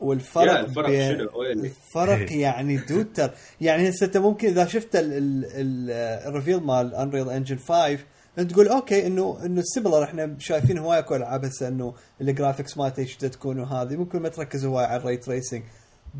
[0.00, 1.20] والفرق الفرق بين؟
[1.64, 3.30] الفرق يعني دوتر.
[3.60, 5.90] يعني هسه انت ممكن إذا شفت ال- ال- ال-
[6.28, 7.98] ال reveal مال Unreal Engine 5
[8.38, 12.76] انت تقول okay انه إنه similar إحنا شايفين هواي أكو العاب هسه انه ال graphics
[12.78, 13.96] مالته إيش تكون وهذه.
[13.96, 15.62] ممكن ما تركز هواي على ال ray tracing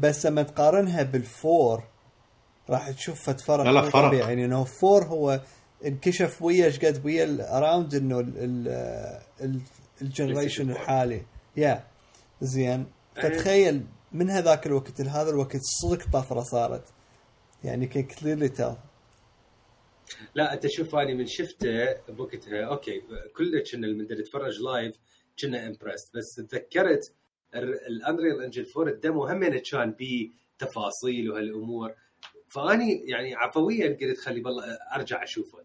[0.00, 1.82] بس لما تقارنها بال four
[2.70, 4.08] راح تشوف فرق لا لا، فرق.
[4.08, 4.28] طبيعي.
[4.28, 5.40] يعني إنه four هو
[5.86, 8.20] انكشف ويا إيش قد ويا ال around إنه
[10.02, 11.22] ال generation الحالي.
[11.56, 11.84] يا
[12.40, 12.86] زين.
[13.22, 16.84] فتخيل من هذاك الوقت لهذا الوقت صدق طفرة صارت.
[17.64, 18.76] يعني كان clearly tell
[20.34, 23.02] لا أنت شوف اني من شفته بوقتها okay
[23.36, 24.96] كلنا كنا من نتفرج live
[25.40, 27.14] كنا impressed بس تذكرت
[27.88, 31.94] ال Unreal Engine 4 ال demo هم كان بيه تفاصيل وهالأمور.
[32.48, 34.64] فاني يعني عفويا قلت خلي بالله
[34.94, 35.58] أرجع أشوفه.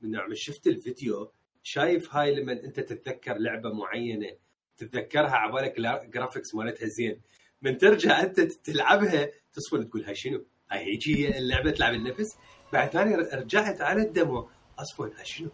[0.00, 1.32] من نوع من شفت الفيديو
[1.62, 4.36] شايف هاي لما أنت تتذكر لعبة معينة
[4.82, 7.20] تتذكرها عبالك ال graphics مالتها زين.
[7.62, 12.36] من ترجع أنت تلعبها تصفن تقول هاي شنو؟ هاي هيجي اللعبة تلعب النفس.
[12.72, 14.48] بعد ثاني رجعت على ال demo.
[14.78, 15.48] اصفن هاي شنو؟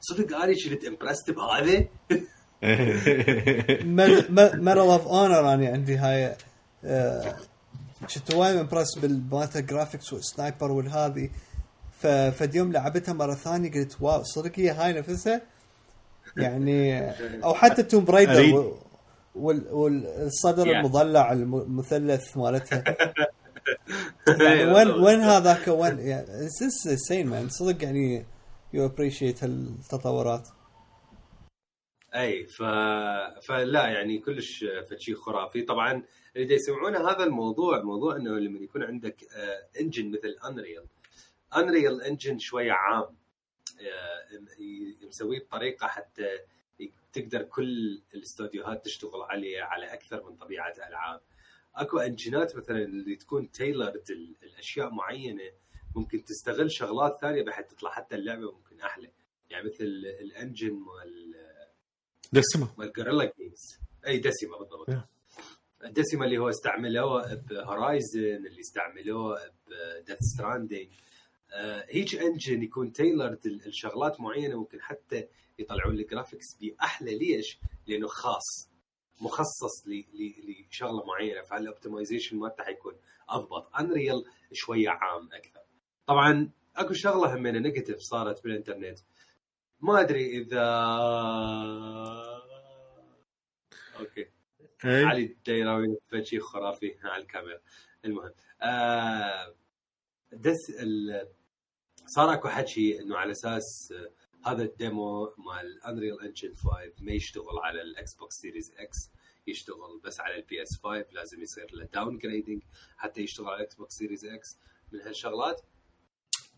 [0.00, 1.86] صدق اني كنت impressed بهذا؟
[3.84, 6.36] Medal of Honor أنا عندي هاي
[6.84, 7.36] آه،
[8.14, 11.30] كنت وايد impressed بالمالت graphics وال sniper والهذي.
[12.00, 15.42] ف- فد يوم لعبتها مرة ثانية قلت wow صدق هي هاي نفسها؟
[16.36, 17.10] يعني
[17.44, 18.04] أو حتى Tomb.
[18.04, 18.72] Raider
[19.34, 20.68] والصدر Yeah.
[20.76, 22.84] المضلع الم- المثلث مالتها.
[24.40, 26.48] يعني وين وين هذاك؟ وين؟ يعني
[27.08, 28.26] سين man صدق يعني
[28.72, 30.48] you appreciate هالتطورات.
[32.14, 32.62] أي ف...
[33.48, 35.62] فلا يعني كلش فشي خرافي.
[35.62, 36.02] طبعا
[36.36, 40.82] اللي دا يسمعونه هذا الموضوع موضوع إنه لما يكون عندك آه، engine مثل Unreal
[41.56, 43.02] Unreal Engine شوية عام.
[43.02, 43.14] آه،
[45.02, 46.38] مسويه بطريقة حتى
[47.12, 51.20] تقدر كل الاستوديوهات تشتغل عليه على أكثر من طبيعة العاب
[51.74, 53.50] أكو engine ات مثلا اللي تكون
[54.10, 55.50] ال- الأشياء معينة
[55.96, 59.10] ممكن تستغل شغلات ثانية بحيث تطلع حتى اللعبة ممكن أحلى.
[59.50, 59.84] يعني مثل
[60.20, 61.34] ال engine مال
[62.32, 64.90] Decima مال Guerrilla Games أي Decima بالضبط.
[65.84, 70.92] ال Decima اللي هو استعملوه ب Horizon اللي استعملوه ب Death Stranding
[71.88, 72.92] هيج engine يكون
[73.46, 75.28] ال- الشغلات معينة ممكن حتى
[75.58, 78.70] يطلعون ال graphics بأحلى ليش؟ لأنه خاص
[79.20, 82.94] مخصص لشغلة معينة فال optimization مالته حيكون
[83.28, 85.60] أضبط Unreal شوية عام أكثر
[86.06, 88.98] طبعا أكو شغلة همينة negative صارت بالإنترنت
[89.80, 90.64] ما أدري إذا
[94.00, 94.26] okay
[94.84, 95.06] إيه.
[95.06, 97.60] علي الديراوي شيء خرافي على الكاميرا
[98.04, 98.32] المهم
[98.62, 99.54] آه
[100.32, 101.28] this ال...
[102.06, 107.12] صار اكو حكي انه على أساس آه، هذا ال demo مال Unreal Engine 5 ما
[107.12, 109.10] يشتغل على ال Xbox Series X
[109.46, 112.62] يشتغل بس على ال PS 5 لازم يصير له downgrading
[112.96, 114.58] حتى يشتغل على ال Xbox Series X
[114.92, 115.60] من هالشغلات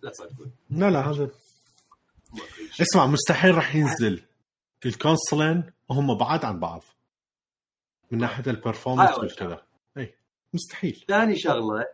[0.03, 1.31] لا تصدقون لا لا هذا.
[2.81, 4.23] اسمع مستحيل راح ينزل
[4.87, 6.83] ال console ين وهم بعاد عن بعض.
[8.11, 9.63] من ناحية ال performance أول والكذا
[9.97, 10.15] إي
[10.55, 11.05] مستحيل.
[11.09, 11.87] ثاني شغلة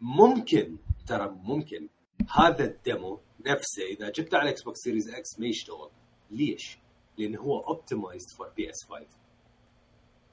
[0.00, 0.76] ممكن
[1.06, 1.88] ترى ممكن
[2.30, 5.90] هذا ال demo نفسه اذا جبته على Xbox Series X ما يشتغل.
[6.30, 6.78] ليش؟
[7.18, 9.06] لأن هو optimized for PS 5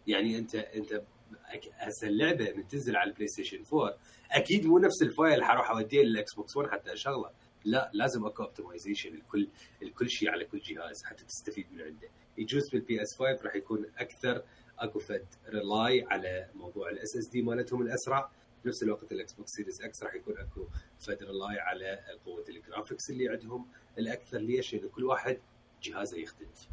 [0.07, 1.01] يعني أنت أنت
[1.73, 3.97] هسه اللعبه من تنزل على ال PlayStation 4
[4.31, 7.29] أكيد مو نفس ال file حروح أوديه لل Xbox 1 حتى أشغله.
[7.65, 9.47] لا لازم أكو optimization الكل
[9.81, 12.07] الكل شيء على كل جهاز حتى تستفيد من عنده.
[12.37, 14.43] يجوز بال PS 5 راح يكون أكثر
[14.79, 18.31] أكو فد rely على موضوع ال SSD مالتهم الأسرع.
[18.65, 20.67] بنفس الوقت ال Xbox Series X راح يكون اكو
[20.99, 23.67] فد rely على قوة ال graphics اللي عندهم.
[23.97, 25.37] الأكثر ليش؟ لأنه كل واحد
[25.81, 26.67] جهازه يختلف.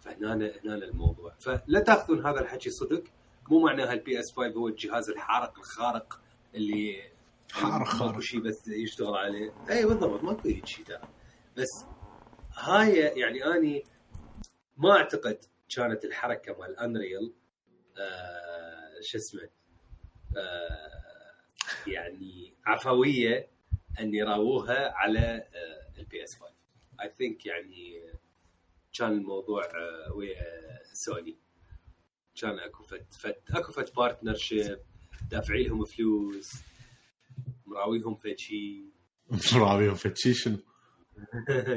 [0.00, 1.34] فهنا هنا الموضوع.
[1.40, 3.04] فلا تأخذون هذا الحكي صدق.
[3.50, 6.20] مو معناها ال PS 5 هو الجهاز الحارق الخارق
[6.54, 7.02] اللي
[7.52, 8.20] حارق خارق.
[8.20, 9.52] شيء بس يشتغل عليه.
[9.70, 11.08] اي بالضبط ماكو هيك شيء ترى.
[11.56, 11.84] بس
[12.54, 13.84] هاي يعني أني
[14.76, 15.38] ما أعتقد
[15.76, 17.34] كانت الحركة مال Unreal
[17.98, 19.48] آه شو اسمه
[21.86, 23.48] يعني عفوية
[24.00, 25.18] أن يراووها على
[25.54, 26.52] آه ال PS 5
[27.02, 28.00] I think يعني
[28.98, 30.44] كان الموضوع آه ويا
[30.92, 31.36] سوني.
[32.40, 34.78] كان أكو فت فت أكو فت partnership
[35.30, 36.52] دافعين لهم فلوس
[37.66, 38.84] مراويهم فد شيء
[39.54, 40.56] مراويهم فد شي شنو؟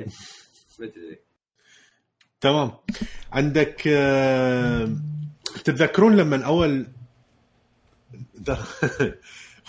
[0.80, 1.20] ما ادري
[2.42, 2.72] تمام.
[3.32, 4.96] عندك آه،
[5.64, 6.88] تتذكرون لما أول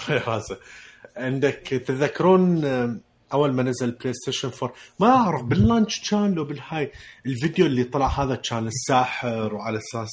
[0.08, 0.56] راسه
[1.16, 2.96] عندك تتذكرون آه،
[3.32, 6.92] أول ما نزل بلاي ستيشن 4 ما أعرف بال launch كان لو بالهاي
[7.26, 10.10] الفيديو اللي طلع هذا كان الساحر وعلى أساس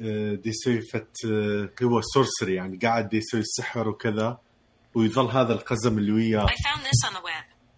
[0.00, 1.26] آه، دي يسوي فد
[1.82, 4.38] هو sorcery يعني قاعد دي يسوي السحر وكذا
[4.94, 6.46] ويظل هذا القزم اللي وياه.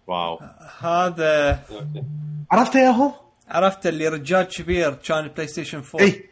[0.07, 0.39] wow.
[0.79, 2.03] هذا okay
[2.51, 3.13] عرفت ياهو؟
[3.47, 6.29] عرفت اللي رجال كبير كان بلاي ستيشن 4 اي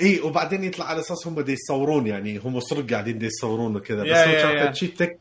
[0.00, 4.02] اي وبعدين يطلع على أساس هم دي يصورون يعني هم صدق قاعدين دي يصورون وكذا.
[4.02, 4.66] بس يا- هو كان yeah.
[4.66, 5.18] فد شيء tech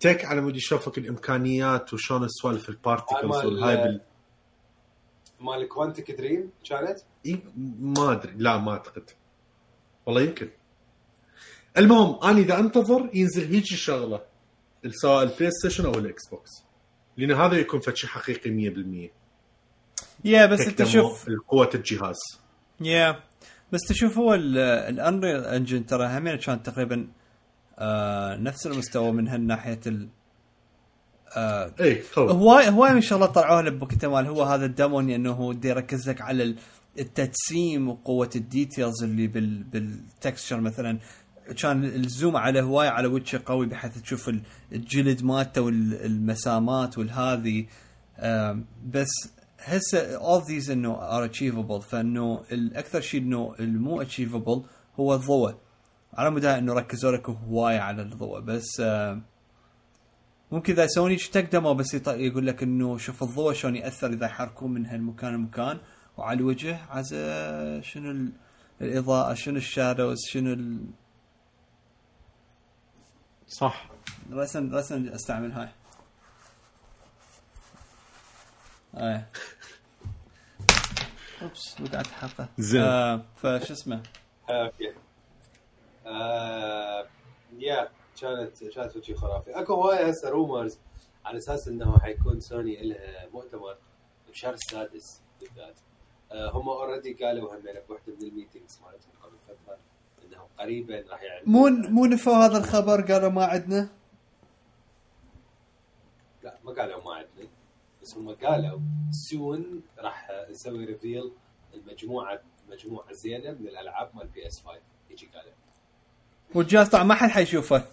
[0.00, 4.00] tech على مود يشوفك الإمكانيات وشلون السوالف ال particles والهاي بال
[5.40, 7.42] مال Quantic Dream كانت؟ إي
[7.80, 8.32] ما أدري.
[8.36, 9.10] لا ما أعتقد.
[10.06, 10.48] والله يمكن.
[11.78, 14.20] المهم أنا إذا أنتظر ينزل هيك شغلة
[14.90, 16.50] سواء البلاي ستيشن أو الاكس بوكس
[17.16, 19.10] لأن هذا يكون فد شيء حقيقي 100%
[20.24, 22.18] yeah بس أنت شوف قوة الجهاز.
[22.80, 23.20] yeah
[23.72, 27.08] بس تشوف هو ال Unreal Engine ترى همين كان تقريبا
[27.78, 30.08] آه نفس المستوى من هالناحيه ال
[31.36, 35.48] آه اي هواي هواي من شغلات طلعوها بوقت مال هو هذا ال demo إنه هو
[35.48, 36.56] ودي يركز لك على ال-
[36.98, 40.98] التجسيم وقوة ال details اللي بال بال texture مثلا.
[41.62, 44.42] كان ال zoom على هواي على وجهه قوي بحيث تشوف ال-
[44.72, 47.68] الجلد مالته والمسامات والهذي.
[48.18, 49.10] آم، بس
[49.62, 51.82] هسه all these انه are achievable.
[51.82, 54.66] فإنه الاكثر شيء إنه المو achievable
[55.00, 55.54] هو الضوء.
[56.14, 59.22] على مدى إنه ركزوا لك هواي على الضوء بس آم،
[60.52, 64.72] ممكن إذا سوني تقدموا بس يط- يقول لك إنه شوف الضوء شلون يأثر إذا يحركون
[64.72, 65.78] من هالمكان لمكان
[66.16, 68.32] وعلى الوجه عزا شنو ال-
[68.80, 70.86] الإضاءة شنو الشادوز شنو ال...
[73.48, 73.90] صح.
[74.32, 75.68] رسم رسم أستعمل هاي.
[78.96, 79.28] إيه
[81.42, 82.48] oops وقعت حلقة.
[82.58, 82.80] زين.
[82.80, 84.02] آه فش اسمه؟
[84.50, 84.92] okay.
[86.06, 87.06] آه
[87.58, 87.88] yeah
[88.20, 89.50] كانت كانت شيء خرافي.
[89.50, 90.78] أكو هواي هسه rumors
[91.24, 93.76] على أساس إنه حيكون سوني لها مؤتمر
[94.30, 95.76] بشهر السادس بالذات.
[96.32, 99.78] آه هم already قالوا هم بوحدة من ال meetings مالتهم قبل فترة
[100.24, 101.82] إنه قريبا راح يعلنون.
[101.82, 103.88] مو مو نفوا هذا الخبر؟ قالوا ما عندنا
[106.42, 107.31] لا ما قالوا ما عندنا
[108.02, 108.80] بس هم قالوا
[109.10, 111.32] soon راح نسوي reveal
[111.74, 112.40] المجموعه
[112.70, 114.78] مجموعة زينه من الألعاب مال PS 5
[115.10, 115.52] يجي قالوا
[116.54, 117.84] والجهاز طبعا ما حد حيشوفه.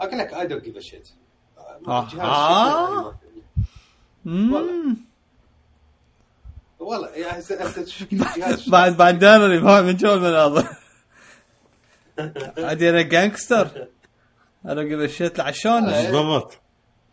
[0.00, 1.08] أقول لك I don't give a shit.
[6.80, 7.10] والله.
[7.16, 10.76] يا هسه بعد بعد دارني فاهم من جو المناظر
[12.58, 13.88] عادي أنا جانكستر
[14.64, 16.59] أنا قبل شيت عشان بالضبط.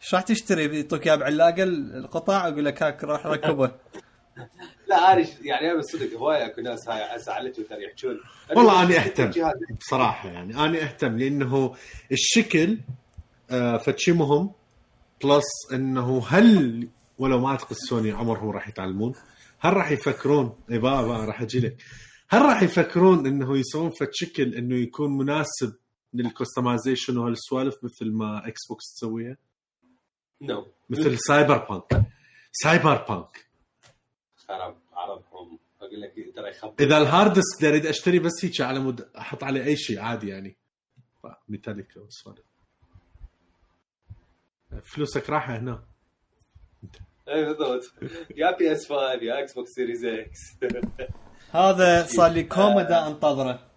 [0.02, 3.72] إيش راح تشتري؟ يعطوك اياه بعلاقة القطع؟ يقول لك هاك روح ركبه.
[4.90, 8.20] لا أنا يعني أنا بالصدق هواي اكو ناس هاي هسه على تويتر يحجون.
[8.56, 9.32] والله أنا أهتم
[9.80, 10.56] بصراحة يعني.
[10.56, 11.76] أنا أهتم لأنه
[12.12, 12.78] الشكل
[13.52, 14.52] آه فشي مهم
[15.24, 16.88] plus إنه هل
[17.18, 19.14] ولو ما اعتقد سوني عمرهم راح يتعلمون؟
[19.60, 21.78] هل راح يفكرون؟ اي بقى بقى راح أجي لك.
[22.30, 25.74] هل راح يفكرون إنه يسوون فد شكل إنه يكون مناسب
[26.14, 29.38] لل customization وهالسوالف مثل ما إكس بوكس تسويها؟
[30.42, 32.06] no مثل Cyberpunk
[32.52, 33.48] Cyberpunk
[34.48, 35.60] خرب عربهم.
[35.82, 36.82] أقول لك ترى يخبط.
[36.82, 40.30] إذا ال hard disk أريد أشتري بس هيك على مود أحط عليه أي شيء عادي
[40.30, 40.58] يعني.
[41.50, 42.40] ميتاليكا والسوالف
[44.84, 45.84] فلوسك رايحة هنا.
[47.28, 47.94] اي بالضبط.
[48.36, 50.40] يا PS 5 يا Xbox Series X.
[51.52, 53.68] هذا صار لي كم مدة أنتظره.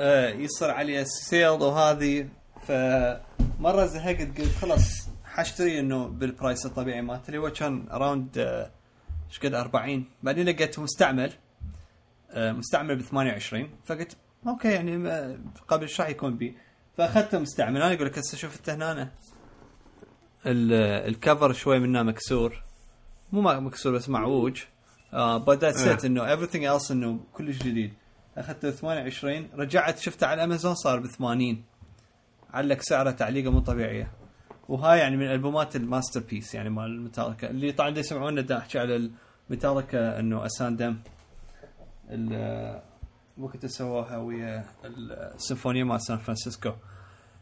[0.00, 2.28] آه يصير عليه sale وهذه.
[2.60, 5.09] فمرة زهقت قلت خلاص
[5.40, 8.38] حاشتري إنه بال price الطبيعي مالته اللي هو كان around
[9.28, 11.32] إيش قد 40 بعدين لقيته مستعمل
[12.30, 14.16] آه مستعمل ب 28 فقلت
[14.46, 14.96] okay يعني
[15.68, 16.56] قبل إيش راح يكون بي؟
[16.98, 17.82] فأخذته مستعمل.
[17.82, 19.10] أنا أقول لك هسه شوف أنت هنا.
[20.46, 22.62] ال- ال cover شوي منه مكسور.
[23.32, 24.62] مو مكسور بس معوج.
[25.12, 27.92] آه but that's it إنه everything else إنه كلش جديد.
[28.36, 31.64] أخذته 28 رجعت شفته على الامازون صار ب 80
[32.54, 34.10] علق سعره تعليقه مو طبيعية.
[34.70, 38.78] وهاي يعني من ألبومات ال masterpiece يعني مال الميتاليكا اللي طبعا دا يسمعونا دا أحكي
[38.78, 39.10] على
[39.50, 40.96] الميتاليكا إنه S&M
[43.38, 46.72] وقت سووها ويا السيمفونية مال سان فرانسيسكو.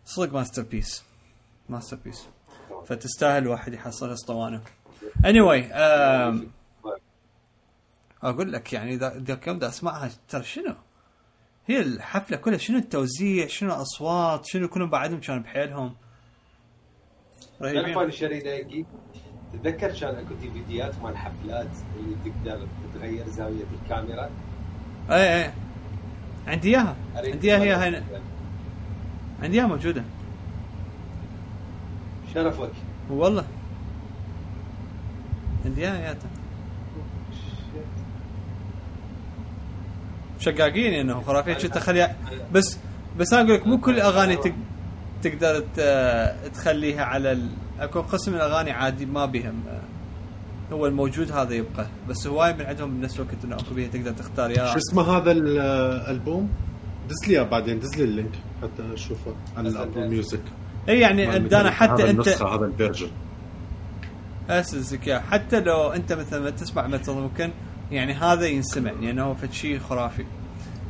[0.05, 1.05] صدق masterpiece
[1.68, 2.26] masterpiece
[2.87, 4.61] فتستاهل الواحد يحصل اسطوانة.
[5.22, 6.47] Anyway um,
[8.22, 10.74] أقول لك يعني ذا- ذاك يوم دا أسمعها ترى شنو؟
[11.66, 15.97] هي الحفلة كلها شنو التوزيع شنو الأصوات شنو كلهم بعدهم كانوا بحيلهم؟
[17.62, 18.86] أنا شريته يجي
[19.52, 24.30] تتذكر كان أكو دي فيديوهات مال حفلات اللي تقدر تغير زاوية الكاميرا؟
[25.11, 25.52] اي اي
[26.46, 26.96] عندي إياها.
[27.16, 28.02] عندي إياها هي هنا.
[29.42, 30.04] عندي إياها موجودة.
[32.34, 32.70] شرفك.
[33.11, 33.44] والله.
[35.64, 36.16] عندي إياها اياها
[40.38, 42.16] شقاقين إنه خرافيه شو تخليها
[42.52, 42.78] بس
[43.18, 44.54] بس أنا أقول لك مو كل الاغاني تق...
[45.22, 45.64] تقدر
[46.54, 47.48] تخليها على ال...
[47.80, 49.62] أكو قسم من الأغاني عادي ما بهم
[50.72, 51.86] هو الموجود هذا يبقى.
[52.08, 54.50] بس هواي من عندهم بنفس الوقت إنه أكو بيها تقدر تختار.
[54.50, 56.48] يا شو اسمه هذا الألبوم؟
[57.08, 60.42] دز لي بعدين دز لي ال link حتى أشوفه على ال Apple Music
[60.88, 63.11] اي يعني أنا حتى هذا انت هذا ال version.
[64.50, 65.20] اسسك إياه.
[65.20, 67.50] حتى لو أنت مثلا ما تسمع metal ممكن
[67.90, 70.24] يعني هذا ينسمع لأنه هو فد شيء خرافي.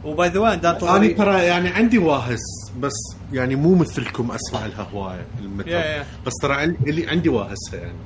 [0.09, 0.72] و by the way أنا
[1.16, 2.40] ترى يعني عندي واهس
[2.80, 2.94] بس
[3.32, 6.04] يعني مو مثلكم أسمع لها هوايه ال metal yeah- yeah.
[6.26, 7.98] بس ترى عندي- اللي عندي واهسها يعني.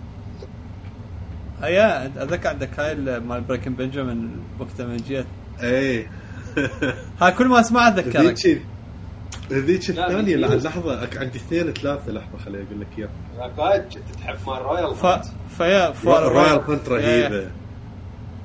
[1.62, 4.30] yeah أتذكر عندك هاي ال- مال Breaking Benjamin
[4.60, 5.26] وقتها من جيت.
[5.62, 6.10] إيه.
[7.20, 8.16] هاي كل ما اسمعها أتذكرك.
[9.50, 10.46] هذيك الثانية لا.
[10.46, 13.88] لحظة أك- عندي اثنين ثلاثة لحظة خليني أقول لك اياها راكاد
[14.22, 15.06] تحب مال Royal ف...
[15.58, 16.92] فيا Royal Hunt yeah.
[17.28, 17.50] رهيبة.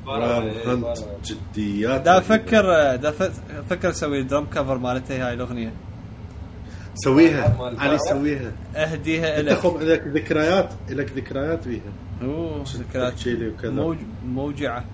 [0.09, 2.17] Royal Hunt جديات دا.
[2.17, 5.73] أفكر دا ف- أفكر أسوي drum cover مالتها هاي الأغنية.
[6.95, 7.57] سويها.
[7.79, 7.97] علي.
[7.97, 8.51] سويها.
[8.75, 11.81] اهديها انت لك خب لك ذكريات لك ذكريات بيها
[12.21, 13.71] أوه ذكريات تشيلي وكذا.
[13.71, 13.97] موج...
[14.25, 14.85] موجعة.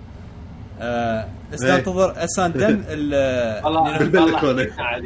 [0.82, 1.56] آه إيه.
[1.56, 3.14] استنتظر S&M ال.
[3.66, 3.92] والله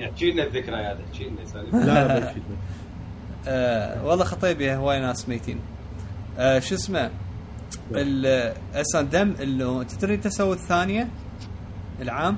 [0.05, 1.86] احكي لنا الذكريات احكي لنا.
[1.86, 2.34] لا لا
[3.47, 5.60] آه والله خطيبي هواي ناس ميتين.
[6.39, 7.10] آه شو اسمه؟
[7.92, 11.08] ال- اسان دم اللي انت تدري انت سووا الثانية؟
[12.02, 12.38] العام؟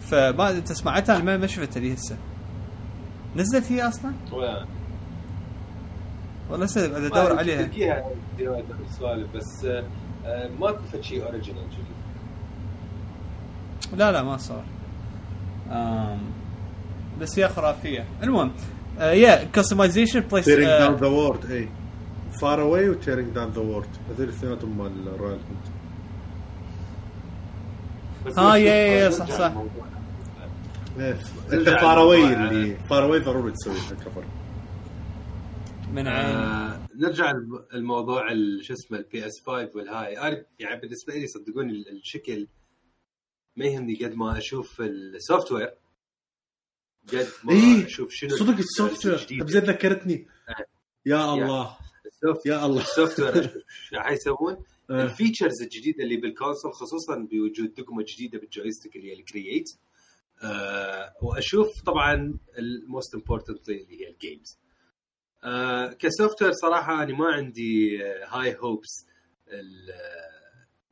[0.00, 2.16] فما انت سمعتها؟ أنا ما ما شفتها لي هسه.
[3.36, 4.66] نزلت هي أصلا؟ وين؟
[6.50, 7.62] والله هسه قاعد ما أدور عليها.
[7.62, 8.04] تلقيها
[9.34, 9.64] بس
[10.26, 11.64] آه، ماكو فد شيء اوريجينال
[13.96, 14.64] لا لا ما صار.
[15.70, 16.18] آم
[17.20, 18.04] بس هي خرافية.
[18.22, 18.52] المهم
[19.00, 21.68] yeah customization tearing down the word اي
[22.40, 25.38] far away و tearing down the word هذول الاثنيناتهم مال Royal
[28.26, 29.52] آه، نشوف- yeah- yeah- yeah، نرجع صح، صح.
[31.52, 32.32] انت far away.
[32.34, 34.24] اللي far away ضروري تسوي لها cover
[35.92, 36.36] من عين.
[36.36, 40.18] آه نرجع الم- الموضوع ال- شو اسمه ال PS 5 والهاي.
[40.18, 42.46] أنا يعني بالنسبة لي صدقوني ال- الشكل
[43.56, 45.74] ما يهمني قد ما أشوف ال software
[47.12, 50.26] قد ما إيه، أشوف شنو صدق ال software زين ذكرتني.
[51.06, 51.34] يا.
[51.34, 51.76] الله.
[52.24, 52.82] ال soft يا الله.
[52.82, 53.34] ال software
[53.92, 55.02] إيش حيسوون؟ آه.
[55.04, 59.22] ال features الجديدة اللي بال console خصوصا بوجود دقمة جديدة بال joystick اللي هي ال
[59.22, 59.68] create
[60.42, 64.58] آه وأشوف طبعا ال most importantly اللي هي ال games
[65.44, 69.06] آه ك software صراحة أنا ما عندي high hopes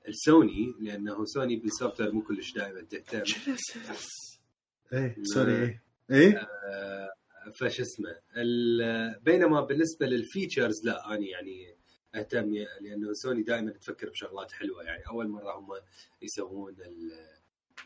[0.09, 3.23] السوني لأنه سوني بال software مو كلش دائما تهتم.
[4.93, 5.83] إيه sorry إيه.
[6.11, 7.09] إيه؟ آه،
[7.55, 8.17] فش اسمه.
[9.23, 11.77] بينما بالنسبة لل features لا أنا يعني
[12.15, 14.83] أهتم لأنه سوني دائما تفكر بشغلات حلوة.
[14.83, 15.69] يعني أول مرة هم
[16.23, 16.77] يسوون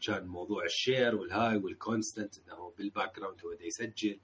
[0.07, 4.21] كان موضوع ال share والهاي وال constant إنه بال background هو يسجل.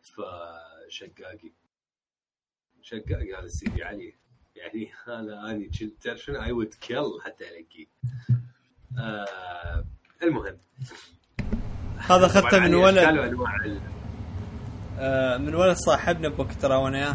[0.00, 1.52] فشقاقي
[2.82, 4.14] شقاقي هذا سيدي علي.
[4.56, 7.86] يعني هذا اني كنت تعرف شنو؟ اي وود كيل حتى ألاقيه.
[8.98, 9.84] آه
[10.22, 10.58] المهم.
[11.96, 14.89] هذا اخذته من ولد أشكال وأنواع ال- آه
[15.38, 17.14] من ولد صاحبنا بوقت ترى وأنا إياه.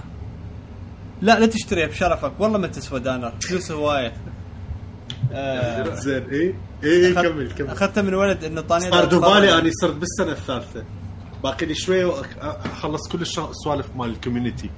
[1.21, 2.31] لا لا تشتريها بشرفك.
[2.39, 4.13] والله ما تسوى دانر؟ فلوس هواية.
[5.33, 7.67] آه، زين اي اي أخذ- كمل كمل.
[7.69, 10.83] أخذته من ولد إنه طاني صار دوبالي أنا صرت بالسنة الثالثة.
[11.43, 14.69] باقي لي شوي واخلص كل السوالف مال ال community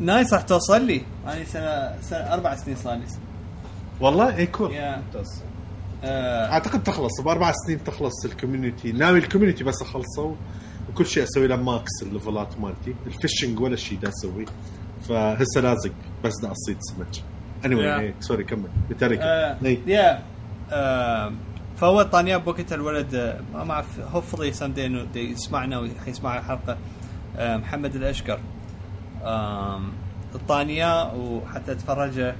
[0.00, 1.02] nice راح توصل لي.
[1.26, 1.44] أنا
[2.02, 3.04] سنه أربع سنين صار لي.
[4.00, 4.70] والله؟ اي cool.
[4.70, 5.42] ممتاز.
[6.04, 10.34] آه، أعتقد تخلص بأربع سنين تخلص ال community ناوي ال community بس أخلصه.
[10.90, 12.94] وكل شيء أسوي له max ال level ات مالتي.
[13.06, 14.44] ال fishing ولا شيء دا أسوي
[15.08, 15.92] فهسه لازق
[16.24, 17.06] بس دا أصيد سمك.
[17.64, 18.68] اني anyway, sorry كمل.
[18.90, 20.22] بتاريك آه، يا
[20.72, 21.32] آه،
[21.76, 26.76] فهو طانيا بوقتها الولد آه، ما أعرف هوفلي سمدي إنه دي يسمعنا وحيسمع الحلقة.
[27.38, 28.40] محمد الأشقر.
[29.24, 29.92] آم،
[30.34, 32.34] الطانيا وحتى تفرجه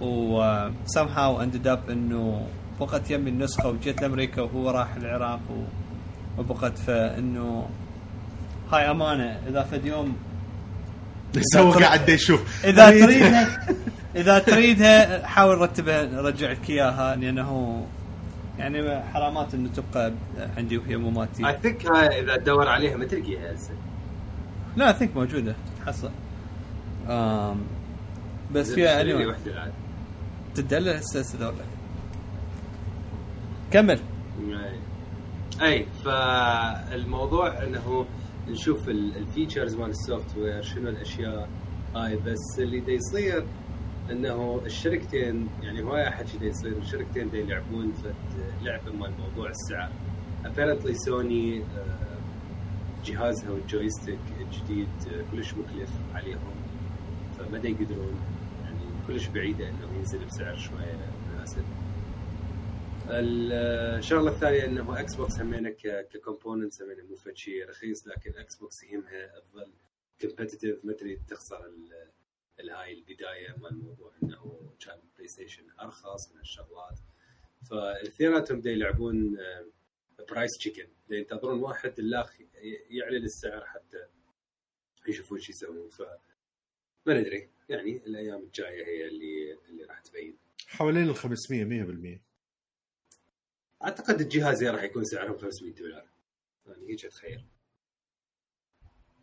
[0.00, 0.40] و
[0.96, 2.46] somehow ended up إنه
[2.80, 5.83] بقت يمي النسخة وجيت لامريكا وهو راح العراق و-
[6.38, 7.68] وبقت فانه
[8.72, 9.38] هاي أمانة.
[9.48, 10.16] إذا فد يوم
[11.56, 12.64] هو تريد- قاعد يشوف.
[12.64, 13.66] إذا تريدها
[14.16, 17.86] إذا تريدها حاول رتبها نرجع لك إياها لأنه
[18.58, 20.12] يعني حرامات إنه تبقى
[20.56, 23.70] عندي وهي مو اي مالتي think إذا تدور عليها ما تلقيها هسه.
[24.76, 25.54] لا think موجودة.
[25.80, 26.10] تتحصل
[27.08, 27.60] آم
[28.52, 29.00] بس فيها
[29.46, 29.72] العاد
[30.54, 31.38] تدلل هسه هسه
[33.70, 33.98] كمل.
[35.62, 38.06] أي فالموضوع إنه
[38.48, 41.48] نشوف ال- ال features مال ال software شنو الأشياء
[41.96, 43.44] هاي بس اللي دا يصير
[44.10, 48.12] إنه الشركتين يعني هواي حكي دا يصير الشركتين دا يلعبون في
[48.62, 49.90] لعبه مال موضوع السعر
[50.44, 51.62] apparently سوني
[53.04, 56.38] جهازها وال joystick الجديد آه، كلش مكلف عليهم.
[57.38, 58.14] فما يقدرون
[58.64, 60.98] يعني كلش بعيدة انه ينزل بسعر شوية
[61.34, 61.62] مناسب.
[63.10, 69.72] الشغلة الثانية إنه Xbox همينه ك components همينه مو شيء رخيص لكن Xbox يهمها تظل
[70.20, 72.10] competitive ما تريد تخسر ال-
[72.60, 76.98] الهاي البداية مال الموضوع إنه كان PlayStation أرخص من الشغلات.
[77.70, 79.38] فالاثنيناتهم دا يلعبون
[80.30, 82.36] price chicken دا ينتظرون واحد الأخ
[82.90, 84.06] يعلن السعر حتى
[85.08, 85.88] يشوفون شو يسوون.
[85.88, 86.02] ف
[87.06, 90.36] ما ندري يعني الأيام الجاية هي اللي اللي راح تبين.
[90.66, 91.64] حوالين ال 500
[92.18, 92.20] 100%
[93.84, 96.04] أعتقد الجهازين راح يكون سعرهم 500 دولار.
[96.66, 97.44] يعني هيك اتخيل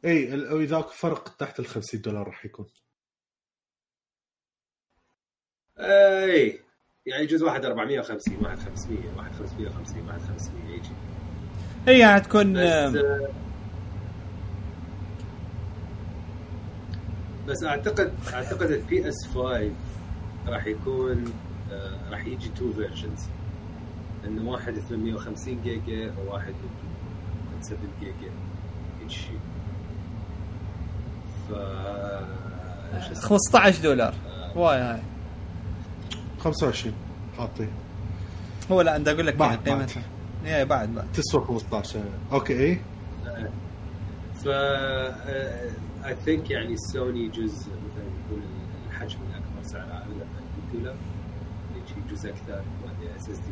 [0.06, 2.66] إي أكو فرق تحت ال 50 دولار راح يكون.
[5.80, 6.60] إي.
[7.06, 10.90] يعني يجوز واحد 450 واحد 500 واحد 550 واحد 500 يجي.
[11.88, 13.30] هي يعني تكون بس آه،
[17.48, 19.72] بس أعتقد أعتقد ال PS 5
[20.48, 21.34] راح يكون
[21.72, 23.22] آه، راح يجي two versions
[24.28, 26.54] انه واحد 850 جيجا وواحد
[27.62, 28.32] 7 جيجا
[29.02, 29.40] هيك شيء
[31.50, 31.52] ف
[33.08, 34.14] شو اسمه؟ 15 دولار.
[34.56, 35.02] why هاي.
[36.40, 36.94] 25
[37.38, 37.70] حاطين
[38.72, 40.04] هو لا أنت أقول لك بعد- قيمتها.
[40.46, 41.12] يا بعد بعد.
[41.14, 42.00] تسوى 15
[42.32, 42.54] okay.
[42.64, 42.80] اي
[44.44, 44.48] ف
[46.06, 48.42] I think يعني سوني جزء مثلا يكون
[48.90, 50.96] الحجم الأكبر سعره اغلى من دولار
[51.76, 52.54] يجي جزء أكثر
[52.84, 53.52] وهذه SSD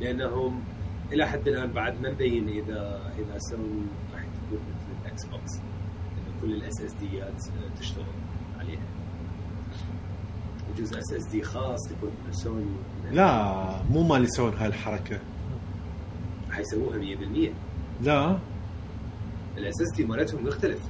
[0.00, 0.64] لأنهم
[1.12, 3.82] إلى حد الآن بعد ما مبين إذا إذا سوني
[4.14, 7.42] راح تكون مثل ال Xbox انه كل ال SSD ات
[7.80, 8.04] تشتغل
[8.58, 8.82] عليها.
[10.78, 12.64] جزء SSD خاص يكون سوني
[13.12, 15.20] لا مو مال يسوون هاي الحركه
[16.50, 17.52] حيسووها 100%
[18.02, 18.38] لا.
[19.58, 20.80] ال SSD مالتهم مختلف.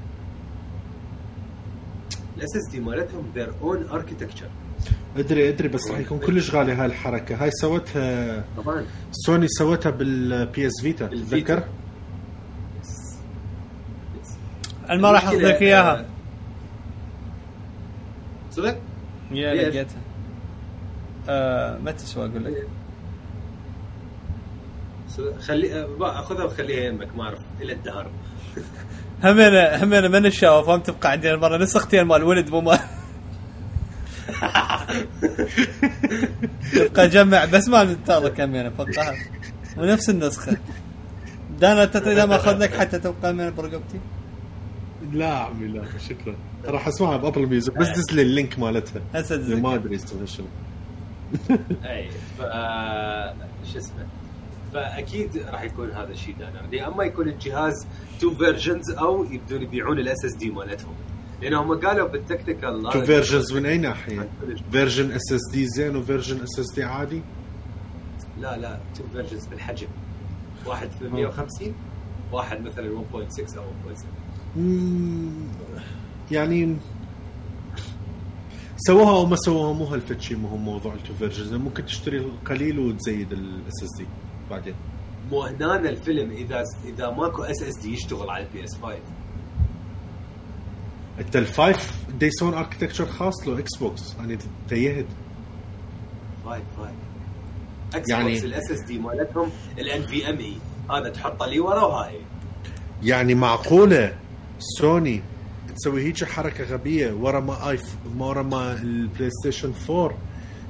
[2.36, 4.50] ال SSD مالتهم their own architecture.
[5.16, 10.66] ادري ادري بس راح يكون كلش غالي هاي الحركة هاي سوتها طبعا سوني سوتها بال
[10.66, 11.06] PS Vita.
[11.06, 11.64] تتذكر؟
[14.90, 16.06] أنا ما راح لك إياها
[18.50, 18.78] صدق؟
[19.30, 19.96] يا؟ لقيتها
[21.28, 22.68] آه ما تسوى أقول لك؟
[25.40, 28.10] خلي بقى أخذها وخليها يمك ما أعرف إلى الدهر
[29.24, 32.78] همنا همنا من الشاوة فهم تبقى عندنا المره نسختين مال ولد مو مال
[36.72, 39.14] تبقى جمع بس مال التارة كمينة فقها
[39.76, 40.56] ونفس النسخة.
[41.60, 44.00] دانا انت إذا ما أخذ لك حتى تبقى من برقبتي
[45.12, 46.36] لا عمي لا شكرا.
[46.64, 49.02] راح أسمعها بأبل ميوزك بس دز لي اللينك مالتها.
[49.14, 49.74] هسه ما.
[49.74, 50.46] أدري اسمها شنو
[51.84, 52.42] اي ف
[53.72, 54.06] شو اسمه.
[54.74, 57.86] فأكيد راح يكون هذا الشيء دانر يا أما يكون الجهاز
[58.20, 60.94] two versions أو يبدون يبيعون ال SSD مالتهم.
[61.42, 64.28] لأنهم قالوا بال technical two versions من اي ناحيه؟
[64.72, 67.22] version SSD زين و version SSD عادي؟
[68.40, 69.86] لا لا two versions بالحجم.
[70.66, 71.74] واحد 850
[72.32, 74.04] واحد مثلا 1.6 أو 1.7
[74.56, 75.30] مم،
[76.30, 76.76] يعني
[78.76, 81.54] سووها أو ما سووها مو هالفد شيء مهم موضوع ال two versions.
[81.54, 84.06] ممكن تشتري القليل وتزيد ال SSD
[84.50, 84.74] بعدين.
[85.30, 88.98] مو هنا الفيلم إذا إذا ماكو اس اس دي يشتغل على البي اس 5
[91.20, 94.38] انت الفايف دا يسوون اركتكتشر خاص له إكس بوكس أنا
[94.68, 95.06] تيهت
[96.44, 96.90] 5 5
[97.94, 100.52] إكس يعني- بوكس الاس اس دي مالتهم الان في ام اي
[100.90, 102.20] هذا تحطه لي ورا وهاي.
[103.02, 104.16] يعني معقولة
[104.58, 105.22] سوني
[105.76, 107.78] تسوي هيك حركة غبية ورا ما اي
[108.18, 110.14] ورا ما البلاي ستيشن 4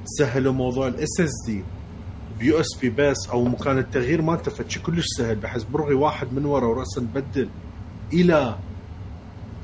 [0.05, 1.63] سهلوا موضوع الاس اس دي
[2.39, 5.35] بيو إس بي بس أو مكان التغيير مالته فشي كلش سهل.
[5.35, 7.49] بحيث برغي واحد من ورا وراسا نبدل
[8.13, 8.55] إلى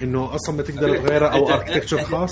[0.02, 2.32] إنه أصلا ما تقدر تغيره أو اركتكتشر خاص؟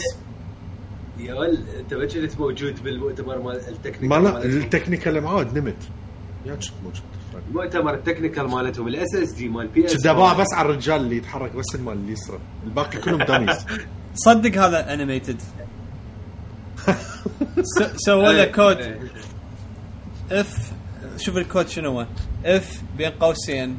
[1.20, 4.46] يا ول انت ما كنت موجود بالمؤتمر مال التكنيكال ما لا.
[4.46, 5.76] التكنيكال معود نمت.
[6.46, 7.04] يا كنت موجود.
[7.50, 11.52] المؤتمر التكنيكال مالتهم الاس اس دي مال بي اس أبغى بس على الرجال اللي يتحرك
[11.56, 12.40] بس المال اليسرى.
[12.66, 13.66] الباقي كلهم داميز
[14.26, 15.42] صدق هذا animated
[18.06, 18.98] سووا له code
[20.32, 20.72] if
[21.18, 22.08] شوف الكود شنو هو.
[22.46, 23.78] if بين قوسين.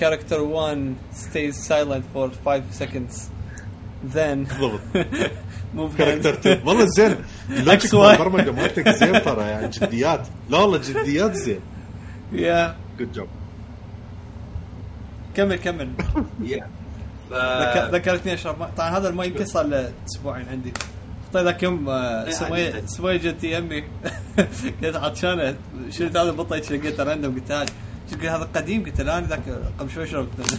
[0.00, 3.30] character 1 stays silent for 5 seconds.
[4.14, 4.80] Then بالضبط.
[5.76, 7.16] move character hands to والله زين.
[7.50, 8.04] ال logic مال.
[8.10, 10.28] البرمجه مالتك زين ترى يعني جديات.
[10.50, 11.60] لا والله جديات زين.
[12.32, 13.28] يا good job
[15.34, 15.90] كمل كمل.
[17.92, 20.72] ذكرتني اشرب ماء طبعا هذا الماء يمكن صار له أسبوعين عندي.
[21.32, 22.86] طيب ذاك يوم إيه، سمية عادي.
[22.86, 23.84] سمية جت يمي
[24.80, 25.56] كنت عطشانه
[25.90, 27.66] شلت هذا هيك لقيته راندوم قلت هذا
[28.10, 30.58] قلت هذا قديم قلت له أنا ذاك قبل شوي شربت.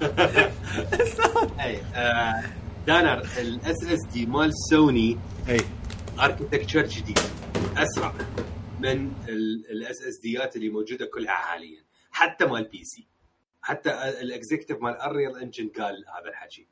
[1.60, 2.44] أي آه،
[2.86, 5.18] دانر الاس اس دي مال سوني
[5.48, 5.60] أي.
[6.20, 7.18] اركتكتشر جديد.
[7.76, 8.14] أسرع
[8.80, 9.12] من
[9.70, 13.06] ال SSD ات اللي موجودة كلها حاليا حتى مال PC
[13.62, 16.68] حتى ال executive مال Unreal Engine قال هذا الحكي.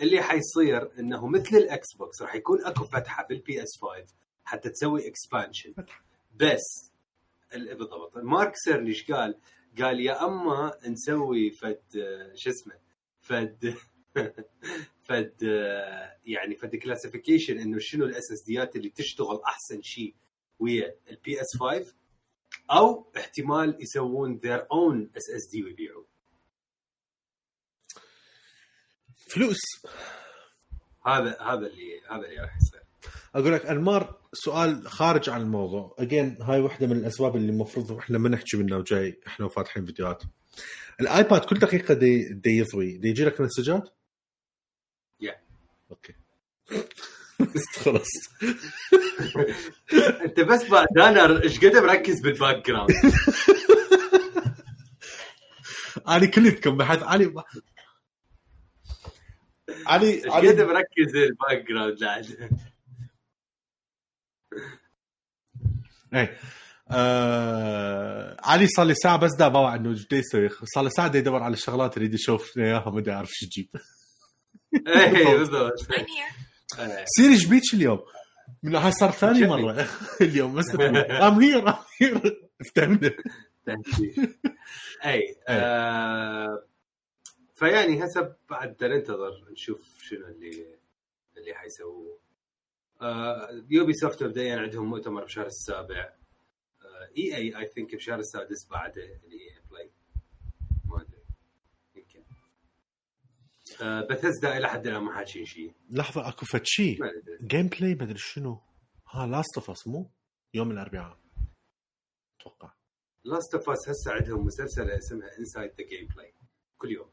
[0.00, 4.14] اللي حيصير إنه مثل ال Xbox راح يكون أكو فتحة بال PS 5
[4.44, 5.74] حتى تسوي expansion
[6.36, 6.87] بس
[7.52, 8.16] بالضبط.
[8.16, 9.38] Mark Cerny قال
[9.78, 11.82] قال يا أما نسوي فد
[12.34, 12.78] شو اسمه
[13.20, 13.74] فد
[15.08, 15.42] فد
[16.24, 20.14] يعني فد classification إنه شنو ال SSD ات اللي تشتغل أحسن شيء
[20.58, 21.94] ويا ال PS 5
[22.70, 26.04] أو احتمال يسوون their own SSD ويبيعوا.
[29.28, 29.60] فلوس.
[31.06, 32.82] هذا هذا اللي هذا اللي راح يصير.
[33.34, 35.96] أقول لك أنمار سؤال خارج عن الموضوع.
[35.98, 40.22] اجين هاي واحدة من الأسباب اللي المفروض إحنا ما نحكي منها وجاي إحنا وفاتحين فيديوهات.
[41.00, 42.98] ال iPad كل دقيقة دي, دي يضوي.
[42.98, 43.88] دي يجي لك مسجات؟
[45.24, 45.34] Yeah.
[45.90, 46.12] Okay.
[47.84, 48.08] خلاص.
[50.24, 50.62] أنت بس
[50.96, 52.90] دانر إيش قد مركز بال background
[56.08, 57.34] أنا كلتكم بحيث علي
[59.86, 61.98] علي علي مركز بال background
[66.14, 66.36] اي
[66.90, 68.36] آه...
[68.44, 71.18] علي صار لي ساعة بس دا باوع إنه إيش دا يسوي صار له ساعة دا
[71.18, 73.68] يدور على الشغلات يريد يشوف إياها ما دا يعرف شو يجيب
[74.86, 75.72] إيه بالضبط.
[76.78, 77.04] إيه.
[77.06, 78.00] Siri إيش بيك اليوم؟
[78.62, 79.46] من هاي صار ثاني.
[79.46, 79.88] مرة.
[80.20, 83.10] اليوم بس I'm here I'm here افتهمنا
[85.04, 86.64] اي آه
[87.54, 90.78] فيعني هسه بعد ننتظر نشوف شنو اللي
[91.36, 92.18] اللي حيسووه.
[93.70, 96.14] Ubisoft مبدئيا عندهم مؤتمر بشهر السابع.
[96.82, 99.90] آه اي اي I think بشهر السادس بعده اللي EA Play
[100.84, 101.22] ما أدري.
[101.94, 102.22] يمكن.
[103.82, 105.74] آه بثزدا إلى حد الآن ما حاكين شيء.
[105.90, 107.46] لحظة أكو فد شيء ما أدري.
[107.46, 108.60] gameplay مدري شنو.
[109.08, 110.10] ها Last of Us مو؟
[110.54, 111.18] يوم الأربعاء.
[112.40, 112.72] أتوقع.
[113.24, 116.34] Last of Us هسه عندهم مسلسله اسمها Inside the gameplay
[116.78, 117.10] كل يوم.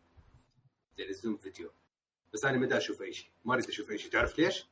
[0.98, 1.72] ينزلون فيديو.
[2.34, 3.30] بس أنا ما أشوف أي شيء.
[3.45, 4.12] ما أريد أشوف أي شيء.
[4.12, 4.66] تعرف ليش؟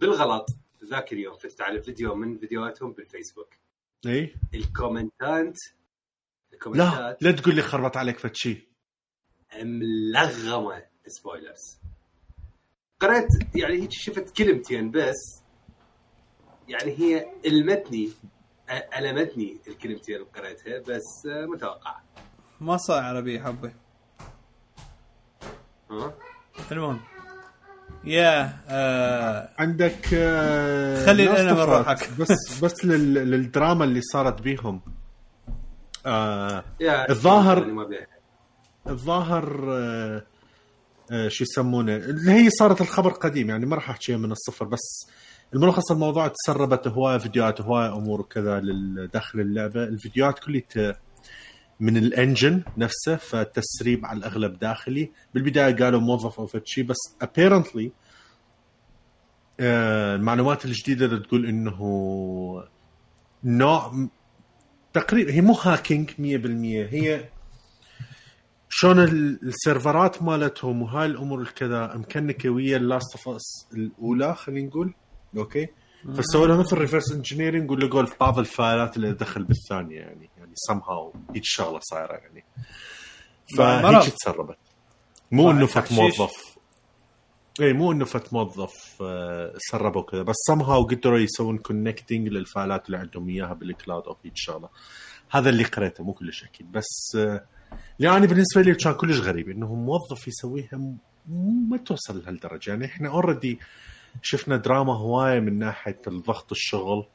[0.00, 0.46] بالغلط.
[0.84, 3.54] ذاك اليوم فتت على فيديو من فيديوهاتهم بالفيسبوك.
[4.06, 4.34] إي.
[4.54, 8.68] الكومنتات لا الكومنتات لا تقول لي خربت عليك فد شيء
[9.62, 10.82] ملغمة.
[11.06, 11.78] spoilers
[13.00, 15.42] قرأت يعني هيك شفت كلمتين بس.
[16.68, 18.10] يعني هي ألمتني
[18.98, 22.00] ألمتني الكلمتين اللي قرأتها بس آه، متوقع.
[22.60, 23.74] ما صار عربي حبه
[25.90, 26.14] ها؟
[26.72, 27.00] المهم.
[28.04, 31.68] يا آه عندك آه، خلي Last لنا of من Us.
[31.68, 32.08] روحك.
[32.20, 33.14] بس بس لل...
[33.14, 34.80] للدراما اللي صارت بيهم
[36.06, 36.64] آه
[37.10, 37.64] الظاهر-.
[38.88, 40.22] الظاهر آه
[41.12, 45.06] آه شو يسمونه اللي هي صارت الخبر قديم يعني ما راح احكيها من الصفر بس
[45.54, 48.60] الملخص الموضوع تسربت هوايه فيديوهات هوايه أمور وكذا
[49.12, 50.96] داخل اللعبة الفيديوهات كلها
[51.82, 55.10] من الانجن نفسه فالتسريب على الأغلب داخلي.
[55.34, 57.92] بالبداية قالوا موظف أو فد شيء بس apparently
[59.60, 61.78] آه، المعلومات الجديدة اللي تقول إنه
[63.44, 64.08] نوع
[64.92, 66.16] تقريبا هي مو hacking 100%
[66.94, 67.28] هي
[68.68, 74.66] شلون ال- السيرفرات مالتهم وهاي الأمور الكذا مكنكتة ويا ال Last of Us الأولى خلينا
[74.68, 74.94] نقول.
[75.36, 75.66] أوكي؟
[76.14, 80.30] فسووا لها مثل reverse engineering ولقوا بعض ال file ات اللي دخل بالثانية يعني.
[80.68, 82.44] يعني هو هيك شغله صايره يعني.
[83.58, 84.56] فهيك تسربت.
[85.32, 85.92] مو بعد إنه فد.
[85.92, 86.56] موظف.
[87.60, 88.72] اي مو إنه فد موظف
[89.58, 94.06] سربوا كذا بس هو قدروا يسوون connecting لل file ات اللي عندهم إياها بال cloud
[94.06, 94.68] أو هيك شغله
[95.30, 97.44] هذا اللي قريته مو كلش أكيد بس آه،
[98.00, 100.96] يعني بالنسبة لي كان كلش غريب إنه موظف يسويها
[101.68, 102.70] ما توصل لهالدرجة.
[102.70, 103.58] يعني إحنا already
[104.22, 107.06] شفنا دراما هواية من ناحية الضغط الشغل.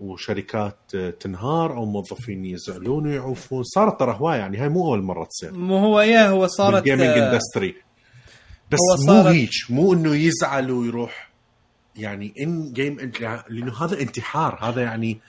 [0.00, 3.62] وشركات آه، تنهار أو موظفين يزعلون ويعوفون.
[3.62, 5.52] صارت ترى هواية يعني هاي مو أول مرة تصير.
[5.52, 7.74] مو هو yeah هو صارت بال gaming آه، industry
[8.70, 8.78] بس
[9.08, 11.30] هو مو هيك مو إنه يزعل ويروح
[11.96, 13.12] يعني end game
[13.48, 15.20] لأنه هذا انتحار هذا يعني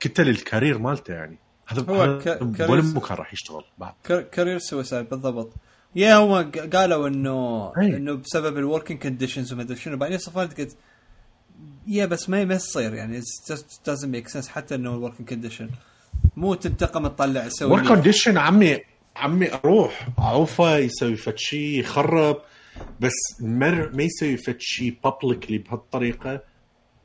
[0.00, 1.38] كتل ال career مالته يعني.
[1.66, 3.64] هذا هو ك- ولا career- مكان راح يشتغل.
[3.78, 3.94] بعد.
[4.32, 5.52] كارير سويسايد بالضبط.
[5.96, 7.96] يا هو ق- قالوا إنه أي.
[7.96, 9.96] إنه بسبب ال working conditions وما أدري شنو.
[9.96, 10.76] بعدين صفرت قلت
[11.86, 13.20] yeah بس ما ما يصير يعني.
[13.90, 14.48] Doesn't make sense.
[14.48, 15.68] حتى إنه ال working condition
[16.36, 18.78] مو تنتقم تطلع تسوي work condition عمي
[19.16, 20.08] عمي أروح.
[20.18, 22.36] عوفه يسوي فد شيء يخرب.
[23.00, 26.40] بس مر ما يسوي فد شيء بابليكلي بهالطريقة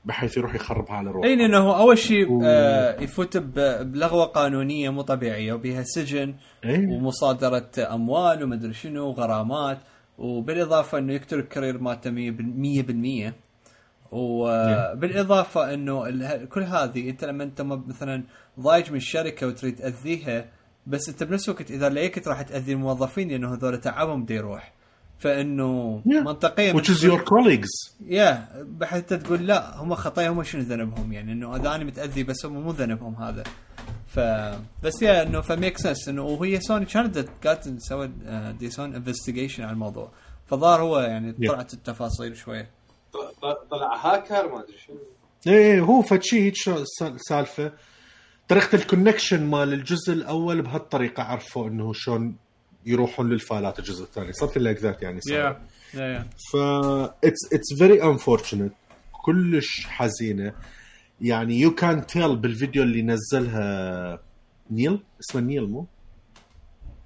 [0.06, 4.90] بحيث يروح يخربها على روحه اي لأنه هو أول شيء و- آه يفوت بلغوة قانونية
[4.90, 6.36] مو طبيعية وبها سجن
[6.66, 6.88] إيه.
[6.88, 9.78] ومصادرة أموال ومدري شنو وغرامات
[10.18, 13.34] وبالإضافة إنه يقتل الكارير مالته 100%
[14.12, 18.24] وبالإضافة إنه كل هذه أنت لما أنت مثلا
[18.60, 20.46] ضايج من الشركة وتريد تأذيها
[20.88, 24.74] بس أنت بنفس الوقت إذا لقيت راح تأذي الموظفين لأنه هذول تعبهم بعده يروح.
[25.20, 26.26] فإنه Yeah.
[26.26, 27.96] منطقيا which is your colleagues.
[28.06, 32.46] يا بحيث تقول لا هم خطايا هم شنو ذنبهم يعني؟ إنه إذا أنا متأذي بس
[32.46, 33.44] هم مو ذنبهم هذا.
[34.08, 34.20] ف
[34.84, 38.10] بس yeah إنه ف make sense إنه وهي سوني كانت قالت سوت
[38.60, 40.12] their own investigation على الموضوع.
[40.46, 41.48] فظهر هو يعني Yeah.
[41.52, 42.70] طلعت التفاصيل شوية.
[43.72, 44.98] طلع هاكر ما أدري شنو.
[45.48, 47.72] إيه هو هيك شو- سال- سالفة.
[48.48, 52.36] طريقة ال connection مال الجزء الأول بهالطريقة عرفوا إنه شلون
[52.86, 54.34] يروحون لل file ات الجزء الثاني.
[54.34, 55.34] Something like that يعني صار.
[55.34, 55.62] yeah
[55.94, 56.56] yeah ف
[57.26, 58.74] it's it's very unfortunate
[59.12, 60.54] كلش حزينة.
[61.22, 64.20] يعني you can tell بالفيديو اللي نزلها
[64.72, 65.86] نيل؟ اسمه نيل مو؟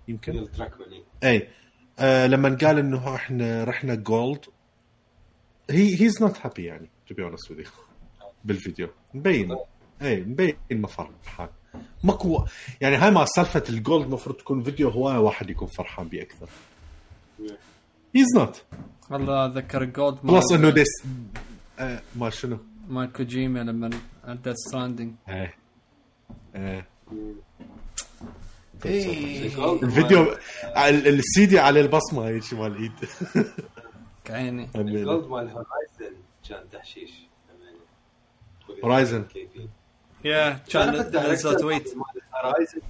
[0.08, 0.88] يمكن؟ نيل دراكمان
[1.24, 1.48] اي
[2.00, 4.46] آه لما قال إنه إحنا رحنا gold
[5.70, 7.64] he he's not happy يعني to be honest with
[8.46, 8.90] بالفيديو.
[9.14, 9.58] مبين.
[10.02, 11.50] اي مبين ما فرحان
[12.04, 12.46] ماكو
[12.82, 16.50] يعني هاي ما سالفة ال gold المفروض تكون فيديو هوايه واحد يكون فرحان بيه أكثر
[18.16, 18.64] هيز نوت
[19.10, 20.88] والله أتذكر ال gold بس إنه Death
[21.80, 22.58] آه ما شنو.
[22.90, 23.90] مال كوجيما لما
[24.28, 25.54] Death Stranding إيه.
[26.56, 26.88] إيه.
[28.86, 30.22] الفيديو الفيديو
[30.78, 32.92] ال- السيدي عليه البصمة هيك مال الايد
[34.32, 34.70] عيني.
[34.76, 36.18] الجولد مال هورايزن
[36.50, 37.12] كان تحشيش
[38.84, 39.26] هورايزن.
[40.26, 40.96] يا كان
[41.32, 41.96] نزل تويت
[42.34, 42.82] هورايزن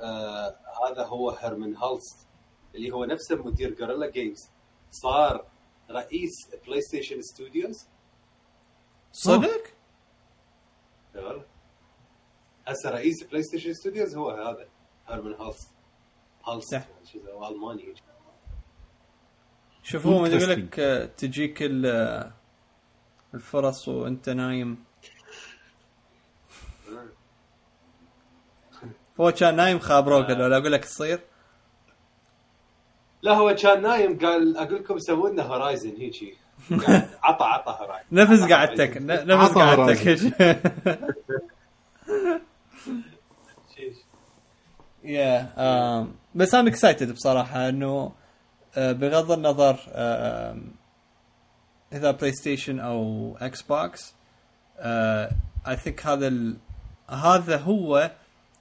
[0.00, 2.26] آه هذا هو هيرمن هالست
[2.74, 4.48] اللي هو نفسه مدير جوريلا جيمز
[4.90, 5.46] صار
[5.90, 6.32] رئيس
[6.66, 7.86] بلاي ستيشن ستوديوز
[9.12, 9.62] صدق؟
[12.66, 14.68] هسه رئيس بلاي ستيشن ستوديوز هو هذا
[15.08, 15.68] هيرمن هالست.
[16.44, 16.80] هالست.
[17.12, 17.94] شو الماني
[19.84, 20.50] شوف هو يقول.
[20.50, 22.32] لك آه، تجيك ال- آه،
[23.34, 24.84] الفرص وانت نايم.
[29.20, 31.20] هو كان نايم خابروه قال له لا أقول لك تصير؟
[33.22, 36.34] لا هو كان نايم قال أقول لكم سووا لنا هورايزن هيجي.
[37.22, 40.06] عطى عطى هورايزن نفس قعدتك نفس قعدتك.
[45.04, 48.12] yeah بس أنا excited بصراحة إنه
[48.76, 50.72] بغض النظر آم،
[51.92, 54.14] إذا بلاي ستيشن أو إكس بوكس
[54.78, 56.56] I think هذا ال...
[57.10, 58.10] هذا هو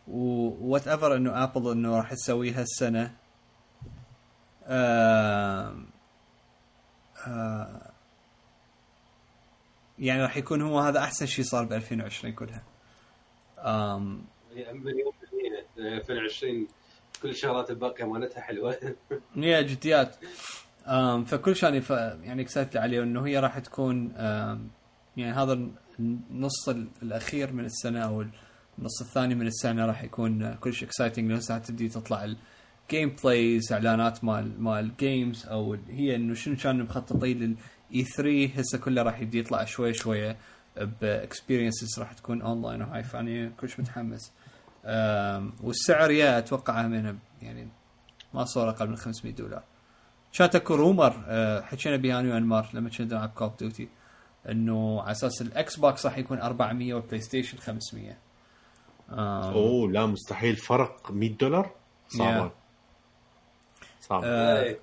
[0.07, 3.15] whatever إنه ابل إنه راح تسويه هالسنة.
[4.67, 5.85] آم،
[7.27, 7.91] آه،
[9.99, 12.63] يعني راح يكون هو هذا أحسن شيء صار ب 2020 كلها.
[14.55, 15.65] مليون بالمية
[15.97, 16.67] 2020
[17.23, 18.75] كل الشغلات الباقيه مالتها حلوة.
[19.35, 20.15] يا جديات
[21.25, 21.89] فكل شان ف...
[22.23, 24.11] يعني excited عليه إنه هي راح تكون
[25.17, 25.59] يعني هذا
[25.99, 28.25] النص ال- الأخير من السنة أو
[28.79, 34.23] النص الثاني من السنة راح يكون كلش exciting لأنه ساعات تبدي تطلع ال gameplays إعلانات
[34.23, 37.57] مال مال games أو هي إنه شنو كانوا مخططين
[37.95, 40.37] E3 هسه كله راح يبدي يطلع شوي شوية
[41.01, 44.31] ب experiences راح تكون اونلاين وهاي فاني كلش متحمس.
[45.63, 47.67] والسعر yeah أتوقع من يعني
[48.33, 49.63] ما صار أقل من 500 دولار.
[50.33, 53.89] كانت أكو rumor أه، حكينا بها أنا وانمار لما كنا نلعب Call of Duty
[54.49, 58.17] إنه على أساس الإكس بوكس راح يكون 400 والبلاي ستيشن 500
[59.09, 60.55] أم، أوه لا مستحيل.
[60.55, 61.71] فرق 100 دولار؟
[62.07, 62.51] صعبه
[64.01, 64.75] صعبه آه،.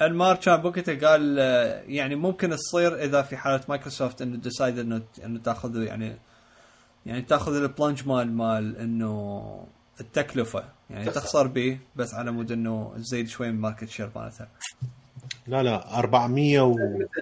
[0.00, 5.02] انمار كان بوقتها قال آه، يعني ممكن تصير إذا في حالة مايكروسوفت إنه decide انه
[5.24, 6.16] إنه تاخذ يعني
[7.06, 9.66] يعني تاخذ البلنج مال مال إنه
[10.00, 10.64] التكلفة.
[10.90, 11.20] يعني تخسر.
[11.20, 14.48] تخسر به بس على مود إنه تزيد شوي من ال market share مالتها
[15.46, 16.74] لا لا 400 و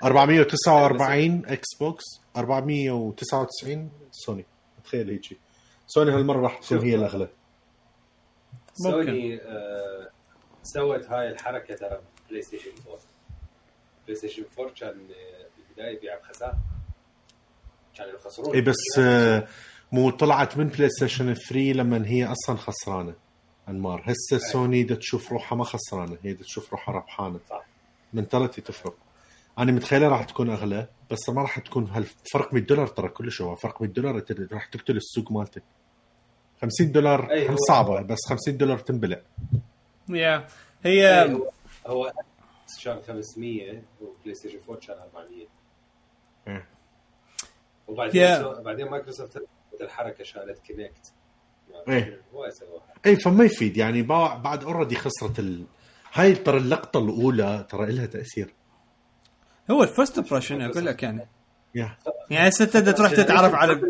[0.05, 2.05] 449 إكس بوكس
[2.37, 4.45] 499 سوني
[4.85, 5.39] تخيل هيك
[5.87, 7.29] سوني هالمرة راح تكون هي الأغلى.
[8.75, 10.09] سوني آه
[10.63, 12.01] سوت هاي الحركة ترى
[12.31, 12.99] بلاي ستيشن 4
[14.07, 16.59] بلاي ستيشن 4 كان آه، بالبداية يبيع بخسارة.
[17.97, 18.55] كانوا يخسرون.
[18.55, 19.47] اي بس آه،
[19.95, 23.15] مو طلعت من بلاي ستيشن 3 لما هي أصلا خسرانة.
[23.69, 27.41] أنمار هسه سوني دا تشوف روحها ما خسرانة هي دا تشوف روحها ربحانة.
[27.51, 27.65] صح.
[28.13, 28.95] mentality تفرق.
[29.59, 33.57] أنا متخيلة راح تكون أغلى بس ما راح تكون هالفرق 100 دولار ترى كلش هو.
[33.57, 35.63] فرق 100 دولار أنت راح تقتل السوق مالتك.
[36.63, 39.21] 50 دولار أي هم هو- صعبة بس 50 دولار تنبلع.
[40.09, 40.47] يا
[40.87, 41.51] إيه، هي هو
[41.87, 42.13] هو
[42.85, 45.47] كان 500 وبلاي ستيشن 4 كان 400
[46.49, 46.67] إيه.
[47.89, 48.61] وبعدين Yeah.
[48.61, 49.43] بعدين مايكروسوفت
[49.81, 51.13] الحركة شالت Kinect
[51.89, 52.21] إيه.
[52.35, 53.77] هو سووها اي فما يفيد.
[53.77, 55.67] يعني بعد already خسرت ال...
[56.13, 58.55] هاي ترى اللقطة الأولى ترى لها تأثير.
[59.71, 61.29] هو ال first impression أقول لك يعني.
[61.75, 61.97] Yeah.
[62.31, 63.81] يعني هسه انت تروح تتعرف على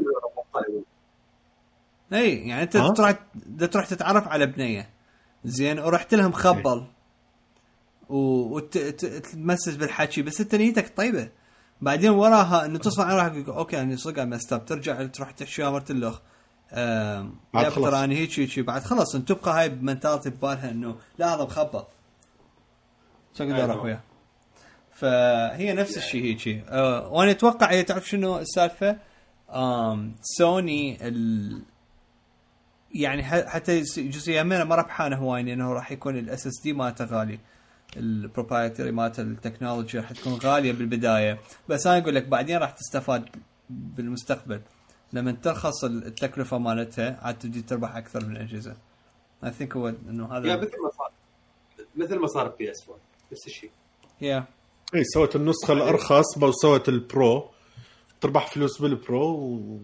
[2.13, 4.91] اي يعني أنت؟ تروح دا تروح تتعرف على بنية.
[5.45, 6.87] زين ورحت لها مخبل
[8.09, 11.31] وتمسلت بالحكي بس أنت نيتك طيبة.
[11.85, 16.21] بعدين وراها إنه تصل على روحك okay أنا صدق مستب ترجع تروح تحشي مرت الاخ
[17.55, 17.73] بعد.
[17.73, 21.43] ترى أنا هيك هيك بعد خلاص انت تبقى هاي ب mentality ببالها إنه لا هذا
[21.45, 21.83] مخبل
[23.39, 23.83] شو أقدر أروح أيوة.
[23.85, 24.01] وياه
[24.93, 28.99] فهي نفس الشيء هيك آه وأنا أتوقع هي تعرف شنو السالفة؟
[30.23, 31.63] سوني ال
[32.95, 37.39] يعني حتى جزئيا ما ربحانه هواي لأنه راح يكون ال SSD مالته غالي
[37.97, 41.41] ال proprietary مالته ال technology راح تكون غالية بالبداية.
[41.69, 43.29] بس أنا أقول لك بعدين راح تستفاد
[43.71, 44.61] بالمستقبل.
[45.13, 48.77] لما ترخص التكلفة مالتها عاد تبدي تربح أكثر من الأجهزة.
[49.45, 51.11] I think هو إنه yeah هذا مثل ما صار.
[51.97, 53.01] مثل ما صار PS 4
[53.33, 53.71] نفس الشيء.
[54.21, 54.45] يا
[54.95, 57.51] اي سوت النسخة الأرخص وسوت ال Pro
[58.21, 59.81] تربح فلوس بال Pro و...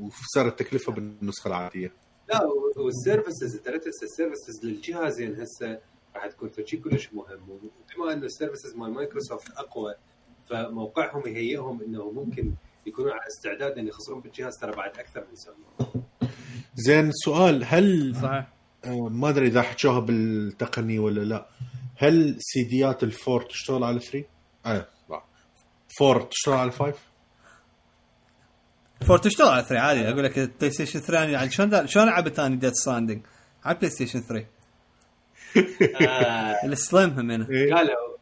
[0.00, 1.92] وصار التكلفه بالنسخة العادية.
[2.28, 2.40] لا
[2.76, 5.78] وال services هسه ال services للجهازين هسه
[6.16, 7.40] راح تكون فشي كلش مهم.
[7.48, 9.94] وبما انه ال services مال مايكروسوفت أقوى
[10.50, 12.54] فموقعهم يهيئهم إنه ممكن
[12.86, 15.54] يكونوا على استعداد إن يخسرون بالجهاز ترى بعد أكثر من سنة.
[16.74, 18.48] زين سؤال هل صحيح.
[18.84, 21.46] آه، ما أدري إذا حكوها بالتقني ولا لا.
[21.96, 24.24] هل سيديات ال four تشتغل على 3؟
[24.66, 25.22] آه لا.
[25.98, 26.94] four تشتغل على 5؟
[29.06, 30.08] فور تشتغل على 3 عادي.
[30.08, 33.22] أقول لك البلاي ستيشن 3 يعني شلون شلون لعبت ثاني ديث ستراندنج
[33.64, 34.46] على البلاي ستيشن 3
[35.56, 37.48] آه، السليم هم هنا.
[37.50, 37.74] إيه.
[37.74, 38.16] قالوا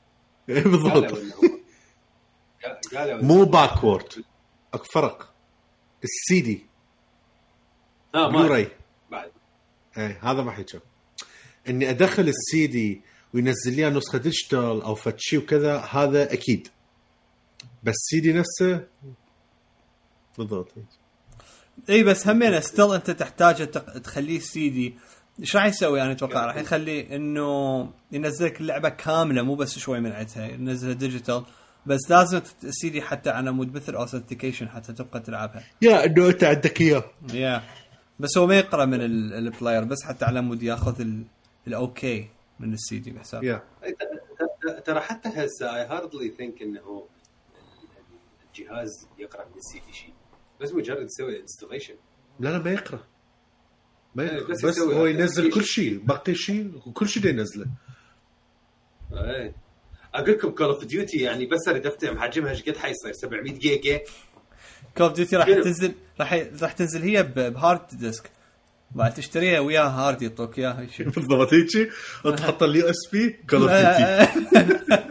[0.49, 1.19] بالضبط.
[2.95, 4.25] قالوا مو باكورد
[4.75, 5.33] اكو فرق.
[6.05, 6.67] السي دي
[8.15, 8.69] آه ما بلوراي
[9.11, 9.31] بعد.
[9.99, 10.81] إيه هذا ما حكى
[11.69, 13.03] إني أدخل السي دي
[13.35, 16.69] وينزل لي نسخة ديجيتال أو فتشي وكذا هذا أكيد.
[17.83, 18.87] بس السي دي نفسه؟
[20.39, 20.73] بالضبط.
[21.91, 23.71] إي بس همين still أنت تحتاج
[24.03, 24.95] تخليه سي دي
[25.41, 30.01] إيش راح يسوي أنا أتوقع؟ راح يخلي إنه ينزل لك اللعبه كاملة مو بس شوي
[30.01, 31.45] من عندها ينزلها digital
[31.87, 35.63] بس لازم السي دي حتى على مود مثل authentication حتى تبقى تلعبها.
[35.83, 37.05] يا إنه أنت عندك إياه.
[37.35, 37.63] يا.
[38.21, 41.25] بس هو ما يقرأ من ال- ال player بس حتى على مود ياخذ ال-
[41.67, 42.29] ال okay
[42.61, 43.45] من السي دي بحساب.
[43.45, 43.63] Yeah.
[44.63, 47.05] ت- ترى حتى هسه I hardly think إنه
[48.49, 50.13] الجهاز يقرأ من السي دي شيء.
[50.61, 51.95] بس مجرد تسوي installation
[52.41, 53.01] لا لا ما يقرأ.
[54.15, 55.51] بس بس هو ينزل.
[55.53, 57.67] كل شيء باقي شيء وكل شيء ينزله
[59.13, 59.53] إيه
[60.15, 64.01] أقول لكم Call of Duty يعني بس اريد افتهم حجمها إيش قد حيصير 700 جيجا
[64.97, 68.31] Call of Duty راح؟ تنزل راح راح تنزل هي ب hard disk
[68.91, 70.87] بعد تشتريها وياها hard يعطوك إياها.
[71.17, 71.93] بالضبط هيك
[72.25, 75.10] وتحط اليو إس بي كول اوف ديوتي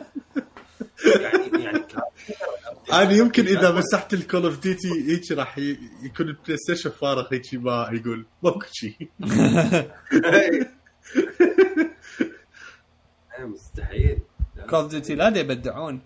[2.94, 5.58] أنا يمكن إذا مسحت ال Call of Duty هيك راح
[6.04, 9.10] يكون البلاي ستيشن فارغ هيك ما يقول ماكو شيء.
[13.40, 14.20] مستحيل.
[14.70, 16.02] Call of Duty لا يبدعون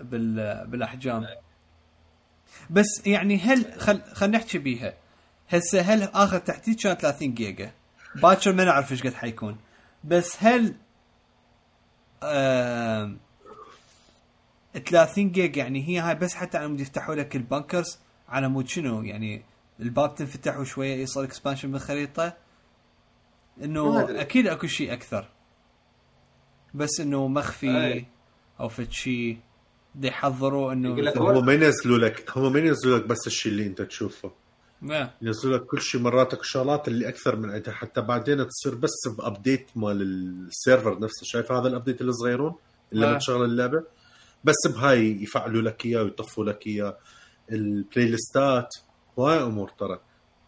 [0.00, 1.26] بال بالأحجام.
[2.70, 4.94] بس يعني هل خل خلينا نحكي بيها.
[5.48, 7.72] هسه هل آخر تحديث كان 30 جيجا؟
[8.14, 9.56] باكر ما نعرف إيش قد حيكون.
[10.04, 10.74] بس هل
[12.22, 13.16] آه
[14.78, 17.98] 30 جيجا يعني هي هاي بس حتى على مود يفتحوا لك ال bunkers
[18.28, 19.42] على مود شنو؟ يعني
[19.80, 22.36] الباب تنفتح وشويه يصير expansion بالخريطة.
[23.56, 24.20] ما انه.
[24.20, 25.28] أكيد أكو شيء أكثر.
[26.74, 28.06] بس إنه مخفي أي.
[28.60, 29.38] أو فد شيء.
[29.94, 33.82] دي يحضروا إنه هم ما ينزلوا لك هم ما ينزلوا لك بس الشيء اللي أنت
[33.82, 34.32] تشوفه.
[34.82, 35.10] ما.
[35.22, 37.74] ينزلوا لك كل شيء مرات الشغلات اللي أكثر من عندها.
[37.74, 41.24] حتى بعدين تصير بس ب update مال ال server نفسه.
[41.24, 42.54] شايف هذا ال update الصغيرون
[42.92, 43.08] اللي آه.
[43.08, 43.84] لما تشغل اللعبة؟
[44.44, 46.98] بس بهاي يفعلوا لك إياه ويطفوا لك إياه.
[47.52, 48.68] ال playlistات
[49.18, 50.00] هواي أمور ترى.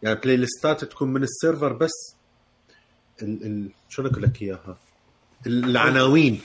[0.03, 2.17] يعني playlistات تكون من ال server بس.
[3.23, 4.79] ال ال شو أقول لك إياها؟
[5.47, 6.41] العناوين.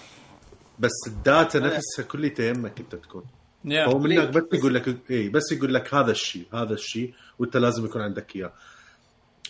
[0.79, 1.61] بس ال data آه.
[1.61, 3.23] نفسها كلها يمك انت تكون.
[3.65, 4.29] هو منك.
[4.29, 8.35] بس يقول لك اي بس يقول لك هذا الشيء هذا الشيء وأنت لازم يكون عندك
[8.35, 8.53] إياه.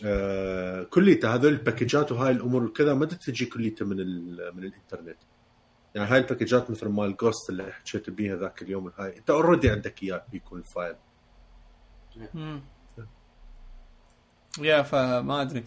[0.03, 3.97] آه كليته هذول ال packageات وهاي الأمور وكذا ما تجي كليته من
[4.55, 5.17] من الإنترنت.
[5.95, 9.69] يعني هاي ال packageات مثل مال Ghost اللي حكيت بيها ذاك اليوم هاي انت already
[9.69, 10.95] عندك اياه بيكون ال file.
[14.61, 15.63] يا فما أدري.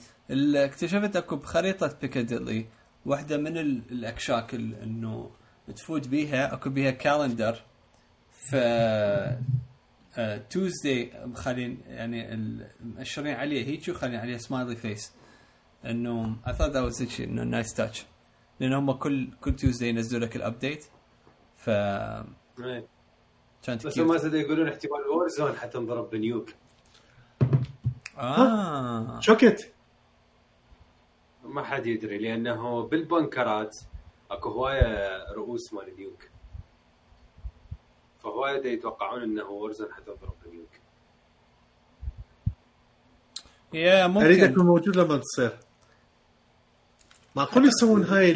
[0.65, 2.67] اكتشفت أكو بخريطة بيكاديلي
[3.07, 5.31] واحدة من ال- الأكشاك ال- إنه
[5.77, 7.63] تفوت بيها أكو بيها calendar
[8.31, 8.57] ف
[10.51, 12.37] Tuesday مخلين يعني
[12.81, 15.13] مأشرين عليه هيك وخلين عليه smiley face
[15.85, 18.07] إنه thought that was such إنه nice touch
[18.61, 20.85] لأن هم كل كل Tuesday ينزلوا لك ال update
[21.57, 22.87] ف إيه.
[23.63, 23.99] كانت بس.
[23.99, 26.51] هم زاد يقولون احتمال Warzone حتنضرب ب nuke.
[28.19, 29.21] آه.
[29.21, 29.73] شوكت.
[31.45, 33.77] ما حد يدري لأنه بال bunker ات
[34.31, 36.29] أكو هواية رؤوس مال nuke.
[38.19, 40.71] فهواية دا يتوقعون إنه Warzone حتنضرب ب nuke.
[43.73, 44.53] yeah اريد ممكن.
[44.53, 45.59] اكون موجود لما تصير
[47.35, 48.31] معقول يسوون هاي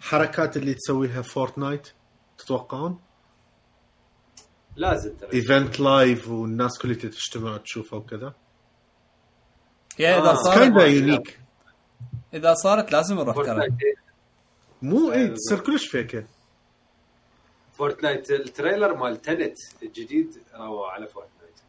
[0.00, 1.88] الحركات اللي تسويها Fortnite
[2.38, 3.00] تتوقعون؟
[4.76, 5.32] لازم ترى.
[5.32, 8.34] event live والناس كلها تجتمع تشوفها وكذا؟
[9.98, 10.34] يا إذا آه.
[10.34, 11.40] صارت يونيك
[12.34, 13.72] إذا صارت لازم نروح ترى فورتنايت
[14.82, 16.26] مو اي تصير كلش فيكه
[17.72, 21.60] فورتنايت التريلر مال تنت الجديد روى على فورتنايت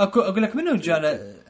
[0.00, 1.45] اكو أقول لك منو جانا؟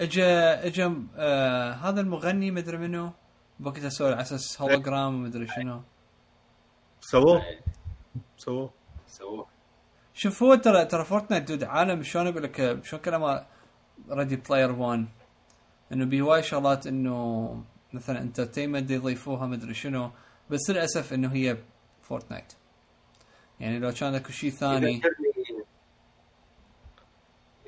[0.00, 3.12] اجا اجا آه هذا المغني مدري منو؟
[3.60, 5.82] بوقتها سوى على أساس هولوجرام ومدري شنو.
[7.00, 7.60] سووه؟ إيه،
[8.36, 8.70] سووه.
[9.06, 9.46] سووه.
[10.14, 12.02] شوف هو ترى ترى Fortnite dude عالم.
[12.02, 13.44] شلون أقول لك شلون فلم
[14.10, 15.06] Ready Player 1
[15.92, 20.10] إنه بهواي شغلات إنه مثلا entertainment يضيفوها مدري شنو.
[20.50, 21.56] بس للأسف إنه هي
[22.02, 22.52] Fortnite.
[23.60, 25.02] يعني لو كان أكو شيء ثاني.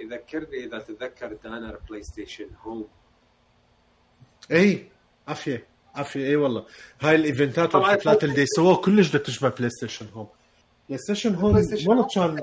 [0.02, 2.88] يذكرني إذا تتذكر دانر PlayStation Home
[4.52, 4.88] إي
[5.28, 6.66] عافية عافية إي والله
[7.00, 7.90] هاي ال event ات طبعاً.
[7.90, 10.28] والحفلات اللي يسووها كلش بدها تشبه PlayStation Home
[10.88, 11.46] PlayStation Home
[11.88, 12.06] والله.
[12.14, 12.34] كان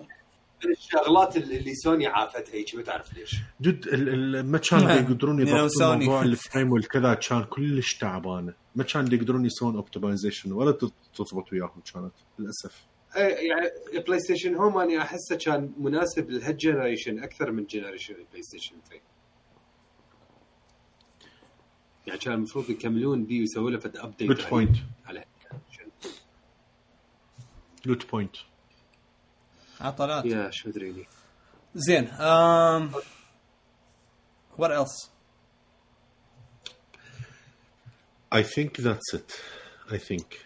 [0.65, 5.40] من الشغلات اللي سوني عافتها هيك ما تعرف ليش جد ال- ال- ما كان يقدرون
[5.44, 5.99] لأنه يضبطون.
[5.99, 11.53] موضوع ال frame والكذا كان كلش تعبانة ما كان يقدرون يسوون optimization ولا تض- تضبط
[11.53, 12.84] وياهم كانت للأسف
[13.15, 13.69] يعني
[14.08, 19.02] PlayStation Home أنا أحسه كان مناسب لهال generation أكثر من generation ال PlayStation 3
[22.07, 25.26] يعني كان المفروض يكملون بيه ويسووا له فد ابديت جود بوينت على
[27.86, 28.36] جود بوينت
[29.81, 30.26] عطلات.
[30.26, 31.06] يا شو أدري لي
[31.76, 32.95] زين um,
[34.57, 35.10] what else?
[38.31, 39.31] I think that's it.
[39.91, 40.45] I think.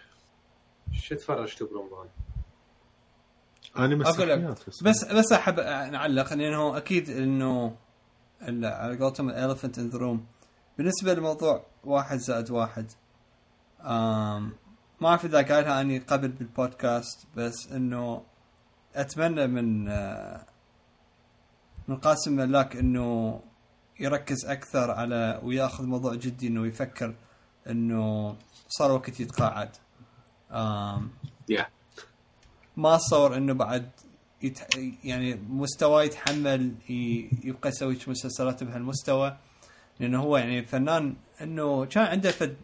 [0.92, 2.08] شو تفرجتوا برمضان؟
[3.76, 4.38] أنا أقول لك.
[4.82, 5.60] بس بس أحب
[5.92, 7.76] نعلق لأنه أكيد إنه
[8.42, 10.26] ال- على قولتهم الالفنت ان ذا روم
[10.78, 12.90] بالنسبة لموضوع واحد زائد واحد
[13.80, 14.52] آم
[15.00, 18.22] ما أعرف إذا قايلها أني قبل بالبودكاست بس إنه
[18.94, 20.46] أتمنى من آه،
[21.88, 23.40] من قاسم ملاك إنه
[24.00, 27.14] يركز أكثر على ويأخذ موضوع جدي إنه يفكر
[27.70, 28.36] إنه
[28.68, 29.70] صار وقت يتقاعد.
[30.52, 31.10] آم
[31.48, 31.66] يا
[32.76, 33.90] ما اتصور إنه بعد
[34.42, 34.66] يتح...
[35.04, 37.28] يعني مستواه يتحمل ي...
[37.44, 39.36] يبقى يسوي مسلسلات بهالمستوى.
[40.00, 42.56] لأنه هو يعني فنان إنه كان عنده فد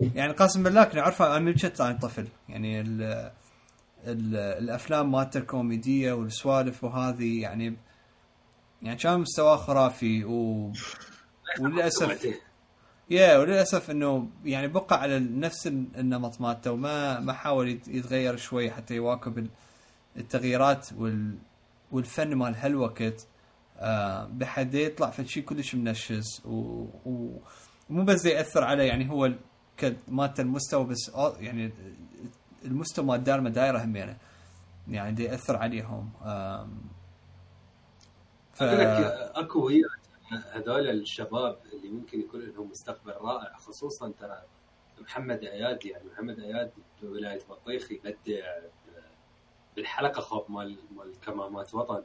[0.00, 2.28] يعني قاسم ملاك نعرفه من أنا طفل.
[2.48, 3.02] يعني ال...
[4.06, 4.36] ال...
[4.36, 7.76] الأفلام مالته الكوميدية والسوالف وهذه يعني
[8.82, 10.72] يعني كان مستواه خرافي و...
[11.60, 12.26] وللأسف
[13.10, 18.70] يا وللأسف إنه يعني بقى على نفس النمط مالته وما ما حاول يت- يتغير شوي
[18.70, 19.50] حتى يواكب ال-
[20.16, 21.38] التغييرات وال
[21.92, 23.26] والفن مال هالوقت
[23.78, 29.32] آه بحد يطلع في شيء كلش منشز ومو بس يأثر على يعني هو
[30.08, 31.72] مالته المستوى بس آه يعني
[32.64, 34.16] المستوى مال دار مدايره همينه
[34.88, 36.10] يعني دي يأثر عليهم
[38.54, 38.62] ف...
[38.62, 39.84] أكو ويا
[40.30, 44.42] هذول الشباب اللي ممكن يكون لهم مستقبل رائع خصوصا ترى
[45.00, 46.72] محمد اياد يعني محمد اياد
[47.02, 48.58] بولاية بطيخ يبدع
[49.76, 52.04] بالحلقة خوف مال مال كمامات وطن.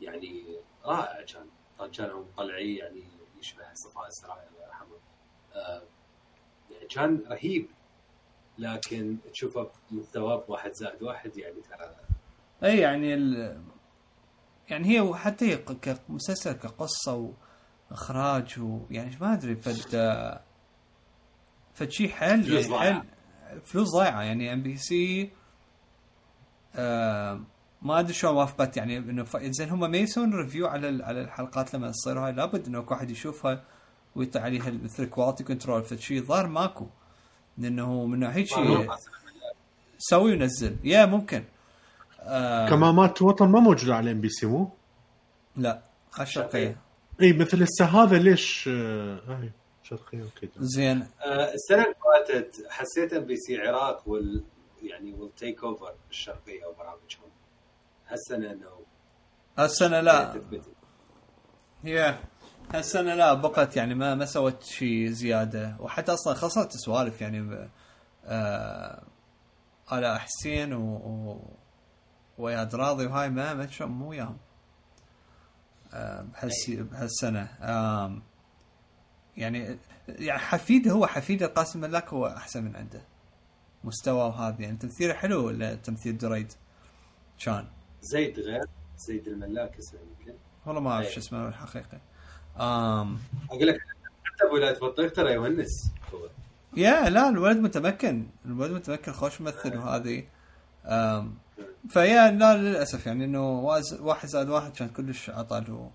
[0.00, 1.48] يعني رائع كان.
[1.92, 3.04] كانوا مطلعيه يعني
[3.38, 4.96] يشبه صفاء السرايا الله يرحمه.
[5.54, 5.82] آه،
[6.70, 7.70] يعني كان رهيب.
[8.58, 11.96] لكن تشوفه مستواه بواحد زائد واحد يعني ترى
[12.64, 13.60] إي يعني ال...
[14.68, 17.32] يعني هي حتى هي ك- كمسلسل كقصة
[17.90, 19.74] وإخراج ويعني ما أدري فد
[21.74, 22.66] فد شيء حل فلوس.
[22.72, 23.02] حل
[23.64, 24.22] فلوس ضايعة.
[24.22, 25.30] يعني MBC
[27.82, 28.76] ما أدري شلون وافقت.
[28.76, 29.36] يعني إنه ف...
[29.36, 32.32] زين هم ما يسوون review على ال- على الحلقات لما تصير هاي.
[32.32, 33.64] لابد إنه واحد يشوفها
[34.16, 36.86] ويطلع عليها مثل quality control فد شيء ظاهر ماكو.
[37.58, 38.90] لأنه من هيك شيء
[39.98, 40.76] سوي ونزل.
[40.84, 41.44] yeah ممكن.
[42.26, 44.70] آه كمامات وطن ما موجوده على MBC مو؟
[45.56, 46.80] لا خل شرقيه
[47.22, 49.50] إي مثل هسه هذا ليش؟ آه هاي
[49.82, 50.48] شرقيه okay.
[50.58, 51.06] زين.
[51.24, 54.44] آه، السنة اللي فاتت حسيت MBC عراق وال
[54.82, 57.30] يعني وال take over الشرقية وبرامجهم
[58.08, 58.68] هالسنة إنه
[59.58, 60.40] هالسنة لا.
[61.84, 62.18] هي
[62.74, 65.76] هالسنة لا بقت يعني ما ما سوت شيء زيادة.
[65.80, 67.68] وحتى أصلا خسرت سوالف يعني ب-
[68.24, 69.02] آه
[69.88, 71.40] على حسين و,
[72.38, 74.38] و وياد راضي وهاي ما ما مو وياهم.
[75.92, 76.26] آه
[76.68, 77.48] بهالسنة.
[79.36, 79.78] يعني
[80.08, 83.02] يعني حفيد هو حفيد القاسم ملاك هو أحسن من عنده.
[83.84, 86.52] مستوى وهذا يعني تمثيله حلو ولا تمثيل دريد؟
[87.44, 87.66] كان
[88.00, 88.64] زيد غير
[88.96, 90.34] زيد الملاك اسمه يمكن.
[90.66, 91.12] والله ما أعرف أي.
[91.12, 92.00] شو اسمه الحقيقة.
[92.56, 93.18] آم
[93.50, 93.80] أقول لك
[94.24, 95.92] حتى بولايه بطيخ ترى يونس.
[96.14, 96.28] هو
[96.76, 98.26] يا لا الولد متمكن.
[98.44, 100.26] الولد متمكن خوش ممثل وهذه.
[100.84, 101.38] آم
[101.88, 103.60] فيا لا للأسف يعني إنه
[104.00, 105.90] واحد زائد واحد كان كلش عطل.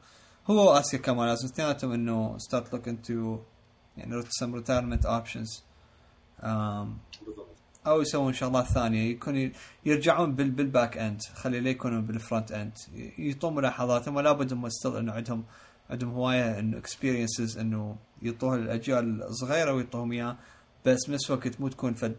[0.47, 3.39] هو اسيا كمان لازم اثنيناتهم إنه ستارت لوك انتو
[3.97, 5.63] يعني سم ريتايرمنت اوبشنز
[7.87, 9.51] أو يسوون شغلات ثانية يكون
[9.85, 12.73] يرجعون بال بالباك اند خلي لا يكونوا بالفرونت اند
[13.17, 14.15] يعطون ملاحظاتهم.
[14.15, 15.43] ولا بد هم ستيل إنه عندهم
[15.89, 20.37] عندهم هواية إنه اكسبيرينسز إنه يعطوها للاجيال الصغيرة ويعطوهم إياه.
[20.85, 22.15] بس بنفس الوقت مو تكون فد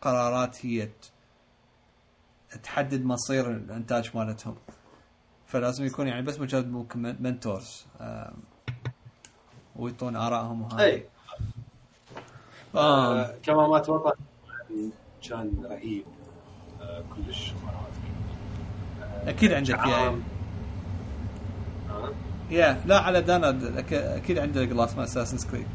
[0.00, 0.88] قرارات هي
[2.62, 4.56] تحدد مصير الإنتاج مالتهم.
[5.46, 7.86] فلازم يكون يعني بس مجرد ممكن منتورز
[9.76, 10.84] ويعطون آرائهم وهذا.
[10.84, 11.04] إي.
[12.74, 13.20] آه.
[13.20, 14.12] آه، كمامات وطن
[15.28, 16.04] كان رهيب
[16.80, 17.52] آه، كلش
[19.02, 20.08] آه، أكيد عندك يا.
[21.90, 22.12] آه،
[22.50, 23.58] يا لا على دانا
[24.16, 25.66] أكيد عنده جلاس مال اساسن كريد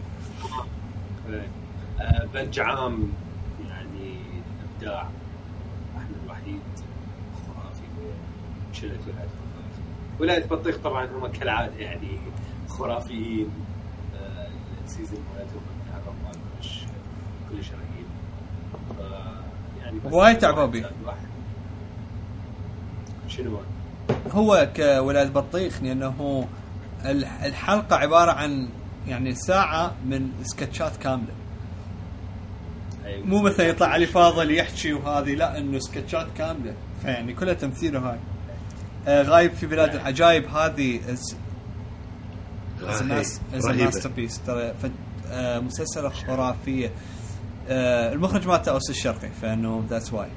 [2.34, 3.11] بنج عام
[3.69, 4.19] يعني
[4.76, 5.10] إبداع.
[8.81, 12.19] شلت ولايه بطيخ ولايه بطيخ طبعا هم كالعادة يعني
[12.67, 13.49] خرافيين.
[14.21, 14.47] آه،
[14.85, 15.61] السيزون مالتهم
[15.93, 16.83] الرمضان كلش
[17.51, 18.05] كلش رهيب.
[18.99, 20.91] ف- يعني وايد تعبوا بيه.
[21.05, 21.17] واحد.
[23.27, 23.57] شنو؟
[24.31, 26.47] هو كولاية بطيخ لأنه
[27.45, 28.69] الحلقة عبارة عن
[29.07, 31.33] يعني ساعة من سكتشات كاملة.
[33.05, 33.25] أيوة.
[33.25, 36.73] مو مثلا يطلع علي فاضل يحكي وهذه لا إنه سكتشات كاملة.
[37.01, 38.30] فيعني كلها تمثيله هاي آه
[39.07, 41.35] غايب في بلاد العجائب هذه is
[43.53, 43.65] is.
[43.84, 44.73] Masterpiece ترى
[45.32, 46.91] آه مسلسله خرافية.
[47.69, 50.27] آه المخرج مالته أوس الشرقي فإنه that's why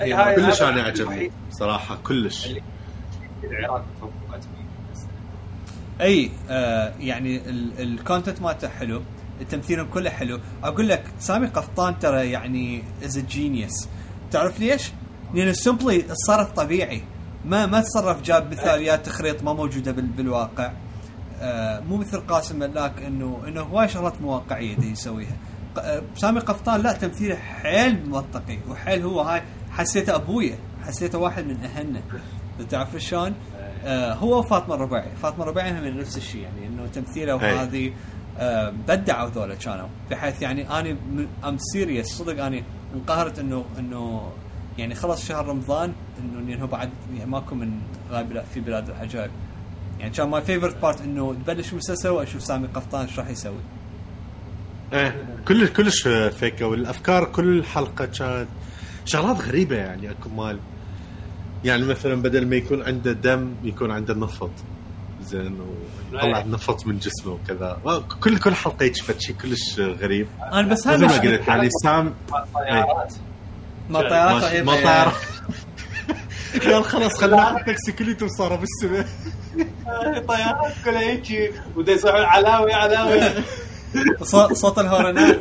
[0.00, 2.48] هاي- كلش أنا عجبني صراحة كلش.
[3.44, 3.84] العراق.
[6.00, 7.40] أي آه يعني
[7.78, 9.02] ال content مالته حلو
[9.40, 10.40] التمثيل كله حلو.
[10.64, 13.88] أقول لك سامي قفطان ترى يعني is genius
[14.30, 14.90] تعرف ليش؟
[15.34, 17.02] لأنه simply تصرف طبيعي.
[17.44, 20.72] ما ما تصرف جاب مثاليات تخريط ما موجودة بال بالواقع.
[21.40, 25.36] آه مو مثل قاسم ملاك انه إنه هواي شغلات مو واقعيه يسويها.
[25.78, 31.64] آه، سامي قفطان لا تمثيله حيل منطقي وحيل هو هاي حسيته ابويا حسيته واحد من
[31.64, 32.02] أهلنا.
[32.70, 33.34] تعرف شلون؟
[33.84, 37.34] آه هو وفاطمة الربيعي، فاطمة الربيعي هم نفس الشيء يعني إنه تمثيله.
[37.34, 37.92] وهذه
[38.38, 39.88] آه بدعوا ذولا كانوا.
[40.10, 40.96] بحيث يعني أنا
[41.44, 42.62] I'm serious صدق أنا
[42.94, 44.32] انقهرت انه إنه
[44.78, 47.80] يعني خلص شهر رمضان إنه لأنه بعد يعني ماكو من
[48.10, 49.30] غايب في بلاد العجائب
[50.00, 53.60] يعني كان my favorite part إنه تبلش المسلسل وأشوف سامي قفطان إيش راح يسوي.
[54.92, 58.48] إيه كل كلش فيكه والأفكار كل حلقة كانت
[59.04, 60.58] شغلات غريبة يعني اكو مال
[61.64, 64.50] يعني مثلا بدل ما يكون عنده دم يكون عنده نفط.
[65.22, 65.60] زين
[66.12, 68.00] ويطلع نفط من جسمه وكذا.
[68.20, 70.26] كل كل حلقة يشفت شيء كلش غريب.
[70.52, 72.14] أنا بس مثل ما هذا قلت يعني سام
[72.54, 73.14] طيارات.
[73.90, 74.84] ما طيارات ما- إيه، ما إيه.
[74.84, 75.12] طيارة
[76.64, 79.06] قال خلاص خلينا ناخذ تاكسي كليته صار بالسماء
[80.28, 83.20] طيارات كلها هيك ودا يسوون علاوي علاوي.
[84.54, 85.34] صوت الهورنات.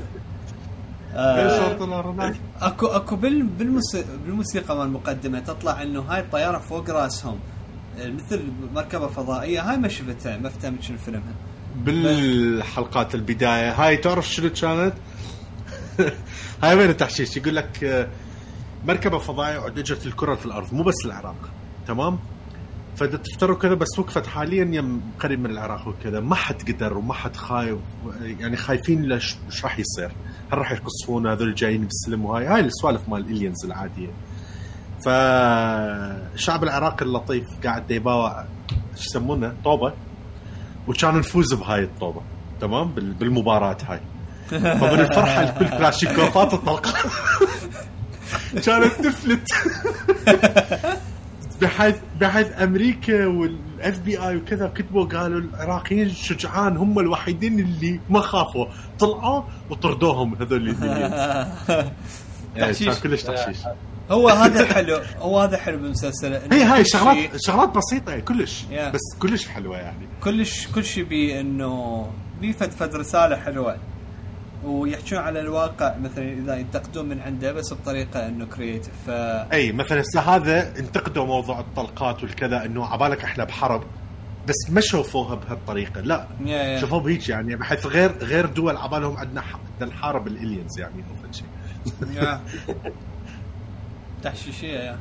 [1.13, 6.57] إيش آه، صوت الأرنب؟ اكو أكو بال بالموسيقى بالموسيقى مال المقدمه تطلع إنه هاي الطيارة
[6.59, 7.39] فوق راسهم.
[7.99, 8.43] آه، مثل
[8.75, 11.33] مركبة فضائية هاي ما شفتها ما فهمت شنو فيلمها.
[11.75, 13.71] بالحلقات البداية.
[13.71, 14.93] هاي تعرف شنو كانت؟
[16.63, 18.07] هاي وين التحشيش؟ يقول لك آه،
[18.85, 21.35] مركبة فضائية اجت الكرة الأرض مو بس العراق
[21.87, 22.19] تمام؟
[22.95, 26.19] فدا تفتروا كذا بس وقفت حاليا يم قريب من العراق وكذا.
[26.19, 27.77] ما حد قدر وما حد خايف
[28.21, 30.11] يعني خايفين ليش إيش راح يصير؟
[30.53, 34.09] هل راح يقصفون هذول جايين بالسلم وهاي؟ هاي السوالف مال الالينز العادية.
[35.05, 38.45] فالشعب العراقي اللطيف قاعد يباوع
[38.97, 39.93] إيش يسمونه؟ طوبة.
[40.87, 42.21] وكان نفوز بهاي الطوبة
[42.61, 43.99] تمام؟ بال- بالمباراة هاي.
[44.49, 46.93] فمن الفرحة الكل كلاشيكوفات الطلقة.
[48.65, 49.47] كانت تفلت
[51.61, 58.21] بحيث بحيث أمريكا والاف بي اي وكذا كتبوا قالوا العراقيين شجعان هم الوحيدين اللي ما
[58.21, 58.65] خافوا.
[58.99, 61.91] طلعوا وطردوهم هذول الاثنين
[62.59, 62.99] تحشيش.
[62.99, 63.57] كلش تحشيش.
[64.11, 68.63] هو هذا الحلو هو هذا حلو بالمسلسل هي هاي شغلات شغلات بسيطة كلش.
[68.71, 68.93] Yeah.
[68.93, 70.07] بس كلش حلوة يعني.
[70.23, 72.07] كلش كل شيء بي إنه
[72.41, 73.77] بي فد فد رسالة حلوة.
[74.63, 79.09] ويحكون على الواقع مثلا إذا ينتقدون من عنده بس بطريقة إنه creative ف
[79.53, 83.83] أي مثلا هسه هذا انتقدوا موضوع الطلقات والكذا إنه عبالك إحنا بحرب
[84.47, 86.27] بس ما شوفوها بهالطريقة لا.
[86.81, 89.43] شوفوها بهيك يعني بحيث غير غير دول عبالهم عندنا
[89.77, 91.47] بدنا نحارب ال aliens يعني أو شيء.
[94.23, 94.99] تحشيشية yeah.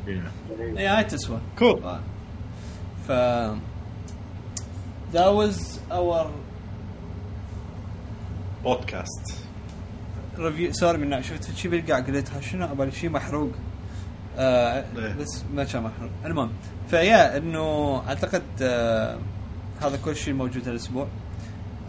[0.78, 1.38] اي هاي تسوى.
[1.58, 1.98] cool.
[3.08, 3.12] ف
[5.12, 6.26] that was our
[8.64, 9.47] podcast
[10.38, 13.52] review sorry من شفت شيء بالقاع قلت شنو أبغى شيء محروق.
[14.38, 15.14] آه إيه.
[15.14, 16.10] بس ما كان محروق.
[16.24, 16.50] المهم
[16.90, 19.18] فيا إنه أعتقد آه
[19.82, 21.06] هذا كل شيء موجود الأسبوع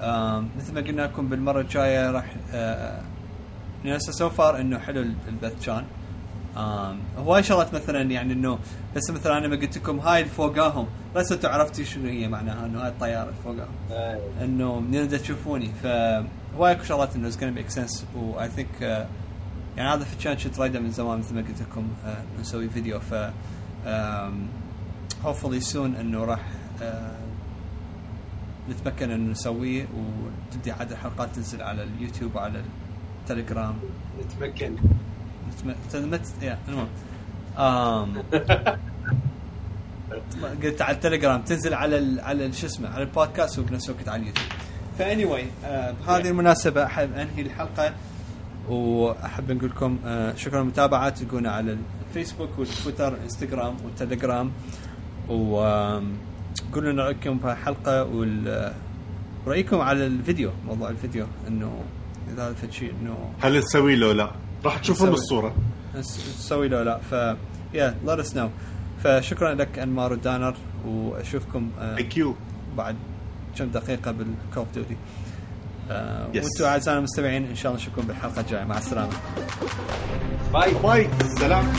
[0.01, 3.01] آه مثل ما قلنا لكم بالمرة الجاية راح آه
[3.85, 5.85] هسه so far إنه حلو البث كان.
[7.17, 8.59] هواي شغلات مثلا يعني إنه
[8.95, 12.65] بس مثلا أنا ما قلت لكم هاي اللي فوقاهم بس أنتم عرفتي شنو هي معناها
[12.65, 13.69] إنه هاي الطيارة اللي فوقهم
[14.41, 15.71] إنه منين بدها تشوفوني.
[15.83, 15.87] ف
[16.59, 18.81] هواي اكو شغلات انه gonna make sense و I think
[19.77, 23.13] يعني هذا كان كنت رايده من زمان مثل ما قلت لكم إنه نسوي فيديو ف
[25.25, 26.39] hopefully soon إنه راح
[26.81, 27.15] آه،
[28.69, 29.87] نتمكن إنه نسويه.
[29.95, 32.61] وتبدي عدد الحلقات تنزل على اليوتيوب وعلى
[33.21, 33.75] التليجرام.
[34.19, 34.75] نتمكن.
[35.49, 36.87] نتم- تنمت yeah المهم.
[40.63, 44.47] قلت على التليجرام تنزل على ال على شو اسمه على البودكاست وبنفس الوقت على اليوتيوب.
[44.99, 45.45] ف anyway
[46.07, 46.85] بهذه المناسبة.
[46.85, 47.93] أحب أنهي الحلقة
[48.69, 51.09] وأحب نقول لكم آه شكرا للمتابعة.
[51.09, 51.77] تلقونا على
[52.09, 54.51] الفيسبوك والتويتر والانستغرام والتليجرام.
[55.29, 58.73] وقولوا لنا رأيكم بهالحلقه وال
[59.47, 61.83] رأيكم على الفيديو موضوع الفيديو إنه
[62.33, 64.31] إذا هذا فد شيء إنه هل نسوي له لا؟
[64.65, 66.97] راح تشوفون نس- نسوي له لا.
[66.97, 67.11] ف
[67.73, 68.49] yeah let us know.
[69.03, 70.55] فشكرا لك أنمار ودانر.
[70.85, 72.35] وأشوفكم آه thank you
[72.77, 72.95] بعد.
[73.57, 74.97] كم دقيقة بال Cop Duty.
[75.91, 76.35] آه yes.
[76.35, 79.13] وأنتم اعزائنا المستمعين إن شاء الله نشوفكم بالحلقة الجايه مع السلامة.
[80.53, 80.73] باي.
[80.73, 81.09] باي.
[81.21, 81.73] السلام.